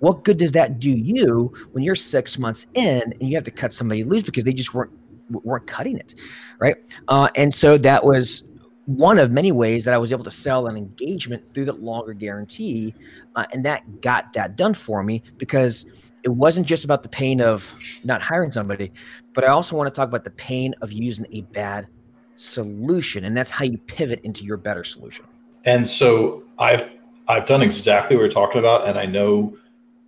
what 0.00 0.24
good 0.24 0.36
does 0.36 0.52
that 0.52 0.78
do 0.78 0.90
you 0.90 1.52
when 1.72 1.82
you're 1.82 1.94
six 1.94 2.38
months 2.38 2.66
in 2.74 3.02
and 3.02 3.22
you 3.22 3.34
have 3.34 3.44
to 3.44 3.50
cut 3.50 3.72
somebody 3.72 4.04
loose 4.04 4.22
because 4.22 4.44
they 4.44 4.52
just 4.52 4.74
weren't 4.74 4.92
weren't 5.30 5.66
cutting 5.66 5.96
it, 5.96 6.14
right? 6.60 6.76
Uh, 7.08 7.28
and 7.36 7.52
so 7.52 7.76
that 7.78 8.04
was 8.04 8.44
one 8.86 9.18
of 9.18 9.32
many 9.32 9.50
ways 9.50 9.84
that 9.84 9.94
I 9.94 9.98
was 9.98 10.12
able 10.12 10.24
to 10.24 10.30
sell 10.30 10.68
an 10.68 10.76
engagement 10.76 11.52
through 11.52 11.64
the 11.64 11.72
longer 11.72 12.12
guarantee, 12.12 12.94
uh, 13.34 13.44
and 13.52 13.64
that 13.64 14.00
got 14.00 14.32
that 14.34 14.56
done 14.56 14.74
for 14.74 15.02
me 15.02 15.22
because 15.38 15.86
it 16.22 16.28
wasn't 16.28 16.66
just 16.66 16.84
about 16.84 17.02
the 17.02 17.08
pain 17.08 17.40
of 17.40 17.72
not 18.04 18.22
hiring 18.22 18.52
somebody, 18.52 18.92
but 19.32 19.44
I 19.44 19.48
also 19.48 19.76
want 19.76 19.92
to 19.92 19.96
talk 19.96 20.08
about 20.08 20.24
the 20.24 20.30
pain 20.30 20.74
of 20.82 20.92
using 20.92 21.26
a 21.32 21.42
bad 21.42 21.88
solution, 22.36 23.24
and 23.24 23.36
that's 23.36 23.50
how 23.50 23.64
you 23.64 23.78
pivot 23.78 24.20
into 24.22 24.44
your 24.44 24.56
better 24.56 24.84
solution. 24.84 25.24
And 25.64 25.86
so 25.86 26.44
I've 26.58 26.88
I've 27.28 27.44
done 27.44 27.62
exactly 27.62 28.14
what 28.14 28.22
you're 28.22 28.30
talking 28.30 28.60
about, 28.60 28.86
and 28.86 28.98
I 28.98 29.06
know 29.06 29.56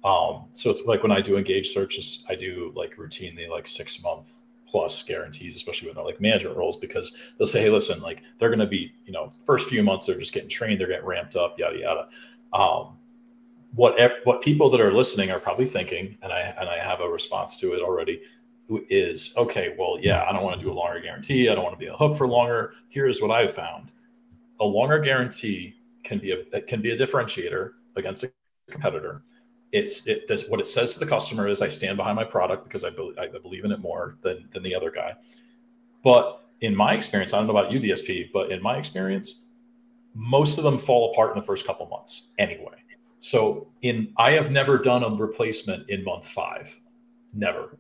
um, 0.09 0.47
so 0.53 0.71
it's 0.71 0.83
like 0.87 1.03
when 1.03 1.13
I 1.13 1.21
do 1.21 1.37
engage 1.37 1.69
searches, 1.69 2.25
I 2.31 2.35
do 2.35 2.73
like 2.75 2.97
routinely 2.97 3.47
like 3.47 3.67
six 3.67 4.03
month 4.03 4.43
plus 4.67 5.03
guarantees, 5.03 5.55
especially 5.55 5.89
when 5.89 5.97
they're 5.97 6.05
like 6.05 6.19
management 6.19 6.57
roles, 6.57 6.79
because 6.79 7.13
they'll 7.37 7.47
say, 7.47 7.61
Hey, 7.61 7.69
listen, 7.69 8.01
like 8.01 8.23
they're 8.39 8.49
going 8.49 8.59
to 8.59 8.67
be, 8.67 8.95
you 9.05 9.13
know, 9.13 9.29
first 9.45 9.69
few 9.69 9.83
months, 9.83 10.07
they're 10.07 10.19
just 10.19 10.33
getting 10.33 10.49
trained, 10.49 10.81
they're 10.81 10.89
getting 10.89 11.05
ramped 11.05 11.37
up, 11.37 11.59
yada, 11.59 11.79
yada. 11.79 12.09
Um, 12.55 12.97
what, 13.75 13.99
what 14.25 14.41
people 14.41 14.71
that 14.71 14.81
are 14.81 14.95
listening 14.95 15.31
are 15.31 15.39
probably 15.39 15.67
thinking, 15.67 16.17
and 16.23 16.33
I, 16.33 16.41
and 16.59 16.71
I 16.71 16.79
have 16.79 17.03
a 17.03 17.09
response 17.09 17.57
to 17.57 17.75
it 17.75 17.83
already 17.83 18.23
is, 18.89 19.35
okay, 19.37 19.75
well, 19.79 19.99
yeah, 20.01 20.25
I 20.25 20.33
don't 20.33 20.43
want 20.43 20.59
to 20.59 20.65
do 20.65 20.73
a 20.73 20.75
longer 20.75 21.01
guarantee. 21.01 21.51
I 21.51 21.55
don't 21.55 21.65
want 21.65 21.79
to 21.79 21.85
be 21.85 21.91
a 21.91 21.97
hook 21.97 22.17
for 22.17 22.27
longer. 22.27 22.73
Here's 22.89 23.21
what 23.21 23.31
I've 23.31 23.53
found. 23.53 23.93
A 24.61 24.65
longer 24.65 25.01
guarantee 25.01 25.75
can 26.03 26.19
be 26.19 26.33
a, 26.33 26.61
can 26.63 26.81
be 26.81 26.93
a 26.93 26.97
differentiator 26.97 27.73
against 27.97 28.25
a 28.25 28.33
competitor 28.71 29.23
it's 29.73 30.07
it 30.07 30.27
this, 30.29 30.49
what 30.49 30.61
it 30.61 30.67
says 30.67 30.95
to 30.95 30.99
the 31.01 31.07
customer 31.07 31.49
is 31.49 31.63
I 31.63 31.69
stand 31.69 31.97
behind 31.97 32.17
my 32.17 32.25
product 32.25 32.65
because 32.65 32.85
I 32.85 32.91
believe 32.91 33.19
I 33.19 33.29
believe 33.29 33.65
in 33.65 33.73
it 33.73 33.81
more 33.81 34.17
than 34.23 34.49
than 34.53 34.63
the 34.63 34.75
other 34.75 34.91
guy. 34.91 35.15
But 36.03 36.45
in 36.61 36.75
my 36.75 36.95
experience, 36.95 37.33
I 37.33 37.39
don't 37.39 37.47
know 37.47 37.57
about 37.57 37.73
you, 37.73 37.81
DSP, 37.81 38.31
but 38.33 38.51
in 38.51 38.63
my 38.63 38.79
experience, 38.79 39.45
most 40.15 40.59
of 40.59 40.65
them 40.65 40.79
fall 40.79 41.13
apart 41.13 41.33
in 41.33 41.39
the 41.39 41.47
first 41.47 41.67
couple 41.67 41.87
months 41.87 42.29
anyway. 42.39 42.75
So 43.21 43.69
in 43.83 44.13
I 44.17 44.33
have 44.33 44.51
never 44.51 44.79
done 44.79 45.05
a 45.05 45.11
replacement 45.11 45.91
in 45.91 46.05
month 46.05 46.27
five, 46.27 46.81
never. 47.35 47.79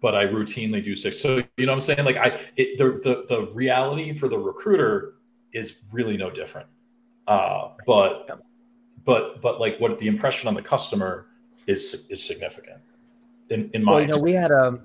but 0.00 0.14
I 0.14 0.26
routinely 0.26 0.82
do 0.82 0.94
six. 0.94 1.18
So 1.18 1.42
you 1.56 1.66
know 1.66 1.72
what 1.72 1.76
I'm 1.76 1.80
saying? 1.80 2.04
Like 2.04 2.16
I, 2.16 2.38
it, 2.56 2.78
the, 2.78 3.00
the 3.02 3.24
the 3.28 3.52
reality 3.52 4.12
for 4.12 4.28
the 4.28 4.38
recruiter 4.38 5.14
is 5.52 5.78
really 5.92 6.16
no 6.16 6.30
different. 6.30 6.68
Uh, 7.26 7.70
but 7.86 8.42
but 9.08 9.40
but 9.40 9.58
like 9.58 9.78
what 9.78 9.98
the 9.98 10.06
impression 10.06 10.48
on 10.48 10.54
the 10.54 10.60
customer 10.60 11.28
is 11.66 12.06
is 12.10 12.22
significant. 12.22 12.76
In 13.48 13.70
in 13.72 13.82
my 13.82 13.92
well, 13.92 14.00
you 14.02 14.06
know, 14.06 14.18
we 14.18 14.34
had 14.34 14.50
a 14.50 14.78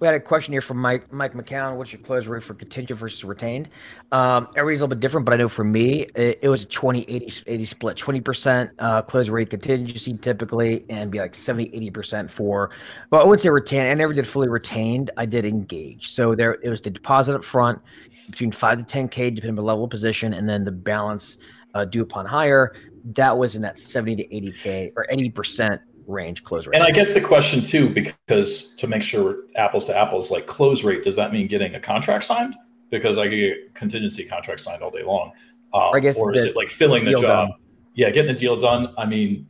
we 0.00 0.06
had 0.06 0.14
a 0.14 0.20
question 0.20 0.52
here 0.52 0.60
from 0.60 0.76
Mike 0.76 1.10
Mike 1.10 1.32
McCown. 1.32 1.76
What's 1.76 1.90
your 1.90 2.02
close 2.02 2.26
rate 2.26 2.42
for 2.42 2.52
contingent 2.52 3.00
versus 3.00 3.24
retained? 3.24 3.70
Um, 4.12 4.48
everybody's 4.54 4.82
a 4.82 4.84
little 4.84 4.96
bit 4.96 5.00
different, 5.00 5.24
but 5.24 5.32
I 5.32 5.38
know 5.38 5.48
for 5.48 5.64
me, 5.64 6.02
it, 6.14 6.40
it 6.42 6.48
was 6.50 6.64
a 6.64 6.66
20 6.66 7.04
80, 7.08 7.44
80 7.46 7.64
split 7.64 7.96
20% 7.96 8.70
uh, 8.80 9.00
close 9.00 9.30
rate 9.30 9.48
contingency 9.48 10.14
typically, 10.18 10.84
and 10.90 11.10
be 11.10 11.18
like 11.18 11.34
70 11.34 11.70
80% 11.90 12.30
for, 12.30 12.70
well, 13.10 13.22
I 13.22 13.24
wouldn't 13.24 13.40
say 13.40 13.48
retain. 13.48 13.90
I 13.90 13.94
never 13.94 14.12
did 14.12 14.28
fully 14.28 14.48
retained. 14.48 15.10
I 15.16 15.24
did 15.24 15.46
engage. 15.46 16.10
So 16.10 16.34
there, 16.34 16.58
it 16.62 16.68
was 16.68 16.82
the 16.82 16.90
deposit 16.90 17.34
up 17.34 17.44
front 17.44 17.80
between 18.28 18.52
5 18.52 18.86
to 18.86 18.98
10K, 18.98 19.34
depending 19.34 19.50
on 19.50 19.54
the 19.56 19.62
level 19.62 19.84
of 19.84 19.90
position, 19.90 20.34
and 20.34 20.46
then 20.46 20.64
the 20.64 20.72
balance 20.72 21.38
uh, 21.74 21.84
due 21.84 22.02
upon 22.02 22.26
hire. 22.26 22.74
That 23.04 23.36
was 23.36 23.56
in 23.56 23.62
that 23.62 23.78
70 23.78 24.16
to 24.16 24.28
80K 24.28 24.92
or 24.96 25.06
80% 25.12 25.80
range 26.06 26.44
close 26.44 26.66
rate. 26.66 26.76
And 26.76 26.84
I 26.84 26.90
guess 26.90 27.12
the 27.12 27.20
question 27.20 27.62
too, 27.62 27.88
because 27.88 28.74
to 28.76 28.86
make 28.86 29.02
sure 29.02 29.44
apples 29.56 29.84
to 29.86 29.96
apples, 29.96 30.30
like 30.30 30.46
close 30.46 30.84
rate, 30.84 31.04
does 31.04 31.16
that 31.16 31.32
mean 31.32 31.46
getting 31.46 31.74
a 31.74 31.80
contract 31.80 32.24
signed? 32.24 32.56
Because 32.90 33.18
I 33.18 33.28
get 33.28 33.74
contingency 33.74 34.24
contract 34.24 34.60
signed 34.60 34.82
all 34.82 34.90
day 34.90 35.02
long. 35.02 35.32
Um, 35.72 35.90
I 35.94 36.00
guess 36.00 36.16
or 36.16 36.34
is 36.34 36.44
it 36.44 36.56
like 36.56 36.68
filling 36.68 37.04
the 37.04 37.12
job? 37.12 37.50
Done. 37.50 37.52
Yeah, 37.94 38.10
getting 38.10 38.34
the 38.34 38.38
deal 38.38 38.56
done. 38.56 38.92
I 38.98 39.06
mean, 39.06 39.46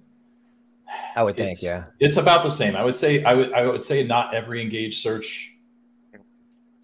I 1.17 1.23
would 1.23 1.37
think, 1.37 1.59
yeah, 1.63 1.85
it's 1.99 2.17
about 2.17 2.43
the 2.43 2.51
same. 2.51 2.77
I 2.77 2.85
would 2.85 2.95
say, 2.95 3.23
I 3.25 3.35
would, 3.35 3.53
I 3.53 3.67
would 3.67 3.83
say, 3.83 4.03
not 4.03 4.35
every 4.35 4.61
engaged 4.61 5.01
search. 5.01 5.55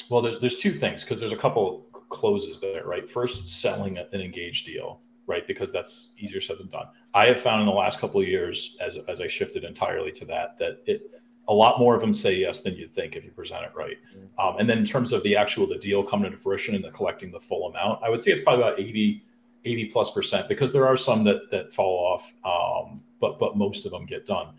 Well, 0.09 0.23
there's 0.23 0.39
there's 0.39 0.57
two 0.57 0.73
things 0.73 1.03
because 1.03 1.21
there's 1.21 1.33
a 1.33 1.37
couple 1.37 1.87
closes 2.09 2.61
there, 2.61 2.85
right? 2.87 3.09
First, 3.09 3.49
selling 3.49 3.99
an 3.99 4.21
engaged 4.21 4.65
deal 4.65 5.01
right? 5.27 5.47
Because 5.47 5.73
that's 5.73 6.13
easier 6.19 6.41
said 6.41 6.59
than 6.59 6.69
done. 6.69 6.87
I 7.15 7.27
have 7.27 7.41
found 7.41 7.61
in 7.61 7.67
the 7.67 7.73
last 7.73 7.99
couple 7.99 8.21
of 8.21 8.29
years, 8.29 8.77
as 8.81 8.97
as 9.09 9.21
I 9.21 9.27
shifted 9.27 9.65
entirely 9.65 10.13
to 10.13 10.25
that, 10.27 10.57
that 10.59 10.83
it 10.87 11.11
a 11.49 11.55
lot 11.55 11.79
more 11.79 11.95
of 11.95 12.01
them 12.01 12.13
say 12.13 12.35
yes 12.35 12.63
than 12.63 12.75
you 12.75 12.89
think 12.89 13.15
if 13.15 13.25
you 13.25 13.31
present 13.31 13.65
it 13.65 13.73
right. 13.75 13.99
Mm-hmm. 14.17 14.41
Um, 14.41 14.57
and 14.59 14.69
then 14.69 14.79
in 14.79 14.85
terms 14.85 15.13
of 15.13 15.23
the 15.23 15.37
actual 15.37 15.67
the 15.67 15.79
deal 15.79 16.03
coming 16.03 16.31
to 16.31 16.37
fruition 16.37 16.75
and 16.75 16.83
the 16.83 16.91
collecting 16.91 17.31
the 17.31 17.41
full 17.41 17.69
amount, 17.69 18.03
I 18.03 18.11
would 18.11 18.21
say 18.21 18.33
it's 18.33 18.41
probably 18.41 18.65
about 18.65 18.81
80, 18.81 19.25
80 19.65 19.85
plus 19.87 20.11
percent 20.11 20.49
because 20.49 20.73
there 20.73 20.87
are 20.87 20.97
some 20.97 21.25
that 21.25 21.51
that 21.51 21.73
fall 21.73 22.15
off, 22.15 22.33
um, 22.45 23.01
but 23.21 23.39
but 23.39 23.57
most 23.57 23.85
of 23.87 23.93
them 23.93 24.07
get 24.07 24.27
done. 24.27 24.55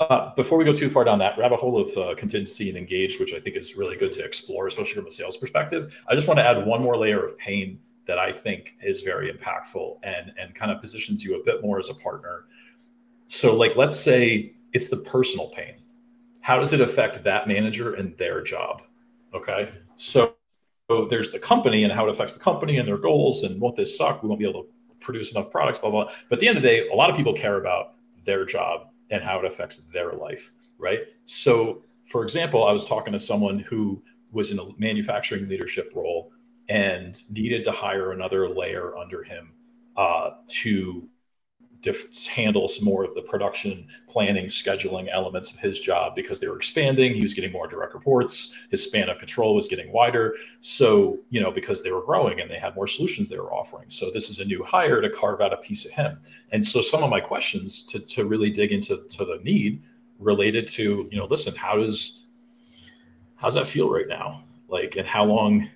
Uh, 0.00 0.34
before 0.34 0.58
we 0.58 0.64
go 0.64 0.72
too 0.72 0.90
far 0.90 1.04
down 1.04 1.20
that 1.20 1.38
rabbit 1.38 1.60
hole 1.60 1.80
of 1.80 1.96
uh, 1.96 2.14
contingency 2.16 2.68
and 2.68 2.76
engaged, 2.76 3.20
which 3.20 3.32
I 3.32 3.38
think 3.38 3.54
is 3.54 3.76
really 3.76 3.96
good 3.96 4.10
to 4.12 4.24
explore, 4.24 4.66
especially 4.66 4.94
from 4.94 5.06
a 5.06 5.10
sales 5.10 5.36
perspective, 5.36 6.02
I 6.08 6.16
just 6.16 6.26
want 6.26 6.38
to 6.38 6.44
add 6.44 6.66
one 6.66 6.82
more 6.82 6.96
layer 6.96 7.22
of 7.22 7.38
pain 7.38 7.78
that 8.06 8.18
I 8.18 8.30
think 8.30 8.74
is 8.82 9.00
very 9.00 9.32
impactful 9.32 9.98
and 10.02 10.32
and 10.38 10.54
kind 10.54 10.70
of 10.70 10.80
positions 10.80 11.24
you 11.24 11.40
a 11.40 11.44
bit 11.44 11.62
more 11.62 11.78
as 11.78 11.88
a 11.88 11.94
partner. 11.94 12.46
So 13.26 13.54
like 13.54 13.76
let's 13.76 13.98
say 13.98 14.54
it's 14.72 14.88
the 14.88 14.98
personal 14.98 15.48
pain. 15.48 15.76
How 16.40 16.58
does 16.58 16.72
it 16.72 16.80
affect 16.80 17.24
that 17.24 17.48
manager 17.48 17.94
and 17.94 18.16
their 18.18 18.42
job? 18.42 18.82
Okay. 19.32 19.72
So, 19.96 20.34
so 20.90 21.06
there's 21.06 21.30
the 21.30 21.38
company 21.38 21.84
and 21.84 21.92
how 21.92 22.06
it 22.06 22.10
affects 22.10 22.34
the 22.34 22.40
company 22.40 22.76
and 22.76 22.86
their 22.86 22.98
goals 22.98 23.44
and 23.44 23.58
won't 23.60 23.76
this 23.76 23.96
suck? 23.96 24.22
We 24.22 24.28
won't 24.28 24.40
be 24.40 24.48
able 24.48 24.64
to 24.64 24.68
produce 25.00 25.32
enough 25.32 25.50
products, 25.50 25.78
blah, 25.78 25.90
blah. 25.90 26.10
But 26.28 26.36
at 26.36 26.40
the 26.40 26.48
end 26.48 26.58
of 26.58 26.62
the 26.62 26.68
day, 26.68 26.88
a 26.88 26.94
lot 26.94 27.08
of 27.08 27.16
people 27.16 27.32
care 27.32 27.56
about 27.58 27.94
their 28.24 28.44
job 28.44 28.88
and 29.10 29.22
how 29.22 29.38
it 29.38 29.44
affects 29.46 29.78
their 29.78 30.12
life. 30.12 30.52
Right. 30.78 31.00
So 31.24 31.80
for 32.02 32.22
example, 32.22 32.66
I 32.66 32.72
was 32.72 32.84
talking 32.84 33.12
to 33.12 33.18
someone 33.18 33.60
who 33.60 34.02
was 34.32 34.50
in 34.50 34.58
a 34.58 34.68
manufacturing 34.76 35.48
leadership 35.48 35.92
role 35.94 36.32
and 36.68 37.22
needed 37.30 37.64
to 37.64 37.72
hire 37.72 38.12
another 38.12 38.48
layer 38.48 38.96
under 38.96 39.22
him 39.22 39.52
uh, 39.96 40.30
to 40.48 41.08
dif- 41.84 42.26
handle 42.26 42.66
some 42.66 42.84
more 42.84 43.04
of 43.04 43.14
the 43.14 43.22
production 43.22 43.86
planning 44.08 44.46
scheduling 44.46 45.06
elements 45.12 45.52
of 45.52 45.58
his 45.58 45.78
job 45.78 46.14
because 46.14 46.40
they 46.40 46.48
were 46.48 46.56
expanding. 46.56 47.14
He 47.14 47.22
was 47.22 47.34
getting 47.34 47.52
more 47.52 47.68
direct 47.68 47.92
reports. 47.92 48.54
His 48.70 48.82
span 48.82 49.10
of 49.10 49.18
control 49.18 49.54
was 49.54 49.68
getting 49.68 49.92
wider. 49.92 50.34
So 50.60 51.18
you 51.28 51.40
know 51.40 51.50
because 51.50 51.82
they 51.82 51.92
were 51.92 52.02
growing 52.02 52.40
and 52.40 52.50
they 52.50 52.58
had 52.58 52.74
more 52.74 52.86
solutions 52.86 53.28
they 53.28 53.38
were 53.38 53.52
offering. 53.52 53.90
So 53.90 54.10
this 54.10 54.30
is 54.30 54.38
a 54.38 54.44
new 54.44 54.64
hire 54.64 55.00
to 55.02 55.10
carve 55.10 55.42
out 55.42 55.52
a 55.52 55.58
piece 55.58 55.84
of 55.84 55.92
him. 55.92 56.18
And 56.52 56.64
so 56.64 56.80
some 56.80 57.02
of 57.02 57.10
my 57.10 57.20
questions 57.20 57.82
to, 57.84 57.98
to 58.00 58.24
really 58.24 58.50
dig 58.50 58.72
into 58.72 59.06
to 59.06 59.24
the 59.24 59.40
need 59.44 59.82
related 60.18 60.66
to 60.66 61.08
you 61.10 61.18
know 61.18 61.26
listen 61.26 61.54
how 61.54 61.76
does 61.76 62.24
how's 63.36 63.54
that 63.54 63.66
feel 63.66 63.90
right 63.90 64.08
now? 64.08 64.42
Like 64.68 64.96
and 64.96 65.06
how 65.06 65.24
long 65.24 65.68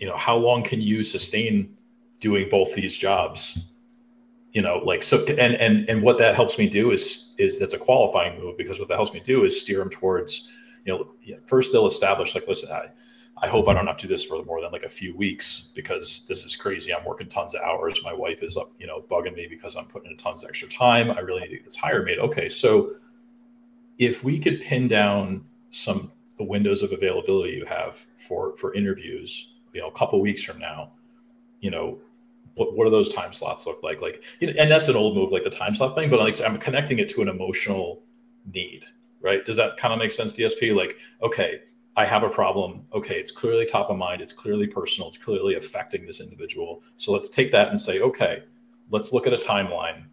you 0.00 0.06
know 0.06 0.16
how 0.16 0.36
long 0.36 0.64
can 0.64 0.80
you 0.80 1.04
sustain 1.04 1.76
doing 2.18 2.48
both 2.48 2.74
these 2.74 2.96
jobs? 2.96 3.66
You 4.52 4.62
know 4.62 4.78
like 4.78 5.04
so 5.04 5.24
and 5.26 5.54
and 5.54 5.88
and 5.88 6.02
what 6.02 6.18
that 6.18 6.34
helps 6.34 6.58
me 6.58 6.68
do 6.68 6.90
is 6.90 7.34
is 7.38 7.60
that's 7.60 7.74
a 7.74 7.78
qualifying 7.78 8.40
move 8.40 8.58
because 8.58 8.80
what 8.80 8.88
that 8.88 8.96
helps 8.96 9.12
me 9.12 9.20
do 9.20 9.44
is 9.44 9.60
steer 9.60 9.78
them 9.78 9.90
towards 9.90 10.48
you 10.84 10.92
know 10.92 11.38
first 11.46 11.70
they'll 11.70 11.86
establish 11.86 12.34
like 12.34 12.48
listen 12.48 12.68
i 12.72 12.86
i 13.42 13.46
hope 13.46 13.68
i 13.68 13.72
don't 13.72 13.86
have 13.86 13.96
to 13.96 14.08
do 14.08 14.12
this 14.12 14.24
for 14.24 14.42
more 14.44 14.60
than 14.60 14.72
like 14.72 14.82
a 14.82 14.88
few 14.88 15.16
weeks 15.16 15.68
because 15.76 16.26
this 16.26 16.44
is 16.44 16.56
crazy. 16.56 16.92
I'm 16.92 17.04
working 17.04 17.28
tons 17.28 17.54
of 17.54 17.60
hours. 17.60 18.00
My 18.02 18.12
wife 18.12 18.42
is 18.42 18.56
up 18.56 18.72
you 18.80 18.88
know 18.88 19.04
bugging 19.08 19.36
me 19.36 19.46
because 19.48 19.76
i'm 19.76 19.84
putting 19.84 20.10
in 20.10 20.16
tons 20.16 20.42
of 20.42 20.48
extra 20.48 20.68
time. 20.68 21.12
I 21.12 21.20
really 21.20 21.42
need 21.42 21.48
to 21.50 21.56
get 21.56 21.64
this 21.64 21.76
hire 21.76 22.02
made. 22.02 22.18
Okay 22.18 22.48
so 22.48 22.96
if 23.98 24.24
we 24.24 24.40
could 24.40 24.60
pin 24.62 24.88
down 24.88 25.44
some 25.68 26.10
the 26.38 26.44
windows 26.44 26.82
of 26.82 26.90
availability 26.90 27.52
you 27.52 27.66
have 27.66 28.04
for 28.16 28.56
for 28.56 28.74
interviews 28.74 29.49
you 29.72 29.80
know 29.80 29.88
a 29.88 29.92
couple 29.92 30.20
weeks 30.20 30.42
from 30.42 30.58
now 30.58 30.90
you 31.60 31.70
know 31.70 31.98
what, 32.54 32.76
what 32.76 32.84
do 32.84 32.90
those 32.90 33.12
time 33.12 33.32
slots 33.32 33.66
look 33.66 33.82
like? 33.82 34.02
Like 34.02 34.24
you 34.40 34.48
know, 34.48 34.54
and 34.58 34.70
that's 34.70 34.88
an 34.88 34.96
old 34.96 35.14
move 35.14 35.32
like 35.32 35.44
the 35.44 35.50
time 35.50 35.74
slot 35.74 35.94
thing 35.94 36.10
but 36.10 36.18
like 36.18 36.40
i'm 36.42 36.58
connecting 36.58 36.98
it 36.98 37.08
to 37.10 37.22
an 37.22 37.28
emotional 37.28 38.02
need 38.52 38.84
right? 39.22 39.44
Does 39.44 39.56
that 39.56 39.76
kind 39.76 39.92
of 39.92 39.98
make 39.98 40.12
sense 40.12 40.32
dsp 40.32 40.74
like 40.74 40.96
okay 41.22 41.60
i 41.96 42.04
have 42.04 42.22
a 42.22 42.28
problem. 42.28 42.84
Okay 42.92 43.16
it's 43.16 43.30
clearly 43.30 43.66
top 43.66 43.90
of 43.90 43.96
mind 43.96 44.20
it's 44.20 44.32
clearly 44.32 44.66
personal 44.66 45.08
it's 45.08 45.18
clearly 45.18 45.54
affecting 45.54 46.06
this 46.06 46.20
individual. 46.20 46.82
So 46.96 47.12
let's 47.12 47.28
take 47.28 47.50
that 47.52 47.68
and 47.68 47.80
say 47.80 48.00
okay 48.00 48.44
let's 48.90 49.12
look 49.12 49.26
at 49.26 49.32
a 49.32 49.38
timeline. 49.38 50.04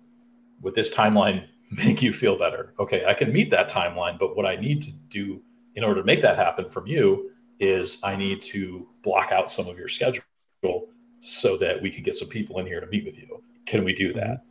Would 0.61 0.75
this 0.75 0.93
timeline 0.93 1.47
make 1.71 2.01
you 2.01 2.13
feel 2.13 2.37
better? 2.37 2.73
Okay 2.79 3.03
i 3.05 3.13
can 3.13 3.33
meet 3.33 3.49
that 3.51 3.69
timeline 3.69 4.19
but 4.19 4.35
what 4.35 4.45
i 4.45 4.55
need 4.55 4.81
to 4.83 4.91
do 5.09 5.41
in 5.75 5.83
order 5.83 6.01
to 6.01 6.05
make 6.05 6.21
that 6.21 6.35
happen 6.35 6.69
from 6.69 6.87
you 6.87 7.31
is 7.59 7.97
I 8.03 8.15
need 8.15 8.41
to 8.43 8.87
block 9.01 9.31
out 9.31 9.49
some 9.49 9.67
of 9.67 9.77
your 9.77 9.87
schedule 9.87 10.23
so 11.19 11.57
that 11.57 11.81
we 11.81 11.89
can 11.89 12.03
get 12.03 12.15
some 12.15 12.27
people 12.27 12.59
in 12.59 12.65
here 12.65 12.79
to 12.79 12.87
meet 12.87 13.05
with 13.05 13.17
you. 13.17 13.43
Can 13.65 13.83
we 13.83 13.93
do 13.93 14.09
mm-hmm. 14.09 14.19
that? 14.19 14.43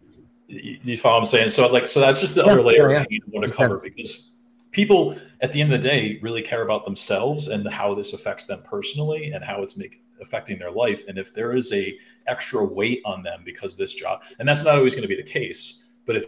You, 0.46 0.78
you 0.82 0.96
follow 0.96 1.16
what 1.16 1.20
I'm 1.20 1.26
saying? 1.26 1.48
So 1.50 1.66
like, 1.68 1.88
so 1.88 2.00
that's 2.00 2.20
just 2.20 2.34
the 2.34 2.44
yeah, 2.44 2.52
other 2.52 2.62
layer 2.62 2.90
yeah, 2.90 3.04
yeah. 3.08 3.18
I 3.26 3.30
want 3.30 3.50
to 3.50 3.56
cover 3.56 3.78
because 3.78 4.32
people 4.70 5.16
at 5.40 5.52
the 5.52 5.60
end 5.60 5.72
of 5.72 5.80
the 5.80 5.88
day 5.88 6.18
really 6.22 6.42
care 6.42 6.62
about 6.62 6.84
themselves 6.84 7.48
and 7.48 7.66
how 7.68 7.94
this 7.94 8.12
affects 8.12 8.44
them 8.44 8.62
personally 8.62 9.32
and 9.32 9.44
how 9.44 9.62
it's 9.62 9.76
making 9.76 10.00
affecting 10.20 10.58
their 10.58 10.70
life. 10.70 11.04
And 11.08 11.18
if 11.18 11.34
there 11.34 11.54
is 11.54 11.72
a 11.72 11.96
extra 12.26 12.64
weight 12.64 13.02
on 13.04 13.22
them 13.22 13.42
because 13.44 13.76
this 13.76 13.92
job, 13.92 14.22
and 14.38 14.48
that's 14.48 14.64
not 14.64 14.76
always 14.76 14.94
going 14.94 15.02
to 15.02 15.08
be 15.08 15.16
the 15.16 15.22
case, 15.22 15.82
but 16.06 16.16
if, 16.16 16.26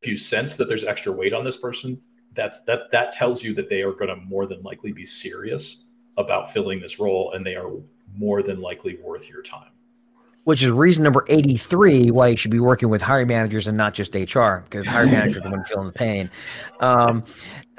if 0.00 0.08
you 0.08 0.16
sense 0.16 0.56
that 0.56 0.66
there's 0.66 0.84
extra 0.84 1.12
weight 1.12 1.34
on 1.34 1.44
this 1.44 1.56
person, 1.56 2.00
that's 2.32 2.60
that 2.62 2.90
that 2.90 3.12
tells 3.12 3.42
you 3.42 3.54
that 3.54 3.68
they 3.68 3.82
are 3.82 3.92
going 3.92 4.08
to 4.08 4.16
more 4.16 4.46
than 4.46 4.62
likely 4.62 4.92
be 4.92 5.04
serious 5.04 5.84
about 6.18 6.52
filling 6.52 6.80
this 6.80 6.98
role 6.98 7.32
and 7.32 7.46
they 7.46 7.56
are 7.56 7.70
more 8.16 8.42
than 8.42 8.60
likely 8.60 8.98
worth 9.02 9.30
your 9.30 9.42
time. 9.42 9.70
Which 10.44 10.62
is 10.62 10.70
reason 10.70 11.04
number 11.04 11.24
83 11.28 12.10
why 12.10 12.28
you 12.28 12.36
should 12.36 12.50
be 12.50 12.60
working 12.60 12.88
with 12.88 13.02
hiring 13.02 13.28
managers 13.28 13.66
and 13.66 13.76
not 13.76 13.94
just 13.94 14.14
HR, 14.14 14.64
because 14.64 14.86
hiring 14.86 15.10
managers 15.12 15.38
are 15.38 15.40
the 15.40 15.50
one 15.50 15.64
feeling 15.64 15.86
the 15.86 15.92
pain. 15.92 16.30
Um, 16.80 17.22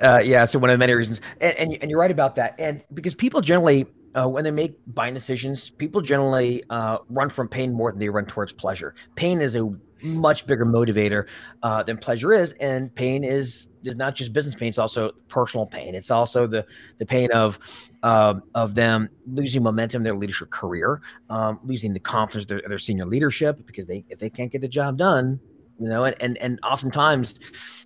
uh, 0.01 0.21
yeah, 0.23 0.45
so 0.45 0.59
one 0.59 0.69
of 0.69 0.75
the 0.75 0.77
many 0.77 0.93
reasons. 0.93 1.19
And, 1.41 1.57
and, 1.57 1.77
and 1.81 1.91
you're 1.91 1.99
right 1.99 2.11
about 2.11 2.35
that. 2.35 2.55
And 2.59 2.83
because 2.93 3.15
people 3.15 3.41
generally 3.41 3.87
uh, 4.15 4.27
when 4.27 4.43
they 4.43 4.51
make 4.51 4.75
buying 4.87 5.13
decisions, 5.13 5.69
people 5.69 6.01
generally 6.01 6.63
uh, 6.69 6.97
run 7.09 7.29
from 7.29 7.47
pain 7.47 7.73
more 7.73 7.91
than 7.91 7.99
they 7.99 8.09
run 8.09 8.25
towards 8.25 8.51
pleasure. 8.51 8.95
Pain 9.15 9.41
is 9.41 9.55
a 9.55 9.69
much 10.01 10.47
bigger 10.47 10.65
motivator 10.65 11.27
uh, 11.61 11.83
than 11.83 11.97
pleasure 11.97 12.33
is, 12.33 12.53
and 12.53 12.93
pain 12.95 13.23
is 13.23 13.67
is 13.83 13.95
not 13.95 14.15
just 14.15 14.33
business 14.33 14.55
pain; 14.55 14.69
it's 14.69 14.77
also 14.77 15.11
personal 15.27 15.65
pain. 15.65 15.93
It's 15.93 16.09
also 16.09 16.47
the 16.47 16.65
the 16.97 17.05
pain 17.05 17.31
of 17.31 17.59
of 18.01 18.75
them 18.75 19.09
losing 19.27 19.61
momentum 19.61 19.99
in 19.99 20.03
their 20.03 20.15
leadership 20.15 20.49
career, 20.49 21.01
um, 21.29 21.59
losing 21.63 21.93
the 21.93 21.99
confidence 21.99 22.45
of 22.45 22.47
their, 22.47 22.61
their 22.67 22.79
senior 22.79 23.05
leadership 23.05 23.65
because 23.65 23.85
they 23.85 24.03
if 24.09 24.19
they 24.19 24.29
can't 24.29 24.51
get 24.51 24.61
the 24.61 24.67
job 24.67 24.97
done, 24.97 25.39
you 25.79 25.87
know, 25.87 26.05
and 26.05 26.15
and, 26.19 26.37
and 26.37 26.59
oftentimes 26.63 27.35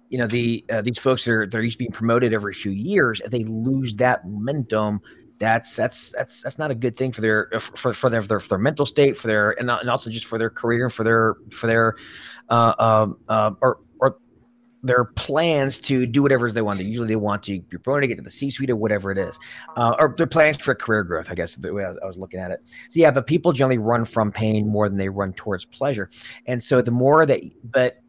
you 0.10 0.20
know 0.20 0.28
the 0.28 0.64
uh, 0.72 0.82
these 0.82 1.00
folks 1.00 1.28
are 1.28 1.48
they're 1.48 1.64
used 1.64 1.80
being 1.80 1.92
promoted 1.92 2.34
every 2.34 2.54
few 2.54 2.72
years 2.72 3.20
if 3.26 3.32
they 3.32 3.44
lose 3.46 3.96
that 3.96 4.24
momentum 4.28 5.02
that's 5.44 5.76
that's 5.76 6.12
that's 6.12 6.42
that's 6.42 6.58
not 6.58 6.72
a 6.72 6.76
good 6.76 6.96
thing 6.96 7.12
for 7.12 7.22
their 7.22 7.50
for 7.60 7.94
for 7.94 8.10
their 8.10 8.22
for 8.22 8.28
their, 8.28 8.40
for 8.40 8.48
their 8.50 8.58
mental 8.58 8.86
state 8.86 9.18
for 9.18 9.28
their 9.28 9.52
and, 9.60 9.70
and 9.70 9.90
also 9.90 10.10
just 10.10 10.26
for 10.26 10.38
their 10.38 10.50
career 10.50 10.90
for 10.90 11.04
their 11.04 11.36
for 11.52 11.68
their 11.68 11.96
uh 12.50 12.74
um 12.80 13.18
uh, 13.28 13.52
or 13.62 13.80
or 14.00 14.18
their 14.84 15.06
plans 15.06 15.80
to 15.80 16.06
do 16.06 16.22
whatever 16.22 16.52
they 16.52 16.62
want. 16.62 16.80
Usually 16.84 17.08
they 17.08 17.16
want 17.16 17.44
to 17.44 17.62
be 17.62 17.78
promoted, 17.78 18.10
get 18.10 18.18
to 18.18 18.22
the 18.22 18.30
C-suite 18.30 18.70
or 18.70 18.76
whatever 18.76 19.12
it 19.12 19.18
is, 19.18 19.40
uh, 19.78 19.96
or 19.98 20.14
their 20.18 20.28
plans 20.28 20.58
for 20.58 20.76
career 20.76 21.04
growth. 21.04 21.32
I 21.32 21.36
guess 21.36 21.56
the 21.56 21.74
way 21.74 21.86
I 21.86 21.90
was, 21.90 21.98
I 22.04 22.06
was, 22.06 22.18
looking 22.18 22.40
at 22.42 22.52
it. 22.52 22.62
So 22.90 23.00
yeah, 23.00 23.12
but 23.12 23.26
people 23.26 23.54
generally 23.54 23.78
run 23.78 24.04
from 24.06 24.32
pain 24.32 24.68
more 24.68 24.90
than 24.90 24.98
they 24.98 25.10
run 25.10 25.34
towards 25.34 25.66
pleasure, 25.66 26.10
and 26.46 26.62
so 26.62 26.82
the 26.82 26.92
more 26.92 27.26
that, 27.26 27.42
but 27.64 28.03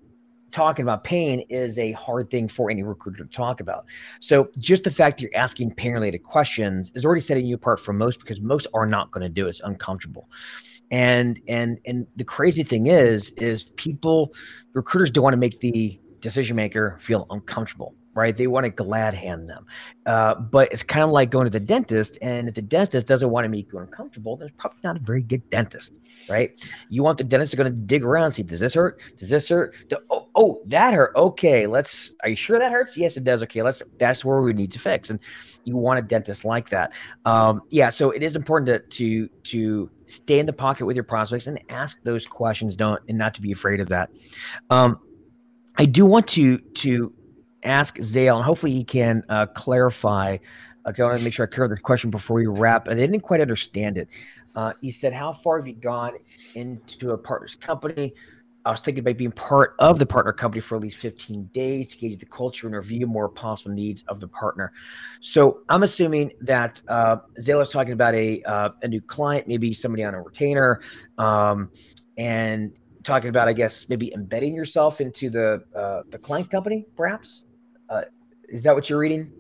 talking 0.55 0.85
about 0.85 1.03
pain 1.03 1.41
is 1.51 1.79
a 1.79 1.93
hard 1.93 2.31
thing 2.31 2.47
for 2.47 2.71
any 2.71 2.85
recruiter 2.85 3.25
to 3.25 3.31
talk 3.31 3.61
about. 3.61 3.87
So 4.21 4.49
just 4.59 4.85
the 4.85 4.91
fact 4.91 5.19
that 5.19 5.23
you're 5.25 5.37
asking 5.37 5.75
pain 5.75 5.93
related 5.93 6.23
questions 6.23 6.93
is 6.95 7.05
already 7.05 7.21
setting 7.21 7.45
you 7.45 7.57
apart 7.57 7.81
from 7.81 7.99
most 7.99 8.21
because 8.21 8.41
most 8.41 8.69
are 8.73 8.87
not 8.87 9.11
going 9.11 9.23
to 9.23 9.29
do 9.29 9.47
it. 9.47 9.51
It's 9.51 9.61
uncomfortable. 9.61 10.31
And 10.91 11.41
and 11.49 11.81
and 11.87 12.07
the 12.15 12.25
crazy 12.25 12.63
thing 12.63 12.87
is, 12.87 13.31
is 13.31 13.65
people 13.77 14.33
recruiters 14.75 15.11
don't 15.11 15.25
want 15.25 15.35
to 15.35 15.39
make 15.39 15.59
the 15.59 16.01
decision 16.21 16.57
maker 16.57 16.97
feel 17.01 17.27
uncomfortable 17.31 17.95
right? 18.15 18.37
They 18.37 18.47
want 18.47 18.65
to 18.65 18.71
glad 18.71 19.15
hand 19.15 19.49
them. 19.49 19.67
Uh, 20.07 20.35
but 20.35 20.73
it's 20.73 20.83
kind 20.83 21.03
of 21.03 21.11
like 21.11 21.31
going 21.31 21.45
to 21.45 21.51
the 21.51 21.61
dentist. 21.61 22.19
And 22.23 22.49
if 22.49 22.55
the 22.55 22.63
dentist 22.63 23.07
doesn't 23.07 23.31
want 23.31 23.45
to 23.45 23.49
make 23.49 23.73
you 23.73 23.79
uncomfortable, 23.79 24.37
there's 24.37 24.53
probably 24.57 24.79
not 24.85 24.97
a 24.97 25.01
very 25.01 25.23
good 25.23 25.49
dentist, 25.51 25.99
right? 26.29 26.51
You 26.91 27.03
want 27.03 27.19
the 27.19 27.25
dentist 27.25 27.51
to 27.51 27.57
going 27.57 27.73
to 27.73 27.79
dig 27.79 28.05
around, 28.05 28.33
see, 28.33 28.43
does 28.43 28.61
this 28.61 28.75
hurt? 28.75 29.01
Does 29.17 29.29
this 29.29 29.49
hurt? 29.49 29.75
Do, 29.89 29.97
oh, 30.11 30.29
oh, 30.35 30.63
that 30.67 30.95
hurt. 30.95 31.13
Okay, 31.17 31.67
let's, 31.67 32.15
are 32.23 32.29
you 32.29 32.37
sure 32.37 32.59
that 32.59 32.71
hurts? 32.71 32.97
Yes, 32.97 33.17
it 33.17 33.25
does. 33.25 33.43
Okay, 33.43 33.63
let's, 33.63 33.83
that's 33.99 34.25
where 34.25 34.41
we 34.43 34.53
need 34.53 34.73
to 34.73 34.79
fix. 34.79 35.11
And 35.11 35.19
you 35.65 35.77
want 35.77 35.99
a 35.99 36.03
dentist 36.03 36.45
like 36.45 36.69
that. 36.69 36.93
Um, 37.25 37.63
yeah, 37.71 37.89
so 37.89 38.11
it 38.11 38.23
is 38.23 38.37
important 38.37 38.69
to, 38.69 38.97
to, 38.97 39.29
to 39.29 39.91
stay 40.07 40.39
in 40.39 40.47
the 40.47 40.53
pocket 40.53 40.87
with 40.87 40.97
your 40.97 41.05
prospects 41.05 41.47
and 41.47 41.59
ask 41.71 41.99
those 42.05 42.27
questions. 42.27 42.77
Don't, 42.77 43.01
and 43.09 43.19
not 43.19 43.35
to 43.35 43.41
be 43.41 43.53
afraid 43.53 43.81
of 43.81 43.89
that. 43.89 44.11
Um, 44.71 45.01
I 45.77 45.87
do 45.87 46.07
want 46.07 46.29
to, 46.29 46.59
to, 46.59 47.13
ask 47.65 48.01
Zale, 48.03 48.37
and 48.37 48.45
hopefully 48.45 48.73
he 48.73 48.85
can 48.85 49.25
uh, 49.29 49.47
clarify. 49.47 50.39
Uh, 50.85 50.93
I 50.99 51.03
want 51.03 51.19
to 51.19 51.25
make 51.25 51.33
sure 51.33 51.47
I 51.47 51.55
clear 51.55 51.69
the 51.69 51.77
question 51.77 52.11
before 52.11 52.37
we 52.37 52.47
wrap. 52.47 52.89
I 52.89 52.95
didn't 52.95 53.21
quite 53.21 53.41
understand 53.41 53.99
it. 53.99 54.09
Uh, 54.55 54.73
he 54.81 54.91
said, 54.91 55.13
"How 55.13 55.33
far 55.33 55.59
have 55.59 55.67
you 55.67 55.75
gone 55.75 56.13
into 56.55 57.13
a 57.13 57.19
partner's 57.19 57.55
company?" 57.55 58.15
I 58.67 58.71
was 58.71 58.81
thinking 58.81 59.01
about 59.01 59.19
being 59.19 59.33
part 59.33 59.75
of 59.79 59.99
the 59.99 60.07
partner 60.07 60.33
company 60.33 60.61
for 60.61 60.77
at 60.77 60.81
least 60.81 60.97
15 60.97 61.51
days 61.53 61.89
to 61.89 61.99
gauge 61.99 62.19
the 62.19 62.27
culture 62.27 62.67
and 62.67 62.75
review 62.75 63.07
more 63.07 63.29
possible 63.29 63.73
needs 63.73 64.05
of 64.09 64.21
the 64.21 64.29
partner. 64.29 64.73
So 65.21 65.61
I'm 65.69 65.83
assuming 65.83 66.33
that 66.41 66.81
uh, 66.89 67.17
Zale 67.39 67.61
is 67.61 67.69
talking 67.69 67.93
about 67.93 68.15
a 68.15 68.43
uh, 68.45 68.71
a 68.83 68.89
new 68.89 69.03
client, 69.03 69.49
maybe 69.49 69.75
somebody 69.75 70.03
on 70.05 70.15
a 70.15 70.23
retainer, 70.23 70.81
um, 71.19 71.71
and 72.17 72.73
talking 73.03 73.29
about, 73.29 73.49
I 73.49 73.53
guess, 73.53 73.89
maybe 73.89 74.13
embedding 74.15 74.55
yourself 74.55 75.01
into 75.01 75.29
the 75.29 75.63
uh, 75.77 76.03
the 76.09 76.19
client 76.19 76.51
company, 76.51 76.87
perhaps. 76.97 77.45
Is 78.49 78.63
that 78.65 78.75
what 78.75 78.89
you're 78.89 78.99
reading 78.99 79.31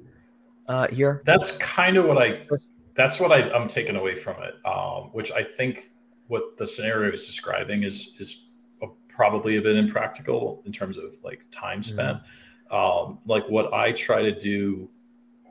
uh, 0.68 0.88
here? 0.88 1.22
That's 1.24 1.56
kind 1.58 1.96
of 1.96 2.06
what 2.06 2.18
I. 2.18 2.46
That's 2.94 3.18
what 3.18 3.32
I, 3.32 3.40
am 3.56 3.66
taking 3.66 3.96
away 3.96 4.14
from 4.14 4.36
it. 4.42 4.54
Um, 4.64 5.10
which 5.12 5.32
I 5.32 5.42
think 5.42 5.90
what 6.28 6.56
the 6.56 6.66
scenario 6.66 7.12
is 7.12 7.26
describing 7.26 7.82
is 7.82 8.16
is 8.18 8.46
a, 8.82 8.86
probably 9.08 9.56
a 9.56 9.62
bit 9.62 9.76
impractical 9.76 10.62
in 10.64 10.72
terms 10.72 10.96
of 10.96 11.14
like 11.22 11.44
time 11.50 11.82
spent. 11.82 12.18
Mm-hmm. 12.18 12.74
Um, 12.74 13.18
like 13.26 13.48
what 13.48 13.72
I 13.74 13.92
try 13.92 14.22
to 14.22 14.32
do 14.32 14.88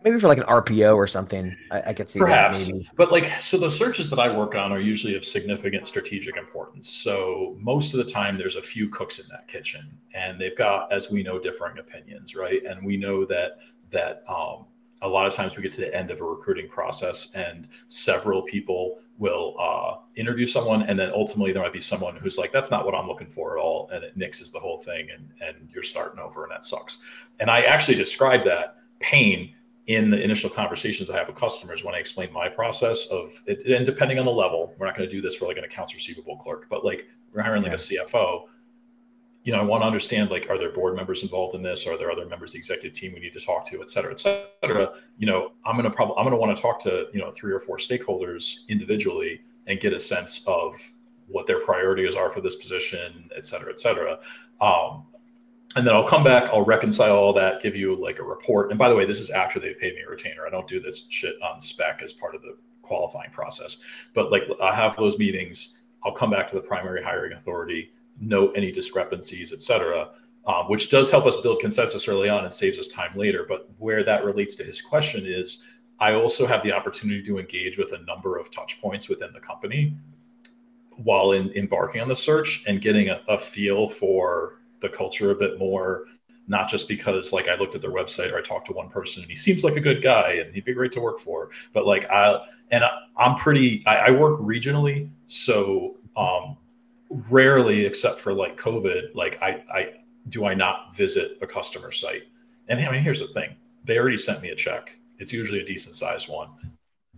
maybe 0.04 0.20
for 0.20 0.28
like 0.28 0.38
an 0.38 0.46
RPO 0.46 0.96
or 0.96 1.08
something. 1.08 1.56
I, 1.72 1.82
I 1.88 1.94
could 1.94 2.10
see 2.10 2.20
perhaps, 2.20 2.70
but 2.96 3.12
like 3.12 3.26
so 3.42 3.58
the 3.58 3.70
searches 3.70 4.10
that 4.10 4.20
I 4.20 4.36
work 4.36 4.56
on 4.56 4.72
are 4.72 4.80
usually 4.80 5.16
of 5.16 5.26
significant 5.26 5.88
strategic 5.88 6.38
importance. 6.38 6.90
So 6.90 7.56
most 7.60 7.94
of 7.94 7.98
the 7.98 8.12
time, 8.12 8.38
there's 8.38 8.56
a 8.56 8.62
few 8.62 8.90
cooks 8.90 9.20
in 9.20 9.26
that 9.32 9.48
kitchen, 9.48 9.98
and 10.14 10.40
they've 10.40 10.58
got, 10.58 10.92
as 10.92 11.12
we 11.12 11.24
know, 11.24 11.40
differing 11.40 11.78
opinions, 11.80 12.36
right? 12.36 12.64
And 12.66 12.86
we 12.86 12.98
know 12.98 13.26
that 13.26 13.60
that 13.92 14.24
um, 14.28 14.66
a 15.02 15.08
lot 15.08 15.28
of 15.28 15.34
times 15.34 15.56
we 15.56 15.64
get 15.64 15.72
to 15.74 15.82
the 15.82 15.96
end 15.96 16.12
of 16.12 16.22
a 16.22 16.24
recruiting 16.24 16.68
process, 16.68 17.30
and 17.36 17.68
several 17.88 18.42
people 18.44 19.00
will 19.18 19.56
uh, 19.60 19.98
interview 20.16 20.46
someone, 20.46 20.84
and 20.84 20.98
then 20.98 21.12
ultimately 21.12 21.52
there 21.52 21.62
might 21.62 21.74
be 21.74 21.80
someone 21.80 22.16
who's 22.16 22.38
like, 22.38 22.52
"That's 22.52 22.72
not 22.72 22.86
what 22.86 22.96
I'm 22.96 23.08
looking 23.08 23.30
for 23.30 23.58
at 23.58 23.62
all," 23.62 23.90
and 23.94 24.04
it 24.04 24.18
nixes 24.18 24.52
the 24.52 24.60
whole 24.60 24.78
thing, 24.78 25.10
and 25.12 25.30
and 25.42 25.70
you're 25.74 25.84
starting 25.84 26.20
over, 26.20 26.44
and 26.44 26.52
that 26.52 26.64
sucks. 26.64 27.00
And 27.40 27.50
I 27.50 27.62
actually 27.62 27.96
describe 27.96 28.44
that 28.44 28.78
pain 29.00 29.54
in 29.88 30.10
the 30.10 30.22
initial 30.22 30.50
conversations 30.50 31.10
I 31.10 31.18
have 31.18 31.28
with 31.28 31.36
customers 31.36 31.84
when 31.84 31.94
I 31.94 31.98
explain 31.98 32.32
my 32.32 32.48
process 32.48 33.06
of 33.08 33.32
it, 33.48 33.66
and 33.66 33.86
depending 33.86 34.18
on 34.18 34.26
the 34.26 34.32
level, 34.32 34.74
we're 34.78 34.86
not 34.86 34.96
going 34.96 35.08
to 35.08 35.14
do 35.14 35.22
this 35.22 35.36
for 35.36 35.46
like 35.46 35.58
an 35.58 35.66
accounts 35.66 35.94
receivable 35.94 36.38
clerk, 36.38 36.68
but 36.70 36.86
like 36.86 37.08
we're 37.34 37.42
hiring 37.42 37.64
like 37.64 37.74
a 37.74 37.76
CFO. 37.76 38.44
You 39.44 39.52
know, 39.52 39.60
I 39.60 39.64
want 39.64 39.84
to 39.84 39.88
understand 39.88 40.32
like, 40.32 40.50
are 40.50 40.58
there 40.58 40.72
board 40.72 40.96
members 40.96 41.22
involved 41.22 41.54
in 41.54 41.62
this? 41.62 41.86
Are 41.86 41.98
there 41.98 42.10
other 42.10 42.26
members 42.26 42.52
of 42.52 42.54
the 42.54 42.60
executive 42.60 42.98
team 42.98 43.14
we 43.14 43.20
need 43.20 43.34
to 43.34 43.42
talk 43.42 43.66
to, 43.66 43.82
et 43.82 43.90
cetera, 43.90 44.12
et 44.12 44.20
cetera? 44.20 44.94
You 45.18 45.28
know, 45.28 45.52
I'm 45.66 45.76
going 45.76 45.84
to 45.84 45.92
probably 45.92 46.16
I'm 46.18 46.24
going 46.24 46.32
to 46.32 46.38
want 46.38 46.56
to 46.56 46.62
talk 46.62 46.80
to 46.84 47.08
you 47.14 47.20
know 47.20 47.30
three 47.32 47.52
or 47.52 47.60
four 47.60 47.78
stakeholders 47.78 48.60
individually 48.70 49.42
and 49.68 49.82
get 49.82 49.92
a 49.92 50.00
sense 50.00 50.46
of 50.48 50.76
what 51.28 51.46
their 51.46 51.60
priorities 51.60 52.16
are 52.16 52.30
for 52.30 52.40
this 52.40 52.56
position, 52.56 53.30
et 53.36 53.46
cetera, 53.46 53.70
et 53.70 53.80
cetera. 53.80 54.20
Um, 54.62 55.08
and 55.76 55.86
then 55.88 55.94
I'll 55.94 56.08
come 56.08 56.24
back, 56.24 56.50
I'll 56.50 56.66
reconcile 56.66 57.16
all 57.16 57.34
that, 57.34 57.62
give 57.62 57.76
you 57.76 57.96
like 57.96 58.20
a 58.20 58.24
report. 58.24 58.70
And 58.70 58.78
by 58.78 58.90
the 58.90 58.96
way, 58.96 59.06
this 59.06 59.20
is 59.20 59.30
after 59.30 59.60
they've 59.60 59.80
paid 59.80 59.96
me 59.96 60.02
a 60.02 60.10
retainer. 60.10 60.46
I 60.46 60.50
don't 60.50 60.68
do 60.68 60.80
this 60.80 61.08
shit 61.10 61.36
on 61.42 61.60
spec 61.60 62.02
as 62.04 62.14
part 62.14 62.36
of 62.36 62.42
the 62.42 62.58
qualifying 62.82 63.32
process. 63.32 63.78
But 64.14 64.32
like 64.32 64.44
I 64.62 64.76
have 64.76 64.96
those 64.98 65.18
meetings, 65.18 65.80
I'll 66.04 66.12
come 66.12 66.30
back 66.30 66.48
to 66.48 66.56
the 66.56 66.62
primary 66.62 67.02
hiring 67.02 67.34
authority, 67.34 67.92
note 68.20 68.54
any 68.56 68.72
discrepancies, 68.72 69.54
et 69.54 69.62
cetera, 69.62 70.12
um, 70.46 70.66
which 70.68 70.90
does 70.90 71.10
help 71.10 71.26
us 71.26 71.40
build 71.40 71.62
consensus 71.62 72.08
early 72.08 72.30
on 72.30 72.44
and 72.44 72.54
saves 72.54 72.78
us 72.78 72.88
time 72.90 73.18
later. 73.18 73.46
But 73.48 73.70
where 73.78 74.04
that 74.04 74.26
relates 74.26 74.56
to 74.56 74.64
his 74.64 74.82
question 74.82 75.26
is, 75.26 75.64
I 76.00 76.14
also 76.14 76.46
have 76.46 76.62
the 76.64 76.74
opportunity 76.74 77.24
to 77.24 77.40
engage 77.40 77.78
with 77.78 77.94
a 77.94 78.00
number 78.00 78.38
of 78.38 78.52
touch 78.52 78.82
points 78.82 79.08
within 79.08 79.32
the 79.32 79.40
company 79.40 79.96
while 80.98 81.32
in, 81.32 81.50
embarking 81.52 82.02
on 82.02 82.10
the 82.10 82.16
search 82.16 82.66
and 82.68 82.82
getting 82.82 83.10
a, 83.10 83.22
a 83.30 83.38
feel 83.38 83.88
for 83.88 84.60
the 84.84 84.90
culture 84.90 85.32
a 85.32 85.36
bit 85.36 85.58
more 85.58 86.06
not 86.48 86.68
just 86.68 86.88
because 86.88 87.32
like 87.32 87.48
I 87.48 87.56
looked 87.56 87.76
at 87.76 87.82
their 87.82 87.92
website 87.92 88.32
or 88.32 88.38
I 88.38 88.42
talked 88.42 88.68
to 88.68 88.74
one 88.74 88.90
person 88.90 89.22
and 89.22 89.30
he 89.30 89.36
seems 89.36 89.64
like 89.64 89.76
a 89.76 89.82
good 89.82 90.02
guy 90.02 90.34
and 90.34 90.54
he'd 90.54 90.66
be 90.66 90.74
great 90.74 90.92
to 90.94 91.02
work 91.02 91.20
for, 91.20 91.50
but 91.74 91.86
like 91.86 92.10
I 92.10 92.44
and 92.72 92.84
I, 92.84 92.92
am 93.20 93.36
pretty 93.36 93.84
I, 93.86 93.98
I, 93.98 94.12
work 94.12 94.40
regionally, 94.40 95.10
so 95.26 95.98
um, 96.18 96.58
rarely 97.30 97.86
except 97.86 98.20
for 98.20 98.34
like 98.34 98.58
COVID, 98.58 99.16
like 99.16 99.42
I 99.42 99.64
I 99.72 99.94
do 100.30 100.46
I 100.46 100.54
not 100.54 100.96
visit 100.96 101.38
a 101.42 101.48
customer 101.48 101.92
site. 101.92 102.24
And 102.68 102.80
I 102.80 102.92
mean, 102.92 103.04
here's 103.04 103.20
the 103.20 103.28
thing: 103.28 103.56
they 103.86 103.98
already 103.98 104.18
sent 104.18 104.42
me 104.42 104.50
a 104.50 104.56
check. 104.56 104.98
It's 105.20 105.32
usually 105.32 105.62
a 105.62 105.66
decent 105.66 105.96
sized 105.96 106.28
one. 106.28 106.50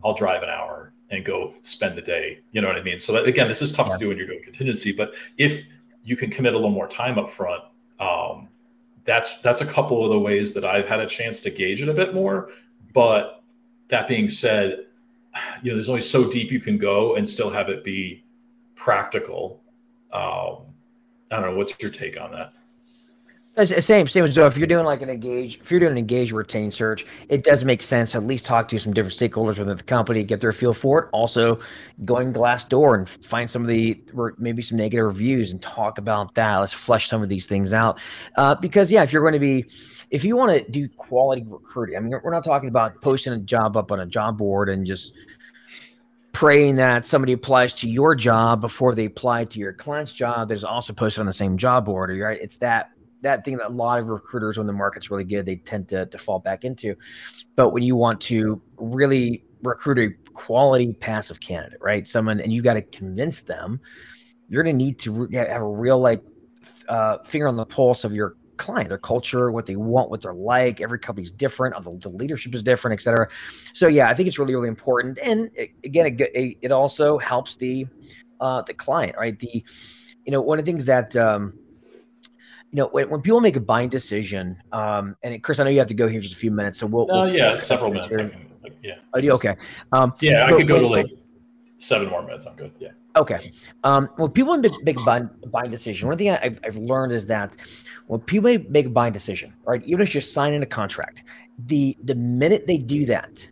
I'll 0.03 0.13
drive 0.13 0.43
an 0.43 0.49
hour 0.49 0.93
and 1.09 1.23
go 1.23 1.53
spend 1.61 1.97
the 1.97 2.01
day. 2.01 2.41
You 2.51 2.61
know 2.61 2.67
what 2.67 2.75
I 2.75 2.83
mean? 2.83 2.99
So 2.99 3.13
that, 3.13 3.25
again, 3.25 3.47
this 3.47 3.61
is 3.61 3.71
tough 3.71 3.91
to 3.91 3.97
do 3.97 4.09
when 4.09 4.17
you're 4.17 4.27
doing 4.27 4.43
contingency, 4.43 4.91
but 4.91 5.13
if 5.37 5.61
you 6.05 6.15
can 6.15 6.29
commit 6.29 6.53
a 6.53 6.57
little 6.57 6.71
more 6.71 6.87
time 6.87 7.19
up 7.19 7.29
front. 7.29 7.63
Um, 7.99 8.47
that's 9.03 9.39
that's 9.41 9.61
a 9.61 9.65
couple 9.65 10.03
of 10.03 10.11
the 10.11 10.19
ways 10.19 10.53
that 10.53 10.63
I've 10.63 10.87
had 10.87 10.99
a 10.99 11.07
chance 11.07 11.41
to 11.41 11.49
gauge 11.49 11.81
it 11.81 11.89
a 11.89 11.93
bit 11.93 12.13
more. 12.13 12.51
But 12.93 13.43
that 13.89 14.07
being 14.07 14.27
said, 14.27 14.85
you 15.61 15.71
know, 15.71 15.75
there's 15.75 15.89
only 15.89 16.01
so 16.01 16.29
deep 16.29 16.51
you 16.51 16.59
can 16.59 16.77
go 16.77 17.15
and 17.15 17.27
still 17.27 17.49
have 17.49 17.69
it 17.69 17.83
be 17.83 18.23
practical. 18.75 19.61
Um, 20.11 20.73
I 21.31 21.39
don't 21.39 21.51
know. 21.51 21.55
What's 21.55 21.79
your 21.81 21.91
take 21.91 22.19
on 22.19 22.31
that? 22.31 22.53
Same, 23.63 24.05
same 24.05 24.25
as 24.25 24.35
Joe. 24.35 24.47
If 24.47 24.57
you're 24.57 24.67
doing 24.67 24.83
like 24.83 25.01
an 25.01 25.09
engage, 25.09 25.59
if 25.61 25.71
you're 25.71 25.79
doing 25.79 25.93
an 25.93 25.97
engage 25.97 26.33
retain 26.33 26.73
search, 26.73 27.05
it 27.29 27.45
does 27.45 27.63
make 27.63 27.81
sense 27.81 28.11
to 28.11 28.17
at 28.17 28.25
least 28.25 28.43
talk 28.43 28.67
to 28.67 28.77
some 28.77 28.93
different 28.93 29.17
stakeholders 29.17 29.57
within 29.57 29.77
the 29.77 29.83
company, 29.83 30.25
get 30.25 30.41
their 30.41 30.51
feel 30.51 30.73
for 30.73 31.03
it. 31.03 31.09
Also, 31.13 31.59
going 32.03 32.33
Glassdoor 32.33 32.97
and 32.97 33.07
find 33.07 33.49
some 33.49 33.61
of 33.61 33.69
the 33.69 33.97
maybe 34.37 34.61
some 34.61 34.77
negative 34.77 35.05
reviews 35.05 35.51
and 35.51 35.61
talk 35.61 35.97
about 35.97 36.35
that. 36.35 36.57
Let's 36.57 36.73
flesh 36.73 37.07
some 37.07 37.23
of 37.23 37.29
these 37.29 37.45
things 37.45 37.71
out. 37.71 37.97
Uh, 38.35 38.55
because 38.55 38.91
yeah, 38.91 39.03
if 39.03 39.13
you're 39.13 39.21
going 39.21 39.33
to 39.33 39.39
be, 39.39 39.63
if 40.11 40.25
you 40.25 40.35
want 40.35 40.51
to 40.51 40.69
do 40.69 40.89
quality 40.89 41.45
recruiting, 41.47 41.95
I 41.95 42.01
mean, 42.01 42.13
we're 42.21 42.33
not 42.33 42.43
talking 42.43 42.67
about 42.67 43.01
posting 43.01 43.31
a 43.31 43.39
job 43.39 43.77
up 43.77 43.89
on 43.89 44.01
a 44.01 44.05
job 44.05 44.37
board 44.37 44.67
and 44.67 44.85
just 44.85 45.13
praying 46.33 46.75
that 46.75 47.07
somebody 47.07 47.31
applies 47.31 47.73
to 47.73 47.89
your 47.89 48.15
job 48.15 48.59
before 48.59 48.93
they 48.93 49.05
apply 49.05 49.45
to 49.45 49.59
your 49.59 49.71
client's 49.71 50.11
job. 50.11 50.49
that 50.49 50.55
is 50.55 50.65
also 50.65 50.91
posted 50.91 51.21
on 51.21 51.25
the 51.25 51.31
same 51.31 51.57
job 51.57 51.85
board, 51.85 52.09
right? 52.19 52.37
It's 52.41 52.57
that 52.57 52.91
that 53.25 53.43
thing 53.43 53.57
that 53.57 53.67
a 53.67 53.73
lot 53.73 53.99
of 53.99 54.07
recruiters, 54.07 54.57
when 54.57 54.67
the 54.67 54.73
market's 54.73 55.11
really 55.11 55.23
good, 55.23 55.45
they 55.45 55.57
tend 55.57 55.89
to, 55.89 56.05
to 56.05 56.17
fall 56.17 56.39
back 56.39 56.63
into. 56.63 56.95
But 57.55 57.69
when 57.69 57.83
you 57.83 57.95
want 57.95 58.21
to 58.21 58.61
really 58.77 59.43
recruit 59.63 59.99
a 59.99 60.31
quality 60.33 60.93
passive 60.93 61.39
candidate, 61.39 61.79
right? 61.81 62.07
Someone, 62.07 62.39
and 62.39 62.53
you 62.53 62.61
got 62.61 62.75
to 62.75 62.81
convince 62.81 63.41
them, 63.41 63.79
you're 64.47 64.63
going 64.63 64.77
to 64.77 64.85
need 64.85 64.99
to 64.99 65.27
have 65.33 65.61
a 65.61 65.67
real 65.67 65.99
like 65.99 66.21
uh, 66.87 67.17
finger 67.23 67.47
on 67.47 67.57
the 67.57 67.65
pulse 67.65 68.03
of 68.03 68.13
your 68.13 68.35
client, 68.57 68.89
their 68.89 68.97
culture, 68.97 69.51
what 69.51 69.65
they 69.65 69.75
want, 69.75 70.09
what 70.09 70.21
they're 70.21 70.33
like. 70.33 70.79
Every 70.79 70.99
company's 70.99 71.31
different. 71.31 71.75
The, 71.83 71.97
the 71.97 72.09
leadership 72.09 72.53
is 72.53 72.63
different, 72.63 72.99
et 72.99 73.03
cetera. 73.03 73.27
So 73.73 73.87
yeah, 73.87 74.07
I 74.07 74.13
think 74.13 74.27
it's 74.27 74.37
really, 74.37 74.53
really 74.53 74.69
important. 74.69 75.17
And 75.19 75.49
it, 75.55 75.71
again, 75.83 76.05
it, 76.19 76.57
it 76.61 76.71
also 76.71 77.17
helps 77.17 77.55
the 77.55 77.87
uh, 78.39 78.61
the 78.61 78.73
client, 78.73 79.15
right? 79.17 79.37
The 79.39 79.63
you 80.25 80.31
know 80.31 80.41
one 80.41 80.59
of 80.59 80.65
the 80.65 80.71
things 80.71 80.85
that 80.85 81.15
um, 81.15 81.57
you 82.75 82.81
know, 82.81 82.87
when, 82.87 83.09
when 83.09 83.21
people 83.21 83.39
make 83.39 83.55
a 83.55 83.61
buying 83.61 83.87
decision, 83.87 84.61
um, 84.73 85.15
and 85.23 85.41
Chris, 85.41 85.61
I 85.61 85.63
know 85.63 85.69
you 85.69 85.79
have 85.79 85.87
to 85.87 85.93
go 85.93 86.09
here 86.09 86.17
in 86.17 86.21
just 86.21 86.33
a 86.33 86.37
few 86.37 86.51
minutes, 86.51 86.77
so 86.77 86.85
we'll. 86.85 87.07
Oh 87.09 87.23
we'll 87.23 87.33
yeah, 87.33 87.55
several 87.55 87.89
minutes. 87.89 88.13
Can, 88.13 88.35
like, 88.61 88.75
yeah. 88.83 88.95
Oh. 89.13 89.19
Okay. 89.35 89.55
Um, 89.93 90.11
yeah, 90.19 90.45
I 90.45 90.51
could 90.51 90.67
go 90.67 90.81
to 90.81 90.87
like 90.87 91.05
seven 91.77 92.09
more 92.09 92.21
minutes. 92.21 92.45
I'm 92.45 92.57
good. 92.57 92.73
Yeah. 92.77 92.89
Okay. 93.15 93.49
Um, 93.85 94.09
when 94.17 94.29
people 94.29 94.57
make, 94.57 94.99
a 94.99 95.03
buying, 95.05 95.29
buying 95.53 95.71
decision, 95.71 96.09
one 96.09 96.17
thing 96.17 96.31
I've, 96.31 96.59
I've 96.65 96.75
learned 96.75 97.13
is 97.13 97.25
that 97.27 97.55
when 98.07 98.19
people 98.19 98.57
make 98.67 98.87
a 98.87 98.89
buying 98.89 99.13
decision, 99.13 99.53
right, 99.63 99.81
even 99.85 100.01
if 100.01 100.13
you're 100.13 100.21
signing 100.21 100.61
a 100.61 100.65
contract, 100.65 101.23
the 101.67 101.95
the 102.03 102.15
minute 102.15 102.67
they 102.67 102.77
do 102.77 103.05
that, 103.05 103.47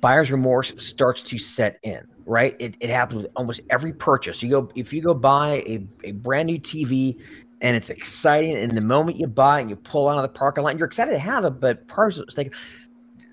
buyer's 0.00 0.32
remorse 0.32 0.72
starts 0.78 1.22
to 1.22 1.38
set 1.38 1.78
in 1.84 2.04
right 2.26 2.56
it, 2.58 2.74
it 2.80 2.90
happens 2.90 3.22
with 3.22 3.32
almost 3.36 3.60
every 3.70 3.92
purchase 3.92 4.42
you 4.42 4.48
go 4.48 4.70
if 4.74 4.92
you 4.92 5.02
go 5.02 5.12
buy 5.12 5.56
a, 5.66 5.86
a 6.04 6.12
brand 6.12 6.46
new 6.46 6.58
tv 6.58 7.20
and 7.64 7.74
it's 7.74 7.90
exciting 7.90 8.54
and 8.54 8.72
the 8.72 8.80
moment 8.80 9.18
you 9.18 9.26
buy 9.26 9.58
and 9.58 9.68
you 9.68 9.74
pull 9.74 10.08
out 10.08 10.16
of 10.16 10.22
the 10.22 10.28
parking 10.28 10.62
lot 10.62 10.78
you're 10.78 10.86
excited 10.86 11.10
to 11.10 11.18
have 11.18 11.44
it 11.44 11.58
but 11.58 11.86
part 11.88 12.16
of 12.16 12.22
it's 12.22 12.36
like 12.36 12.52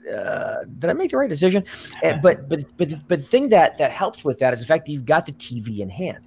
uh, 0.10 0.64
did 0.80 0.90
I 0.90 0.94
make 0.94 1.12
the 1.12 1.18
right 1.18 1.30
decision? 1.30 1.64
And, 2.04 2.22
but 2.22 2.50
but 2.50 2.66
but 2.78 2.90
but 3.08 3.20
the 3.20 3.26
thing 3.26 3.50
that 3.50 3.78
that 3.78 3.92
helps 3.92 4.24
with 4.24 4.40
that 4.40 4.54
is 4.54 4.60
the 4.60 4.66
fact 4.66 4.86
that 4.86 4.92
you've 4.92 5.06
got 5.06 5.26
the 5.26 5.32
TV 5.34 5.80
in 5.80 5.90
hand. 5.90 6.20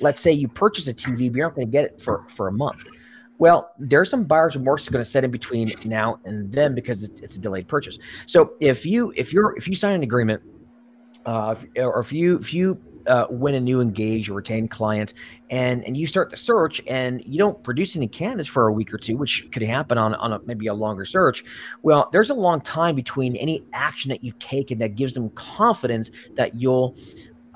Let's 0.00 0.20
say 0.20 0.32
you 0.32 0.48
purchase 0.48 0.86
a 0.86 0.94
TV, 0.94 1.30
but 1.30 1.36
you're 1.36 1.46
not 1.46 1.54
going 1.54 1.66
to 1.66 1.70
get 1.70 1.84
it 1.84 2.00
for 2.00 2.24
for 2.28 2.48
a 2.48 2.52
month. 2.52 2.86
Well, 3.38 3.70
there's 3.78 4.10
some 4.10 4.24
buyer's 4.24 4.56
remorse 4.56 4.88
going 4.88 5.04
to 5.04 5.10
set 5.10 5.24
in 5.24 5.30
between 5.30 5.70
now 5.84 6.18
and 6.24 6.50
then 6.50 6.74
because 6.74 7.02
it's, 7.02 7.20
it's, 7.20 7.36
a 7.36 7.38
delayed 7.38 7.68
purchase. 7.68 7.98
So 8.26 8.54
if 8.60 8.86
you 8.86 9.12
if 9.14 9.32
you're 9.32 9.54
if 9.56 9.68
you 9.68 9.74
sign 9.74 9.94
an 9.94 10.02
agreement, 10.02 10.42
uh, 11.26 11.54
if, 11.58 11.84
or 11.84 12.00
if 12.00 12.12
you 12.12 12.38
if 12.38 12.54
you 12.54 12.80
uh, 13.06 13.26
win 13.30 13.54
a 13.54 13.60
new 13.60 13.80
engage 13.80 14.28
or 14.28 14.34
retained 14.34 14.70
client 14.70 15.14
and 15.50 15.84
and 15.84 15.96
you 15.96 16.06
start 16.06 16.30
the 16.30 16.36
search 16.36 16.80
and 16.86 17.22
you 17.24 17.38
don't 17.38 17.62
produce 17.62 17.96
any 17.96 18.08
candidates 18.08 18.48
for 18.48 18.66
a 18.66 18.72
week 18.72 18.92
or 18.92 18.98
two 18.98 19.16
which 19.16 19.48
could 19.52 19.62
happen 19.62 19.98
on, 19.98 20.14
on 20.16 20.32
a, 20.32 20.40
maybe 20.44 20.66
a 20.66 20.74
longer 20.74 21.04
search. 21.04 21.44
Well 21.82 22.08
there's 22.12 22.30
a 22.30 22.34
long 22.34 22.60
time 22.60 22.94
between 22.94 23.36
any 23.36 23.64
action 23.72 24.08
that 24.10 24.24
you've 24.24 24.38
taken 24.38 24.78
that 24.78 24.94
gives 24.94 25.14
them 25.14 25.30
confidence 25.30 26.10
that 26.34 26.54
you'll 26.54 26.96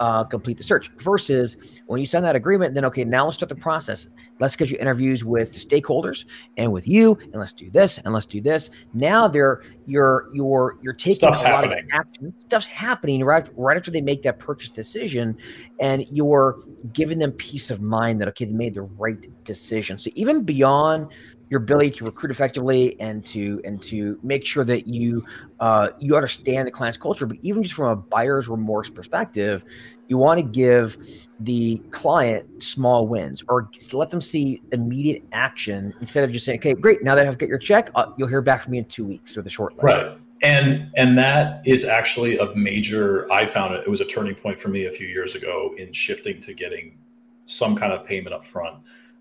uh, 0.00 0.24
complete 0.24 0.56
the 0.56 0.64
search. 0.64 0.90
Versus 0.98 1.56
when 1.86 2.00
you 2.00 2.06
sign 2.06 2.22
that 2.22 2.34
agreement, 2.34 2.74
then 2.74 2.84
okay, 2.86 3.04
now 3.04 3.24
let's 3.24 3.36
start 3.36 3.50
the 3.50 3.54
process. 3.54 4.08
Let's 4.40 4.56
get 4.56 4.70
you 4.70 4.78
interviews 4.80 5.24
with 5.24 5.54
stakeholders 5.54 6.24
and 6.56 6.72
with 6.72 6.88
you, 6.88 7.16
and 7.20 7.34
let's 7.34 7.52
do 7.52 7.70
this 7.70 7.98
and 7.98 8.12
let's 8.12 8.26
do 8.26 8.40
this. 8.40 8.70
Now 8.94 9.28
they're 9.28 9.62
you're 9.86 10.28
you're 10.32 10.78
you're 10.82 10.94
taking 10.94 11.14
Stuff's 11.16 11.42
a 11.42 11.44
lot 11.44 11.64
happening. 11.64 11.84
of 11.84 11.90
action. 11.92 12.34
Stuff's 12.40 12.66
happening 12.66 13.22
right 13.22 13.48
right 13.56 13.76
after 13.76 13.90
they 13.90 14.00
make 14.00 14.22
that 14.22 14.38
purchase 14.38 14.70
decision, 14.70 15.36
and 15.78 16.06
you're 16.10 16.58
giving 16.92 17.18
them 17.18 17.32
peace 17.32 17.70
of 17.70 17.82
mind 17.82 18.20
that 18.20 18.28
okay, 18.28 18.46
they 18.46 18.52
made 18.52 18.74
the 18.74 18.82
right 18.82 19.26
decision. 19.44 19.98
So 19.98 20.10
even 20.14 20.42
beyond 20.42 21.12
your 21.50 21.60
ability 21.60 21.90
to 21.90 22.04
recruit 22.04 22.30
effectively 22.30 22.98
and 23.00 23.24
to 23.26 23.60
and 23.64 23.82
to 23.82 24.18
make 24.22 24.46
sure 24.46 24.64
that 24.64 24.86
you 24.86 25.24
uh, 25.58 25.88
you 25.98 26.16
understand 26.16 26.66
the 26.66 26.70
client's 26.70 26.96
culture. 26.96 27.26
But 27.26 27.38
even 27.42 27.62
just 27.62 27.74
from 27.74 27.88
a 27.88 27.96
buyer's 27.96 28.48
remorse 28.48 28.88
perspective 28.88 29.64
you 30.10 30.18
want 30.18 30.38
to 30.38 30.42
give 30.42 30.98
the 31.38 31.76
client 31.92 32.62
small 32.62 33.06
wins 33.06 33.44
or 33.48 33.70
let 33.92 34.10
them 34.10 34.20
see 34.20 34.60
immediate 34.72 35.22
action 35.30 35.94
instead 36.00 36.24
of 36.24 36.32
just 36.32 36.44
saying 36.44 36.58
okay 36.58 36.74
great. 36.74 37.02
Now 37.02 37.14
that 37.14 37.26
i've 37.26 37.38
got 37.38 37.48
your 37.48 37.58
check 37.58 37.90
uh, 37.94 38.06
you'll 38.18 38.28
hear 38.28 38.42
back 38.42 38.62
from 38.62 38.72
me 38.72 38.78
in 38.78 38.84
two 38.86 39.04
weeks 39.04 39.36
or 39.36 39.42
the 39.42 39.50
short 39.50 39.74
list. 39.74 39.84
Right. 39.84 40.18
And 40.42 40.90
and 40.96 41.16
that 41.16 41.62
is 41.66 41.84
actually 41.84 42.38
a 42.38 42.54
major 42.56 43.30
i 43.32 43.46
found 43.46 43.74
it 43.74 43.84
it 43.86 43.88
was 43.88 44.00
a 44.00 44.04
turning 44.04 44.34
point 44.34 44.58
for 44.58 44.68
me 44.68 44.86
a 44.86 44.90
few 44.90 45.06
years 45.06 45.34
ago 45.34 45.74
in 45.78 45.92
shifting 45.92 46.40
to 46.40 46.54
getting 46.54 46.98
some 47.46 47.76
kind 47.76 47.92
of 47.92 48.04
payment 48.04 48.34
up 48.34 48.44
front 48.44 48.76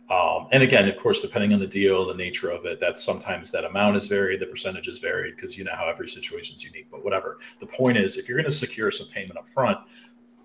um, 0.09 0.47
and 0.51 0.63
again, 0.63 0.87
of 0.87 0.97
course, 0.97 1.19
depending 1.19 1.53
on 1.53 1.59
the 1.59 1.67
deal, 1.67 2.05
the 2.07 2.15
nature 2.15 2.49
of 2.49 2.65
it, 2.65 2.79
that's 2.79 3.03
sometimes 3.03 3.51
that 3.51 3.63
amount 3.63 3.95
is 3.95 4.07
varied, 4.07 4.39
the 4.39 4.47
percentage 4.47 4.87
is 4.87 4.97
varied 4.97 5.35
because 5.35 5.57
you 5.57 5.63
know 5.63 5.75
how 5.75 5.87
every 5.87 6.07
situation 6.07 6.55
is 6.55 6.63
unique. 6.63 6.87
But 6.89 7.03
whatever. 7.03 7.37
The 7.59 7.67
point 7.67 7.97
is, 7.97 8.17
if 8.17 8.27
you're 8.27 8.37
going 8.37 8.49
to 8.49 8.55
secure 8.55 8.89
some 8.89 9.07
payment 9.07 9.37
up 9.37 9.47
front, 9.47 9.77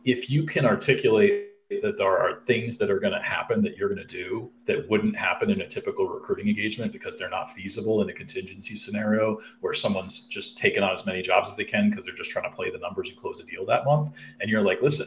if 0.05 0.29
you 0.29 0.45
can 0.45 0.67
articulate 0.67 1.49
that 1.83 1.97
there 1.97 2.19
are 2.19 2.43
things 2.47 2.77
that 2.77 2.91
are 2.91 3.01
going 3.01 3.15
to 3.15 3.23
happen 3.23 3.63
that 3.63 3.77
you're 3.77 3.89
going 3.89 4.07
to 4.07 4.23
do 4.23 4.51
that 4.67 4.89
wouldn't 4.91 5.17
happen 5.17 5.51
in 5.51 5.63
a 5.63 5.67
typical 5.67 6.07
recruiting 6.07 6.47
engagement 6.47 6.93
because 6.93 7.19
they're 7.19 7.31
not 7.31 7.51
feasible 7.51 8.03
in 8.03 8.09
a 8.11 8.13
contingency 8.13 8.77
scenario 8.77 9.39
where 9.61 9.73
someone's 9.73 10.27
just 10.27 10.59
taking 10.59 10.83
on 10.83 10.93
as 10.93 11.07
many 11.07 11.23
jobs 11.23 11.49
as 11.49 11.57
they 11.57 11.65
can 11.65 11.89
because 11.89 12.05
they're 12.05 12.15
just 12.15 12.31
trying 12.31 12.49
to 12.49 12.55
play 12.55 12.71
the 12.71 12.79
numbers 12.79 13.09
and 13.09 13.19
close 13.19 13.41
a 13.41 13.45
deal 13.45 13.65
that 13.65 13.85
month 13.87 14.19
and 14.41 14.51
you're 14.51 14.61
like 14.61 14.83
listen 14.83 15.07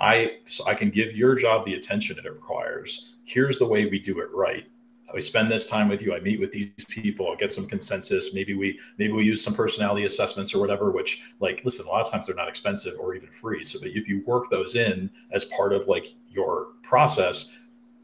i 0.00 0.38
so 0.44 0.66
i 0.66 0.74
can 0.74 0.88
give 0.88 1.14
your 1.14 1.34
job 1.34 1.64
the 1.66 1.74
attention 1.74 2.16
that 2.16 2.24
it 2.24 2.32
requires 2.32 3.17
here's 3.28 3.58
the 3.58 3.66
way 3.66 3.86
we 3.86 3.98
do 3.98 4.20
it 4.20 4.28
right. 4.32 4.66
We 5.14 5.20
spend 5.22 5.50
this 5.50 5.66
time 5.66 5.88
with 5.88 6.02
you. 6.02 6.14
I 6.14 6.20
meet 6.20 6.38
with 6.38 6.52
these 6.52 6.84
people. 6.86 7.32
I 7.32 7.36
get 7.36 7.50
some 7.50 7.66
consensus. 7.66 8.34
Maybe 8.34 8.54
we 8.54 8.78
maybe 8.98 9.12
we 9.12 9.24
use 9.24 9.42
some 9.42 9.54
personality 9.54 10.04
assessments 10.04 10.54
or 10.54 10.60
whatever 10.60 10.90
which 10.90 11.22
like 11.40 11.62
listen 11.64 11.86
a 11.86 11.88
lot 11.88 12.02
of 12.02 12.10
times 12.10 12.26
they're 12.26 12.36
not 12.36 12.48
expensive 12.48 12.94
or 13.00 13.14
even 13.14 13.30
free. 13.30 13.64
So 13.64 13.78
but 13.80 13.88
if 13.88 14.06
you 14.06 14.22
work 14.26 14.50
those 14.50 14.74
in 14.74 15.10
as 15.30 15.46
part 15.46 15.72
of 15.72 15.86
like 15.86 16.08
your 16.30 16.68
process 16.82 17.52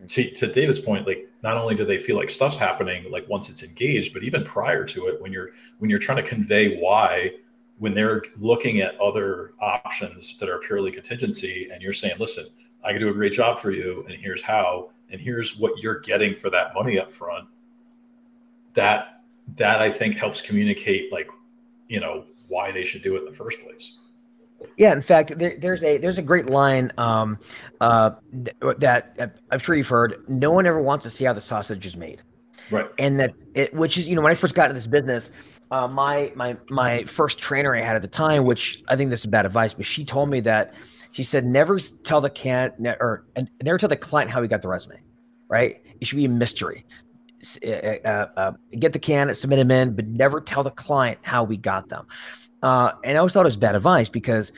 to, 0.09 0.31
to 0.31 0.47
david's 0.47 0.79
point 0.79 1.07
like 1.07 1.31
not 1.43 1.57
only 1.57 1.75
do 1.75 1.85
they 1.85 1.99
feel 1.99 2.16
like 2.16 2.29
stuff's 2.29 2.57
happening 2.57 3.11
like 3.11 3.27
once 3.29 3.49
it's 3.49 3.62
engaged 3.62 4.12
but 4.12 4.22
even 4.22 4.45
prior 4.45 4.85
to 4.85 5.07
it 5.07 5.20
when 5.22 5.33
you're 5.33 5.51
when 5.79 5.89
you're 5.89 5.99
trying 5.99 6.22
to 6.22 6.29
convey 6.29 6.77
why 6.79 7.31
when 7.79 7.95
they're 7.95 8.22
looking 8.37 8.81
at 8.81 8.99
other 9.01 9.53
options 9.61 10.37
that 10.39 10.49
are 10.49 10.59
purely 10.59 10.91
contingency 10.91 11.68
and 11.72 11.81
you're 11.81 11.93
saying 11.93 12.14
listen 12.18 12.45
i 12.85 12.93
can 12.93 13.01
do 13.01 13.09
a 13.09 13.14
great 13.14 13.33
job 13.33 13.59
for 13.59 13.70
you 13.70 14.05
and 14.09 14.20
here's 14.20 14.43
how 14.43 14.91
and 15.11 15.21
here's 15.21 15.59
what 15.59 15.81
you're 15.83 16.01
getting 16.01 16.35
for 16.35 16.51
that 16.51 16.75
money 16.75 16.99
up 16.99 17.13
front 17.13 17.49
that 18.73 19.23
that 19.57 19.81
i 19.81 19.91
think 19.91 20.15
helps 20.15 20.41
communicate 20.41 21.13
like 21.13 21.29
you 21.89 22.01
know 22.01 22.25
why 22.49 22.71
they 22.71 22.85
should 22.85 23.03
do 23.03 23.17
it 23.17 23.21
in 23.21 23.25
the 23.25 23.33
first 23.33 23.61
place. 23.63 23.99
Yeah 24.77 24.93
in 24.93 25.03
fact 25.03 25.39
there, 25.39 25.57
there's 25.59 25.85
a 25.85 25.99
there's 25.99 26.19
a 26.19 26.23
great 26.23 26.47
line 26.47 26.93
um, 26.99 27.39
uh, 27.81 28.11
that 28.79 29.39
i'm 29.51 29.59
sure 29.59 29.75
you've 29.75 29.89
heard 29.89 30.25
no 30.29 30.51
one 30.51 30.67
ever 30.67 30.81
wants 30.81 31.03
to 31.05 31.11
see 31.11 31.25
how 31.25 31.33
the 31.33 31.41
sausage 31.41 31.85
is 31.85 31.97
made. 31.97 32.23
Right. 32.71 32.89
And 32.99 33.19
that 33.21 33.35
it 33.55 33.75
which 33.75 33.99
is 33.99 34.09
you 34.09 34.15
know 34.17 34.23
when 34.23 34.33
i 34.33 34.35
first 34.35 34.55
got 34.55 34.71
into 34.71 34.75
this 34.75 34.87
business 34.87 35.33
uh, 35.71 35.89
my 35.89 36.33
my 36.35 36.57
my 36.71 37.05
first 37.05 37.39
trainer 37.39 37.75
i 37.75 37.81
had 37.81 37.97
at 37.97 38.03
the 38.03 38.09
time 38.09 38.45
which 38.45 38.83
i 38.89 38.97
think 38.97 39.11
this 39.11 39.21
is 39.21 39.27
bad 39.27 39.45
advice 39.45 39.75
but 39.75 39.85
she 39.85 40.05
told 40.05 40.31
me 40.31 40.41
that 40.41 40.75
she 41.15 41.23
said, 41.23 41.47
never 41.47 41.79
tell 41.79 42.21
the 42.21 42.29
can 42.29 42.73
or 42.99 43.25
and 43.37 43.49
never 43.62 43.79
tell 43.79 43.89
the 43.89 43.97
client 43.97 44.33
how 44.33 44.43
he 44.43 44.49
got 44.49 44.62
the 44.62 44.69
resume, 44.69 45.01
right? 45.49 45.81
It 46.01 46.09
should 46.09 46.17
be 46.17 46.25
a 46.25 46.29
mystery. 46.29 46.85
Uh, 47.65 48.09
uh, 48.37 48.53
get 48.81 48.93
the 48.93 48.99
candidate, 48.99 49.37
submit 49.37 49.59
them 49.61 49.71
in, 49.71 49.95
but 49.95 50.09
never 50.09 50.41
tell 50.41 50.65
the 50.65 50.73
client 50.73 51.21
how 51.23 51.45
we 51.45 51.57
got 51.57 51.89
them. 51.89 52.07
Uh, 52.65 52.93
and 53.05 53.17
I 53.17 53.19
always 53.19 53.33
thought 53.33 53.45
it 53.45 53.47
was 53.47 53.57
bad 53.57 53.77
advice 53.77 54.09
because 54.09 54.51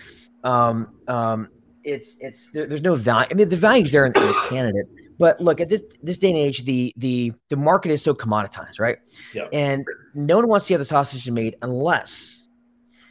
um, 0.45 0.89
um, 1.09 1.49
it's 1.85 2.17
it's 2.21 2.51
there, 2.53 2.67
there's 2.67 2.81
no 2.81 2.95
value. 2.95 3.29
I 3.31 3.35
mean, 3.35 3.51
the 3.51 3.57
value's 3.57 3.93
there 3.93 4.07
in, 4.07 4.17
in 4.17 4.23
the 4.23 4.45
candidate, 4.49 4.87
but 5.19 5.39
look 5.43 5.61
at 5.61 5.69
this 5.69 5.83
this 6.03 6.17
day 6.17 6.31
and 6.31 6.39
age, 6.39 6.65
the 6.65 6.95
the 6.97 7.35
the 7.51 7.57
market 7.57 7.91
is 7.91 8.01
so 8.01 8.15
commoditized, 8.15 8.81
right? 8.81 8.97
Yeah. 9.35 9.49
And 9.53 9.85
no 10.15 10.37
one 10.37 10.49
wants 10.49 10.67
to 10.69 10.75
how 10.75 10.79
the 10.79 10.87
sausage 10.87 11.31
made 11.31 11.57
unless 11.61 12.46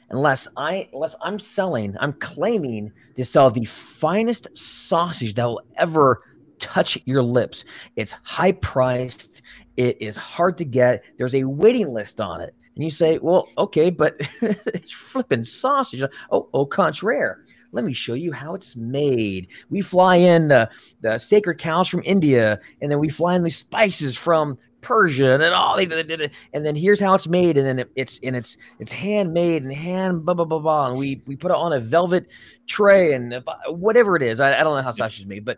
unless 0.10 0.48
I 0.58 0.90
unless 0.94 1.16
I'm 1.22 1.40
selling, 1.40 1.96
I'm 2.00 2.14
claiming 2.14 2.92
to 3.16 3.26
sell 3.26 3.50
the 3.50 3.66
finest 3.66 4.48
sausage 4.58 5.36
that 5.36 5.46
will 5.46 5.62
ever 5.78 6.22
touch 6.60 6.98
your 7.06 7.24
lips. 7.24 7.66
It's 7.96 8.14
high 8.24 8.54
priced, 8.54 9.42
it 9.78 10.02
is 10.02 10.16
hard 10.16 10.58
to 10.60 10.66
get. 10.66 11.04
There's 11.18 11.36
a 11.36 11.44
waiting 11.44 11.94
list 11.94 12.22
on 12.22 12.42
it. 12.42 12.56
And 12.76 12.84
you 12.84 12.92
say, 12.92 13.18
well, 13.20 13.48
okay, 13.58 13.90
but 13.90 14.16
it's 14.42 14.92
flipping 14.92 15.44
sausage. 15.44 16.04
Oh, 16.30 16.50
au 16.54 16.66
contraire. 16.66 17.42
Let 17.72 17.84
me 17.84 17.94
show 17.94 18.14
you 18.14 18.32
how 18.32 18.56
it's 18.56 18.78
made. 18.78 19.50
We 19.70 19.82
fly 19.82 20.16
in 20.16 20.48
the, 20.48 20.70
the 21.02 21.18
sacred 21.18 21.58
cows 21.58 21.90
from 21.90 22.04
India, 22.06 22.60
and 22.82 22.90
then 22.90 23.00
we 23.00 23.10
fly 23.10 23.36
in 23.36 23.44
the 23.44 23.52
spices 23.52 24.16
from 24.16 24.58
Persia 24.86 25.34
and 25.34 25.42
then 25.42 25.52
all 25.52 25.78
and 25.78 26.66
then 26.66 26.76
here's 26.76 27.00
how 27.00 27.16
it's 27.16 27.28
made 27.28 27.58
and 27.58 27.66
then 27.66 27.80
it, 27.80 27.92
it's 27.96 28.20
and 28.24 28.36
it's 28.36 28.56
it's 28.78 28.92
handmade 28.92 29.64
and 29.64 29.74
hand 29.74 30.24
blah 30.24 30.36
blah 30.36 30.46
blah 30.46 30.60
blah 30.60 30.90
and 30.90 31.00
we 31.00 31.22
we 31.26 31.36
put 31.36 31.50
it 31.50 31.58
on 31.58 31.74
a 31.74 31.80
velvet 31.80 32.28
tray 32.68 33.14
and 33.14 33.44
whatever 33.68 34.16
it 34.16 34.22
is 34.22 34.40
I, 34.40 34.60
I 34.60 34.64
don't 34.64 34.76
know 34.76 34.84
how 34.84 34.92
sausage 34.92 35.22
is 35.22 35.26
made 35.26 35.44
but 35.44 35.58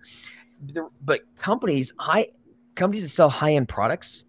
but 1.04 1.22
companies 1.38 1.94
high 2.00 2.30
companies 2.76 3.04
that 3.04 3.10
sell 3.10 3.30
high 3.30 3.54
end 3.54 3.68
products 3.68 4.24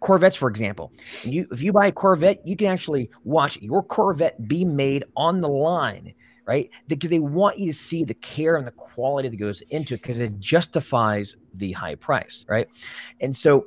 Corvettes, 0.00 0.36
for 0.36 0.48
example, 0.48 0.92
you 1.22 1.46
if 1.50 1.62
you 1.62 1.72
buy 1.72 1.86
a 1.86 1.92
Corvette, 1.92 2.46
you 2.46 2.56
can 2.56 2.66
actually 2.66 3.10
watch 3.24 3.56
your 3.62 3.82
Corvette 3.82 4.46
be 4.46 4.62
made 4.62 5.04
on 5.16 5.40
the 5.40 5.48
line, 5.48 6.12
right? 6.46 6.68
Because 6.88 7.08
they 7.08 7.20
want 7.20 7.58
you 7.58 7.68
to 7.68 7.78
see 7.78 8.04
the 8.04 8.12
care 8.12 8.56
and 8.56 8.66
the 8.66 8.72
quality 8.72 9.28
that 9.28 9.36
goes 9.36 9.62
into 9.70 9.94
it 9.94 10.02
because 10.02 10.20
it 10.20 10.38
justifies 10.38 11.36
the 11.54 11.72
high 11.72 11.94
price, 11.94 12.44
right? 12.48 12.68
And 13.22 13.34
so 13.34 13.66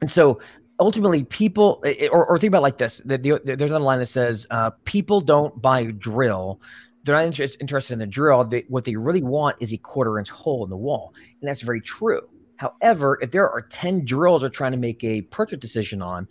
and 0.00 0.10
so 0.10 0.40
ultimately, 0.78 1.24
people, 1.24 1.82
or, 2.10 2.26
or 2.26 2.38
think 2.38 2.50
about 2.50 2.62
like 2.62 2.78
this: 2.78 3.02
the, 3.04 3.18
the, 3.18 3.40
there's 3.44 3.70
another 3.70 3.84
line 3.84 3.98
that 4.00 4.06
says, 4.06 4.46
uh, 4.50 4.70
"People 4.84 5.20
don't 5.20 5.60
buy 5.60 5.80
a 5.80 5.92
drill." 5.92 6.60
They're 7.02 7.14
not 7.14 7.24
inter- 7.24 7.48
interested 7.60 7.94
in 7.94 7.98
the 7.98 8.06
drill. 8.06 8.44
They, 8.44 8.64
what 8.68 8.84
they 8.84 8.94
really 8.94 9.22
want 9.22 9.56
is 9.60 9.72
a 9.72 9.78
quarter 9.78 10.18
inch 10.18 10.28
hole 10.28 10.64
in 10.64 10.70
the 10.70 10.76
wall, 10.76 11.14
and 11.40 11.48
that's 11.48 11.62
very 11.62 11.80
true. 11.80 12.28
However, 12.56 13.18
if 13.22 13.30
there 13.30 13.48
are 13.48 13.62
10 13.62 14.04
drills 14.04 14.42
they're 14.42 14.50
trying 14.50 14.72
to 14.72 14.78
make 14.78 15.02
a 15.02 15.22
purchase 15.22 15.58
decision 15.58 16.02
on, 16.02 16.28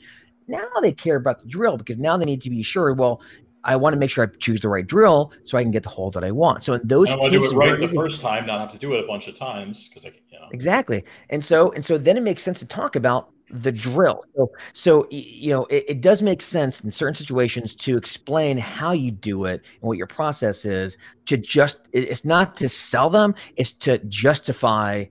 now 0.48 0.68
they 0.84 0.92
care 0.92 1.16
about 1.16 1.42
the 1.42 1.48
drill 1.48 1.76
because 1.76 1.98
now 1.98 2.18
they 2.18 2.26
need 2.26 2.42
to 2.42 2.52
be 2.52 2.62
sure, 2.62 2.94
well, 2.94 3.20
I 3.64 3.76
want 3.76 3.94
to 3.94 4.00
make 4.00 4.12
sure 4.12 4.24
I 4.24 4.38
choose 4.38 4.62
the 4.62 4.70
right 4.70 4.86
drill 4.86 5.34
so 5.44 5.58
I 5.58 5.64
can 5.64 5.72
get 5.72 5.82
the 5.82 5.90
hole 5.90 6.12
that 6.12 6.24
I 6.24 6.30
want. 6.30 6.64
So 6.64 6.74
in 6.74 6.88
those 6.88 7.10
I 7.10 7.16
want 7.16 7.34
to 7.34 7.40
do 7.40 7.46
it 7.46 7.56
right 7.56 7.80
the 7.80 7.88
first 7.88 8.22
time, 8.22 8.46
not 8.46 8.60
have 8.62 8.72
to 8.72 8.78
do 8.78 8.94
it 8.94 9.04
a 9.04 9.08
bunch 9.08 9.28
of 9.28 9.34
times 9.34 9.90
because 9.90 10.06
I, 10.06 10.10
you 10.10 10.40
know. 10.40 10.48
Exactly. 10.52 11.04
And 11.32 11.44
so 11.44 11.72
and 11.72 11.84
so 11.84 11.98
then 11.98 12.16
it 12.16 12.22
makes 12.22 12.44
sense 12.44 12.60
to 12.60 12.68
talk 12.68 12.96
about 12.96 13.32
the 13.52 13.72
drill. 13.72 14.24
So, 14.36 14.52
so 14.74 15.08
you 15.10 15.50
know, 15.52 15.66
it, 15.66 15.86
it, 15.88 16.02
does 16.02 16.22
make 16.22 16.42
sense 16.42 16.82
in 16.82 16.92
certain 16.92 17.16
situations 17.16 17.76
to 17.78 17.98
explain 17.98 18.58
how 18.58 18.92
you 18.92 19.12
do 19.12 19.46
it 19.46 19.62
and 19.82 19.88
what 19.88 19.98
your 19.98 20.08
process 20.08 20.66
is. 20.66 20.98
To 21.26 21.38
just, 21.38 21.90
it's 21.94 22.26
not 22.26 22.56
to 22.58 22.70
sell 22.70 23.10
them; 23.10 23.36
it's 23.56 23.72
to 23.74 23.98
justify 24.00 25.06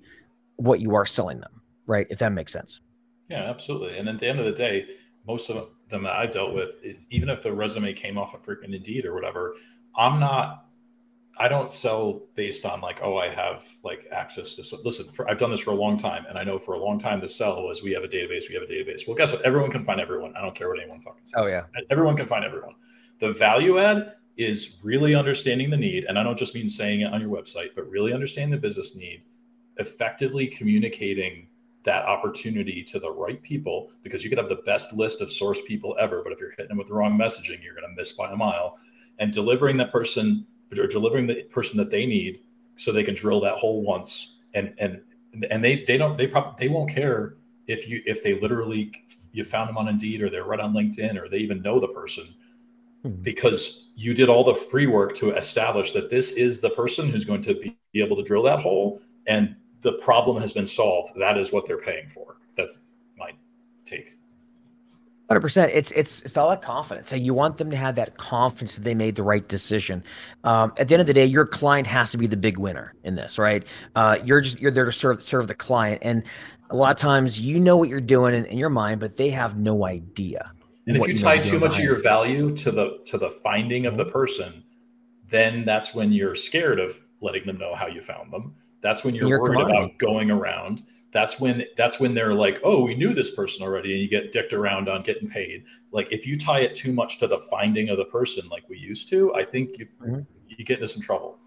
what 0.56 0.80
you 0.80 0.94
are 0.94 1.06
selling 1.06 1.40
them, 1.40 1.60
right? 1.86 2.06
If 2.10 2.18
that 2.18 2.32
makes 2.32 2.52
sense. 2.52 2.80
Yeah, 3.28 3.44
absolutely. 3.44 3.98
And 3.98 4.08
at 4.08 4.18
the 4.18 4.26
end 4.26 4.38
of 4.38 4.46
the 4.46 4.52
day, 4.52 4.86
most 5.26 5.50
of 5.50 5.68
them 5.88 6.02
that 6.04 6.16
I 6.16 6.26
dealt 6.26 6.54
with, 6.54 6.78
if, 6.82 7.06
even 7.10 7.28
if 7.28 7.42
the 7.42 7.52
resume 7.52 7.92
came 7.92 8.16
off 8.18 8.34
of 8.34 8.42
freaking 8.44 8.74
Indeed 8.74 9.04
or 9.04 9.14
whatever, 9.14 9.54
I'm 9.96 10.18
not 10.18 10.67
I 11.40 11.48
don't 11.48 11.70
sell 11.70 12.22
based 12.34 12.66
on 12.66 12.80
like, 12.80 13.00
oh, 13.02 13.16
I 13.16 13.28
have 13.28 13.64
like 13.84 14.08
access 14.10 14.54
to. 14.54 14.76
Listen, 14.84 15.06
for, 15.12 15.30
I've 15.30 15.38
done 15.38 15.50
this 15.50 15.60
for 15.60 15.70
a 15.70 15.76
long 15.76 15.96
time, 15.96 16.24
and 16.28 16.36
I 16.36 16.44
know 16.44 16.58
for 16.58 16.74
a 16.74 16.78
long 16.78 16.98
time 16.98 17.20
the 17.20 17.28
sell 17.28 17.62
was 17.62 17.82
we 17.82 17.92
have 17.92 18.04
a 18.04 18.08
database, 18.08 18.48
we 18.48 18.54
have 18.54 18.64
a 18.64 18.66
database. 18.66 19.06
Well, 19.06 19.16
guess 19.16 19.32
what? 19.32 19.42
Everyone 19.42 19.70
can 19.70 19.84
find 19.84 20.00
everyone. 20.00 20.34
I 20.36 20.42
don't 20.42 20.54
care 20.54 20.68
what 20.68 20.80
anyone 20.80 21.00
fucking 21.00 21.26
says. 21.26 21.42
Oh 21.44 21.48
yeah, 21.48 21.64
everyone 21.90 22.16
can 22.16 22.26
find 22.26 22.44
everyone. 22.44 22.74
The 23.18 23.30
value 23.32 23.78
add 23.78 24.14
is 24.36 24.78
really 24.82 25.14
understanding 25.14 25.70
the 25.70 25.76
need, 25.76 26.04
and 26.04 26.18
I 26.18 26.22
don't 26.22 26.38
just 26.38 26.54
mean 26.54 26.68
saying 26.68 27.02
it 27.02 27.12
on 27.12 27.20
your 27.20 27.30
website, 27.30 27.70
but 27.74 27.88
really 27.88 28.12
understanding 28.12 28.50
the 28.50 28.56
business 28.56 28.96
need, 28.96 29.22
effectively 29.76 30.46
communicating 30.46 31.48
that 31.84 32.04
opportunity 32.04 32.82
to 32.82 32.98
the 32.98 33.10
right 33.10 33.42
people 33.42 33.90
because 34.02 34.22
you 34.24 34.28
could 34.28 34.38
have 34.38 34.48
the 34.48 34.62
best 34.66 34.92
list 34.92 35.20
of 35.20 35.30
source 35.30 35.60
people 35.62 35.96
ever, 35.98 36.22
but 36.22 36.32
if 36.32 36.40
you're 36.40 36.50
hitting 36.50 36.68
them 36.68 36.78
with 36.78 36.88
the 36.88 36.94
wrong 36.94 37.16
messaging, 37.16 37.62
you're 37.62 37.74
going 37.74 37.88
to 37.88 37.94
miss 37.96 38.12
by 38.12 38.30
a 38.30 38.36
mile. 38.36 38.76
And 39.18 39.32
delivering 39.32 39.76
that 39.78 39.90
person 39.90 40.46
or 40.76 40.86
delivering 40.86 41.26
the 41.26 41.44
person 41.44 41.76
that 41.78 41.90
they 41.90 42.06
need 42.06 42.40
so 42.76 42.92
they 42.92 43.02
can 43.02 43.14
drill 43.14 43.40
that 43.40 43.54
hole 43.54 43.82
once 43.82 44.38
and 44.54 44.74
and 44.78 45.00
and 45.50 45.62
they 45.62 45.84
they 45.84 45.96
don't 45.96 46.16
they 46.16 46.26
probably 46.26 46.54
they 46.58 46.72
won't 46.72 46.90
care 46.90 47.36
if 47.66 47.88
you 47.88 48.02
if 48.06 48.22
they 48.22 48.38
literally 48.40 48.92
you 49.32 49.44
found 49.44 49.68
them 49.68 49.76
on 49.76 49.88
Indeed 49.88 50.22
or 50.22 50.30
they're 50.30 50.44
right 50.44 50.60
on 50.60 50.72
LinkedIn 50.72 51.20
or 51.20 51.28
they 51.28 51.38
even 51.38 51.62
know 51.62 51.78
the 51.78 51.88
person 51.88 52.34
hmm. 53.02 53.10
because 53.22 53.88
you 53.94 54.14
did 54.14 54.28
all 54.28 54.44
the 54.44 54.54
free 54.54 54.86
work 54.86 55.14
to 55.14 55.32
establish 55.32 55.92
that 55.92 56.10
this 56.10 56.32
is 56.32 56.60
the 56.60 56.70
person 56.70 57.10
who's 57.10 57.24
going 57.24 57.42
to 57.42 57.54
be 57.54 58.02
able 58.02 58.16
to 58.16 58.22
drill 58.22 58.42
that 58.42 58.60
hole 58.60 59.00
and 59.26 59.56
the 59.80 59.92
problem 59.94 60.40
has 60.40 60.52
been 60.52 60.66
solved. 60.66 61.10
That 61.16 61.38
is 61.38 61.52
what 61.52 61.66
they're 61.66 61.78
paying 61.78 62.08
for. 62.08 62.38
That's 62.56 62.80
my 63.16 63.32
take. 63.84 64.17
Hundred 65.28 65.40
percent. 65.42 65.72
It's 65.74 65.90
it's 65.90 66.22
it's 66.22 66.38
all 66.38 66.48
that 66.48 66.62
confidence. 66.62 67.10
So 67.10 67.16
you 67.16 67.34
want 67.34 67.58
them 67.58 67.70
to 67.70 67.76
have 67.76 67.96
that 67.96 68.16
confidence 68.16 68.76
that 68.76 68.84
they 68.84 68.94
made 68.94 69.14
the 69.14 69.22
right 69.22 69.46
decision. 69.46 70.02
Um, 70.42 70.72
at 70.78 70.88
the 70.88 70.94
end 70.94 71.02
of 71.02 71.06
the 71.06 71.12
day, 71.12 71.26
your 71.26 71.44
client 71.44 71.86
has 71.86 72.10
to 72.12 72.16
be 72.16 72.26
the 72.26 72.36
big 72.36 72.56
winner 72.56 72.94
in 73.04 73.14
this, 73.14 73.38
right? 73.38 73.62
Uh, 73.94 74.18
you're 74.24 74.40
just 74.40 74.58
you're 74.58 74.70
there 74.70 74.86
to 74.86 74.92
serve 74.92 75.22
serve 75.22 75.46
the 75.46 75.54
client, 75.54 76.00
and 76.02 76.22
a 76.70 76.76
lot 76.76 76.92
of 76.92 76.96
times 76.96 77.38
you 77.38 77.60
know 77.60 77.76
what 77.76 77.90
you're 77.90 78.00
doing 78.00 78.34
in, 78.34 78.46
in 78.46 78.56
your 78.56 78.70
mind, 78.70 79.00
but 79.00 79.18
they 79.18 79.28
have 79.28 79.58
no 79.58 79.84
idea. 79.84 80.50
And 80.86 80.96
if 80.96 81.06
you 81.06 81.18
tie 81.18 81.38
too 81.38 81.60
much 81.60 81.76
of 81.78 81.84
your 81.84 82.00
value 82.00 82.56
to 82.56 82.70
the 82.70 82.98
to 83.04 83.18
the 83.18 83.28
finding 83.28 83.84
of 83.84 83.98
the 83.98 84.06
person, 84.06 84.64
then 85.26 85.66
that's 85.66 85.94
when 85.94 86.10
you're 86.10 86.34
scared 86.34 86.80
of 86.80 86.98
letting 87.20 87.42
them 87.42 87.58
know 87.58 87.74
how 87.74 87.86
you 87.86 88.00
found 88.00 88.32
them. 88.32 88.54
That's 88.80 89.04
when 89.04 89.14
you're, 89.14 89.28
you're 89.28 89.42
worried 89.42 89.60
about 89.60 89.98
going 89.98 90.30
around 90.30 90.84
that's 91.10 91.40
when 91.40 91.64
that's 91.76 91.98
when 91.98 92.14
they're 92.14 92.34
like 92.34 92.60
oh 92.64 92.84
we 92.84 92.94
knew 92.94 93.14
this 93.14 93.34
person 93.34 93.62
already 93.64 93.92
and 93.92 94.02
you 94.02 94.08
get 94.08 94.32
dicked 94.32 94.52
around 94.52 94.88
on 94.88 95.02
getting 95.02 95.28
paid 95.28 95.64
like 95.90 96.08
if 96.10 96.26
you 96.26 96.38
tie 96.38 96.60
it 96.60 96.74
too 96.74 96.92
much 96.92 97.18
to 97.18 97.26
the 97.26 97.38
finding 97.50 97.88
of 97.88 97.96
the 97.96 98.04
person 98.06 98.46
like 98.48 98.68
we 98.68 98.78
used 98.78 99.08
to 99.08 99.34
i 99.34 99.42
think 99.42 99.78
you 99.78 99.86
mm-hmm. 100.02 100.20
you 100.48 100.64
get 100.64 100.76
into 100.76 100.88
some 100.88 101.02
trouble 101.02 101.38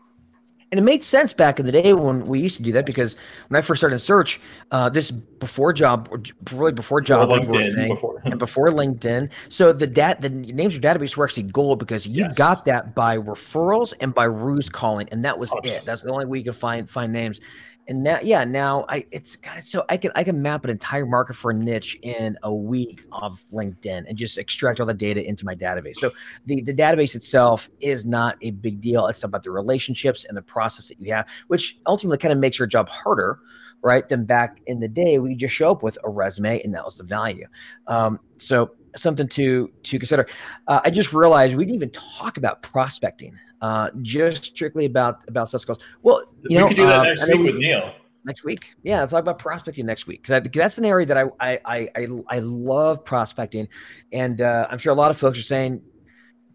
and 0.72 0.80
it 0.80 0.84
made 0.84 1.04
sense 1.04 1.34
back 1.34 1.60
in 1.60 1.66
the 1.66 1.72
day 1.72 1.92
when 1.92 2.26
we 2.28 2.40
used 2.40 2.56
to 2.56 2.64
do 2.64 2.72
that 2.72 2.86
because 2.86 3.18
when 3.50 3.58
I 3.58 3.62
first 3.62 3.82
started 3.82 3.96
in 3.96 4.00
search, 4.00 4.40
uh, 4.72 4.88
this 4.88 5.12
before 5.12 5.74
job, 5.74 6.08
really 6.54 6.72
before 6.72 7.02
job, 7.02 7.28
before 7.28 7.60
LinkedIn, 7.60 7.74
saying, 7.74 7.88
before. 7.90 8.22
and 8.24 8.40
before 8.40 8.70
LinkedIn. 8.70 9.30
So 9.50 9.74
the 9.74 9.86
dat 9.86 10.22
the 10.22 10.30
names 10.30 10.74
of 10.74 10.82
database 10.82 11.18
were 11.18 11.26
actually 11.26 11.44
gold 11.44 11.80
because 11.80 12.08
you 12.08 12.24
yes. 12.24 12.38
got 12.38 12.64
that 12.66 12.96
by 12.96 13.18
referrals 13.18 13.94
and 14.00 14.14
by 14.14 14.24
ruse 14.24 14.70
calling, 14.70 15.10
and 15.12 15.26
that 15.26 15.38
was 15.38 15.54
it. 15.64 15.82
That's 15.84 16.04
the 16.04 16.12
only 16.12 16.24
way 16.24 16.38
you 16.38 16.46
could 16.46 16.56
find 16.56 16.90
find 16.90 17.12
names 17.12 17.42
and 17.88 18.04
now 18.04 18.20
yeah 18.22 18.44
now 18.44 18.86
i 18.90 19.04
it's 19.12 19.36
kind 19.36 19.58
of 19.58 19.64
so 19.64 19.84
i 19.90 19.98
can 19.98 20.12
i 20.16 20.24
can 20.24 20.42
map 20.42 20.64
an 20.64 20.70
entire 20.70 21.06
market 21.06 21.36
for 21.36 21.52
a 21.52 21.54
niche 21.54 21.98
in 22.04 22.38
a 22.44 22.54
week 22.54 23.06
of 23.12 23.42
linkedin 23.52 24.04
and 24.08 24.18
just 24.18 24.38
extract 24.38 24.80
all 24.80 24.86
the 24.86 24.94
data 24.94 25.28
into 25.28 25.46
my 25.46 25.56
database. 25.56 25.98
So 25.98 26.12
the 26.46 26.62
the 26.62 26.74
database 26.74 27.16
itself 27.16 27.70
is 27.80 28.06
not 28.06 28.38
a 28.42 28.52
big 28.52 28.82
deal. 28.82 29.08
It's 29.08 29.24
about 29.24 29.44
the 29.44 29.52
relationships 29.52 30.26
and 30.26 30.38
the 30.38 30.42
process 30.42 30.88
that 30.90 31.00
you 31.00 31.14
have 31.14 31.28
which 31.48 31.80
ultimately 31.88 32.18
kind 32.18 32.32
of 32.32 32.40
makes 32.40 32.60
your 32.60 32.68
job 32.68 32.90
harder 32.90 33.40
right 33.82 34.08
than 34.08 34.26
back 34.26 34.62
in 34.68 34.80
the 34.80 34.88
day 34.88 35.18
we 35.20 35.36
just 35.36 35.56
show 35.56 35.72
up 35.72 35.84
with 35.84 35.98
a 36.04 36.10
resume 36.10 36.62
and 36.62 36.74
that 36.74 36.86
was 36.86 36.98
the 36.98 37.04
value. 37.04 37.48
Um, 37.88 38.20
so 38.38 38.72
something 38.96 39.28
to 39.28 39.72
to 39.84 40.00
consider. 40.00 40.28
Uh, 40.68 40.82
i 40.84 40.90
just 40.90 41.14
realized 41.14 41.56
we 41.56 41.66
didn't 41.66 41.76
even 41.76 41.92
talk 41.92 42.38
about 42.38 42.62
prospecting 42.62 43.38
uh, 43.62 43.90
just 44.02 44.46
strictly 44.46 44.86
about 44.86 45.20
about 45.28 45.50
sales 45.50 45.66
calls. 45.66 45.80
Well, 46.02 46.24
you 46.42 46.50
we 46.50 46.56
know, 46.56 46.68
could 46.68 46.78
do 46.78 46.86
that 46.86 47.00
uh, 47.00 47.04
next 47.04 47.28
week 47.28 47.44
with 47.44 47.56
Neil. 47.56 47.96
Next 48.24 48.44
week, 48.44 48.76
yeah, 48.84 49.00
let's 49.00 49.12
talk 49.12 49.22
about 49.22 49.40
prospecting 49.40 49.86
next 49.86 50.06
week 50.06 50.22
because 50.22 50.48
that's 50.54 50.78
an 50.78 50.86
area 50.86 51.06
that 51.08 51.18
I 51.18 51.26
I 51.40 51.90
I 51.96 52.08
I, 52.28 52.40
love 52.40 53.04
prospecting, 53.04 53.68
and 54.14 54.42
uh, 54.42 54.68
I'm 54.70 54.78
sure 54.78 54.92
a 54.92 54.96
lot 54.96 55.10
of 55.10 55.18
folks 55.18 55.40
are 55.40 55.44
saying, 55.44 55.82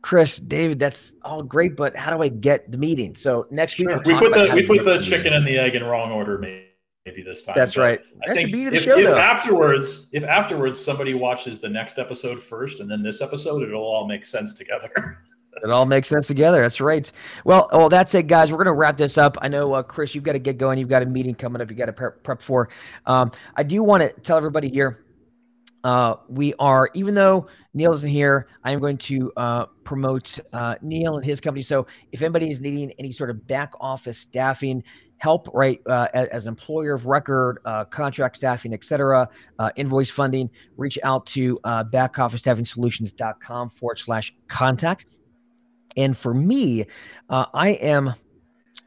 Chris, 0.01 0.39
David, 0.39 0.79
that's 0.79 1.17
all 1.25 1.43
great, 1.43 1.75
but 1.75 1.97
how 1.97 2.17
do 2.17 2.23
I 2.23 2.29
get 2.29 2.71
the 2.71 2.79
meeting? 2.79 3.17
So 3.17 3.49
next 3.51 3.73
sure. 3.73 3.97
week 3.97 4.07
we'll 4.07 4.21
we 4.21 4.29
put 4.29 4.35
the 4.35 4.55
we 4.55 4.65
put 4.65 4.85
the 4.85 4.99
chicken 4.99 5.33
and 5.33 5.45
the 5.45 5.59
egg 5.59 5.75
in 5.75 5.83
wrong 5.83 6.13
order, 6.13 6.39
maybe 6.39 6.67
maybe 7.07 7.23
this 7.23 7.43
time. 7.43 7.55
That's 7.57 7.75
but 7.75 7.81
right. 7.81 8.01
I 8.01 8.27
that's 8.27 8.39
think 8.39 8.53
if, 8.53 8.83
show, 8.83 8.99
if 8.99 9.15
afterwards, 9.15 10.09
if 10.13 10.25
afterwards 10.25 10.83
somebody 10.85 11.15
watches 11.15 11.61
the 11.61 11.69
next 11.69 11.99
episode 11.99 12.43
first 12.43 12.81
and 12.81 12.91
then 12.91 13.03
this 13.03 13.23
episode, 13.23 13.63
it'll 13.63 13.83
all 13.83 14.07
make 14.07 14.25
sense 14.25 14.53
together. 14.55 15.19
It 15.63 15.71
all 15.71 15.87
makes 15.87 16.09
sense 16.09 16.27
together. 16.27 16.61
That's 16.61 16.81
right. 16.81 17.11
Well, 17.45 17.69
well, 17.73 17.89
that's 17.89 18.15
it, 18.15 18.27
guys. 18.27 18.53
We're 18.53 18.65
to 18.65 18.73
wrap 18.73 18.97
this 18.97 19.17
up. 19.19 19.37
I 19.41 19.49
know, 19.49 19.73
uh, 19.73 19.83
Chris, 19.83 20.15
you've 20.15 20.25
got 20.25 20.33
to 20.33 20.39
get 20.39 20.59
going. 20.59 20.79
You've 20.79 20.89
got 20.89 21.03
a 21.03 21.07
meeting 21.07 21.35
coming 21.35 21.63
up. 21.63 21.71
You 21.71 21.77
got 21.77 21.87
to 21.87 21.93
prep, 21.93 22.23
prep 22.23 22.43
for. 22.43 22.69
Um, 23.07 23.33
I 23.57 23.63
do 23.63 23.83
want 23.83 24.03
to 24.03 24.21
tell 24.21 24.37
everybody 24.37 24.69
here. 24.69 25.03
Uh, 25.85 26.17
we 26.29 26.53
are, 26.59 26.91
even 26.95 27.15
though 27.15 27.47
Neil 27.73 27.93
isn't 27.93 28.11
here, 28.11 28.49
I 28.65 28.73
am 28.73 28.81
going 28.81 28.99
to 28.99 29.33
uh, 29.37 29.67
promote 29.85 30.37
uh, 30.53 30.75
Neil 30.83 31.15
and 31.15 31.25
his 31.25 31.41
company. 31.41 31.63
So 31.63 31.87
if 32.11 32.23
anybody 32.23 32.51
is 32.51 32.61
needing 32.61 32.91
any 32.99 33.13
sort 33.13 33.31
of 33.31 33.47
back 33.47 33.73
office 33.81 34.19
staffing, 34.19 34.83
help 35.19 35.49
right 35.55 35.81
uh, 35.87 36.09
as, 36.13 36.29
as, 36.29 36.47
an 36.47 36.51
employer 36.51 36.95
of 36.95 37.07
record 37.07 37.59
uh, 37.65 37.85
contract 37.87 38.37
staffing 38.37 38.75
etc 38.75 39.29
uh, 39.59 39.71
invoice 39.77 40.11
funding 40.11 40.51
reach 40.77 40.99
out 41.05 41.25
to 41.25 41.59
uh, 41.65 41.83
backofficestaffing 41.85 42.67
forward 43.73 43.99
slash 43.99 44.35
contact 44.49 45.19
and 45.97 46.17
for 46.17 46.35
me, 46.35 46.87
uh, 47.31 47.47
I 47.55 47.71
am, 47.71 48.15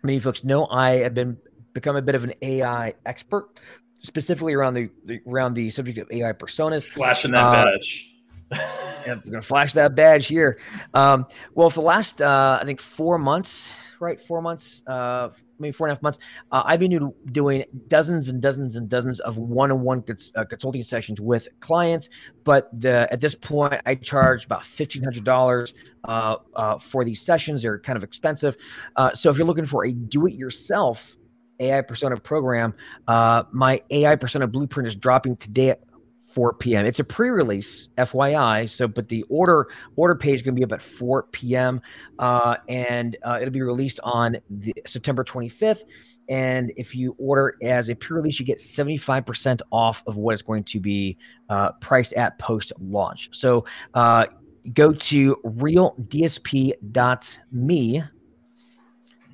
many 0.04 0.20
folks 0.20 0.44
know, 0.44 0.68
I 0.68 0.98
have 0.98 1.14
been 1.14 1.38
become 1.74 1.96
a 1.96 2.02
bit 2.02 2.16
of 2.16 2.24
an 2.24 2.34
AI 2.42 2.94
expert, 3.06 3.60
specifically 4.00 4.54
around 4.54 4.74
the, 4.74 4.90
the 5.06 5.22
around 5.28 5.54
the 5.54 5.70
subject 5.70 5.98
of 5.98 6.12
AI 6.12 6.32
personas. 6.34 6.88
Flashing 6.88 7.32
that 7.32 7.46
uh, 7.46 7.66
badge. 7.66 8.16
we're 9.08 9.16
gonna 9.16 9.42
flash 9.42 9.74
that 9.74 9.96
badge 9.96 10.28
here. 10.28 10.60
Um, 10.94 11.26
well, 11.54 11.70
for 11.70 11.82
the 11.82 11.86
last 11.86 12.22
uh, 12.22 12.60
I 12.62 12.66
think 12.66 12.80
four 12.80 13.18
months, 13.18 13.70
right? 14.00 14.20
Four 14.20 14.42
months, 14.42 14.84
uh, 14.88 15.30
maybe 15.60 15.72
four 15.72 15.88
and 15.88 15.92
a 15.92 15.96
half 15.96 16.02
months. 16.02 16.20
Uh, 16.52 16.64
I've 16.66 16.80
been 16.80 17.14
doing 17.32 17.64
dozens 17.88 18.30
and 18.30 18.42
dozens 18.42 18.76
and 18.76 18.90
dozens 18.90 19.20
of 19.22 19.38
one-on-one 19.38 20.04
cons- 20.04 20.32
uh, 20.36 20.46
consulting 20.46 20.84
sessions 20.84 21.20
with 21.22 21.48
clients. 21.60 22.10
But 22.44 22.70
the, 22.80 23.08
at 23.12 23.22
this 23.22 23.36
point, 23.36 23.82
I 23.86 23.96
charge 23.96 24.46
about 24.46 24.64
fifteen 24.64 25.04
hundred 25.04 25.24
dollars 25.24 25.74
uh, 26.06 26.38
uh, 26.56 26.80
for 26.80 27.04
these 27.04 27.22
sessions. 27.22 27.62
They're 27.62 27.80
kind 27.80 27.98
of 27.98 28.04
expensive. 28.04 28.58
Uh, 28.96 29.14
so 29.14 29.30
if 29.30 29.38
you're 29.38 29.48
looking 29.48 29.66
for 29.66 29.86
a 29.86 29.92
do-it-yourself 29.92 31.16
AI 31.60 31.82
persona 31.82 32.18
program, 32.18 32.74
uh, 33.08 33.44
my 33.52 33.82
AI 33.90 34.16
persona 34.16 34.48
blueprint 34.48 34.88
is 34.88 34.96
dropping 34.96 35.36
today 35.38 35.72
at 35.72 35.89
4 36.34 36.54
p.m. 36.54 36.86
It's 36.86 37.00
a 37.00 37.04
pre-release, 37.04 37.90
FYI. 37.98 38.70
So, 38.70 38.88
but 38.88 39.10
the 39.10 39.24
order 39.30 39.68
order 39.96 40.16
page 40.16 40.36
is 40.36 40.42
going 40.42 40.56
to 40.56 40.60
be 40.60 40.64
up 40.64 40.72
at 40.72 40.82
4 40.82 41.24
p.m. 41.32 41.82
Uh, 42.20 42.58
and 42.68 43.18
uh, 43.26 43.40
it'll 43.42 43.52
be 43.52 43.62
released 43.62 44.00
on 44.04 44.38
the, 44.50 44.74
September 44.86 45.24
25th. 45.24 45.82
And 46.28 46.72
if 46.78 46.96
you 46.96 47.16
order 47.18 47.56
as 47.64 47.90
a 47.90 47.96
pre-release, 47.96 48.40
you 48.40 48.46
get 48.46 48.60
75% 48.60 49.62
off 49.72 50.04
of 50.06 50.16
what 50.16 50.34
is 50.36 50.42
going 50.42 50.64
to 50.66 50.80
be 50.80 51.18
uh, 51.50 51.72
priced 51.74 52.14
at 52.14 52.38
post-launch. 52.40 53.30
So, 53.34 53.66
uh, 53.94 54.28
go 54.74 54.94
to 54.94 55.36
realdsp.me 55.46 56.74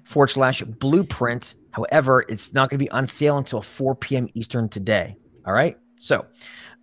forward 0.05 0.27
slash 0.27 0.61
blueprint 0.61 1.55
However, 1.75 2.23
it's 2.29 2.53
not 2.53 2.69
going 2.69 2.79
to 2.79 2.85
be 2.85 2.91
on 2.91 3.05
sale 3.05 3.37
until 3.37 3.61
4 3.61 3.95
p.m. 3.95 4.29
Eastern 4.33 4.69
today. 4.69 5.17
All 5.45 5.51
right. 5.51 5.77
So, 5.97 6.25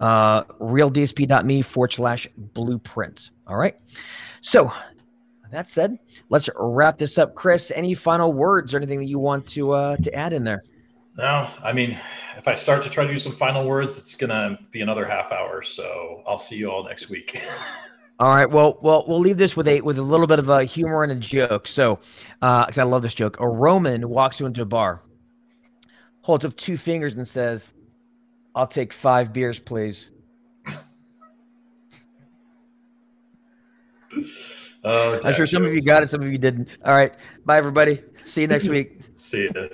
uh, 0.00 0.44
realdsp.me 0.44 1.62
forward 1.62 1.92
slash 1.92 2.26
blueprint. 2.36 3.30
All 3.46 3.56
right. 3.56 3.76
So, 4.40 4.72
that 5.52 5.68
said, 5.68 5.98
let's 6.30 6.48
wrap 6.56 6.98
this 6.98 7.18
up. 7.18 7.34
Chris, 7.34 7.70
any 7.74 7.94
final 7.94 8.32
words 8.32 8.72
or 8.72 8.78
anything 8.78 8.98
that 8.98 9.06
you 9.06 9.18
want 9.18 9.46
to 9.48 9.72
uh, 9.72 9.96
to 9.98 10.12
add 10.14 10.32
in 10.32 10.44
there? 10.44 10.64
No, 11.18 11.46
I 11.62 11.74
mean, 11.74 11.98
if 12.38 12.48
I 12.48 12.54
start 12.54 12.82
to 12.84 12.90
try 12.90 13.04
to 13.04 13.10
use 13.10 13.22
some 13.22 13.32
final 13.32 13.66
words, 13.66 13.98
it's 13.98 14.14
gonna 14.14 14.58
be 14.70 14.80
another 14.80 15.04
half 15.04 15.30
hour. 15.30 15.60
So 15.60 16.22
I'll 16.26 16.38
see 16.38 16.56
you 16.56 16.70
all 16.70 16.82
next 16.84 17.10
week. 17.10 17.38
all 18.18 18.34
right. 18.34 18.50
Well, 18.50 18.78
well, 18.80 19.04
we'll 19.06 19.20
leave 19.20 19.36
this 19.36 19.54
with 19.54 19.68
a 19.68 19.82
with 19.82 19.98
a 19.98 20.02
little 20.02 20.26
bit 20.26 20.38
of 20.38 20.48
a 20.48 20.64
humor 20.64 21.02
and 21.02 21.12
a 21.12 21.16
joke. 21.16 21.68
So, 21.68 21.96
because 22.40 22.78
uh, 22.78 22.82
I 22.82 22.84
love 22.84 23.02
this 23.02 23.14
joke, 23.14 23.38
a 23.40 23.46
Roman 23.46 24.08
walks 24.08 24.40
into 24.40 24.62
a 24.62 24.66
bar, 24.66 25.02
holds 26.22 26.46
up 26.46 26.56
two 26.56 26.78
fingers, 26.78 27.14
and 27.14 27.28
says, 27.28 27.74
"I'll 28.54 28.66
take 28.66 28.92
five 28.92 29.32
beers, 29.32 29.58
please." 29.58 30.08
Oh, 34.84 35.18
I'm 35.24 35.34
sure 35.34 35.46
some 35.46 35.64
of 35.64 35.72
you 35.72 35.80
got 35.80 36.02
it, 36.02 36.08
some 36.08 36.22
of 36.22 36.30
you 36.32 36.38
didn't. 36.38 36.68
All 36.84 36.94
right. 36.94 37.14
Bye, 37.46 37.56
everybody. 37.56 38.02
See 38.24 38.40
you 38.40 38.48
next 38.48 38.68
week. 38.68 38.94
See 38.94 39.42
you. 39.54 39.70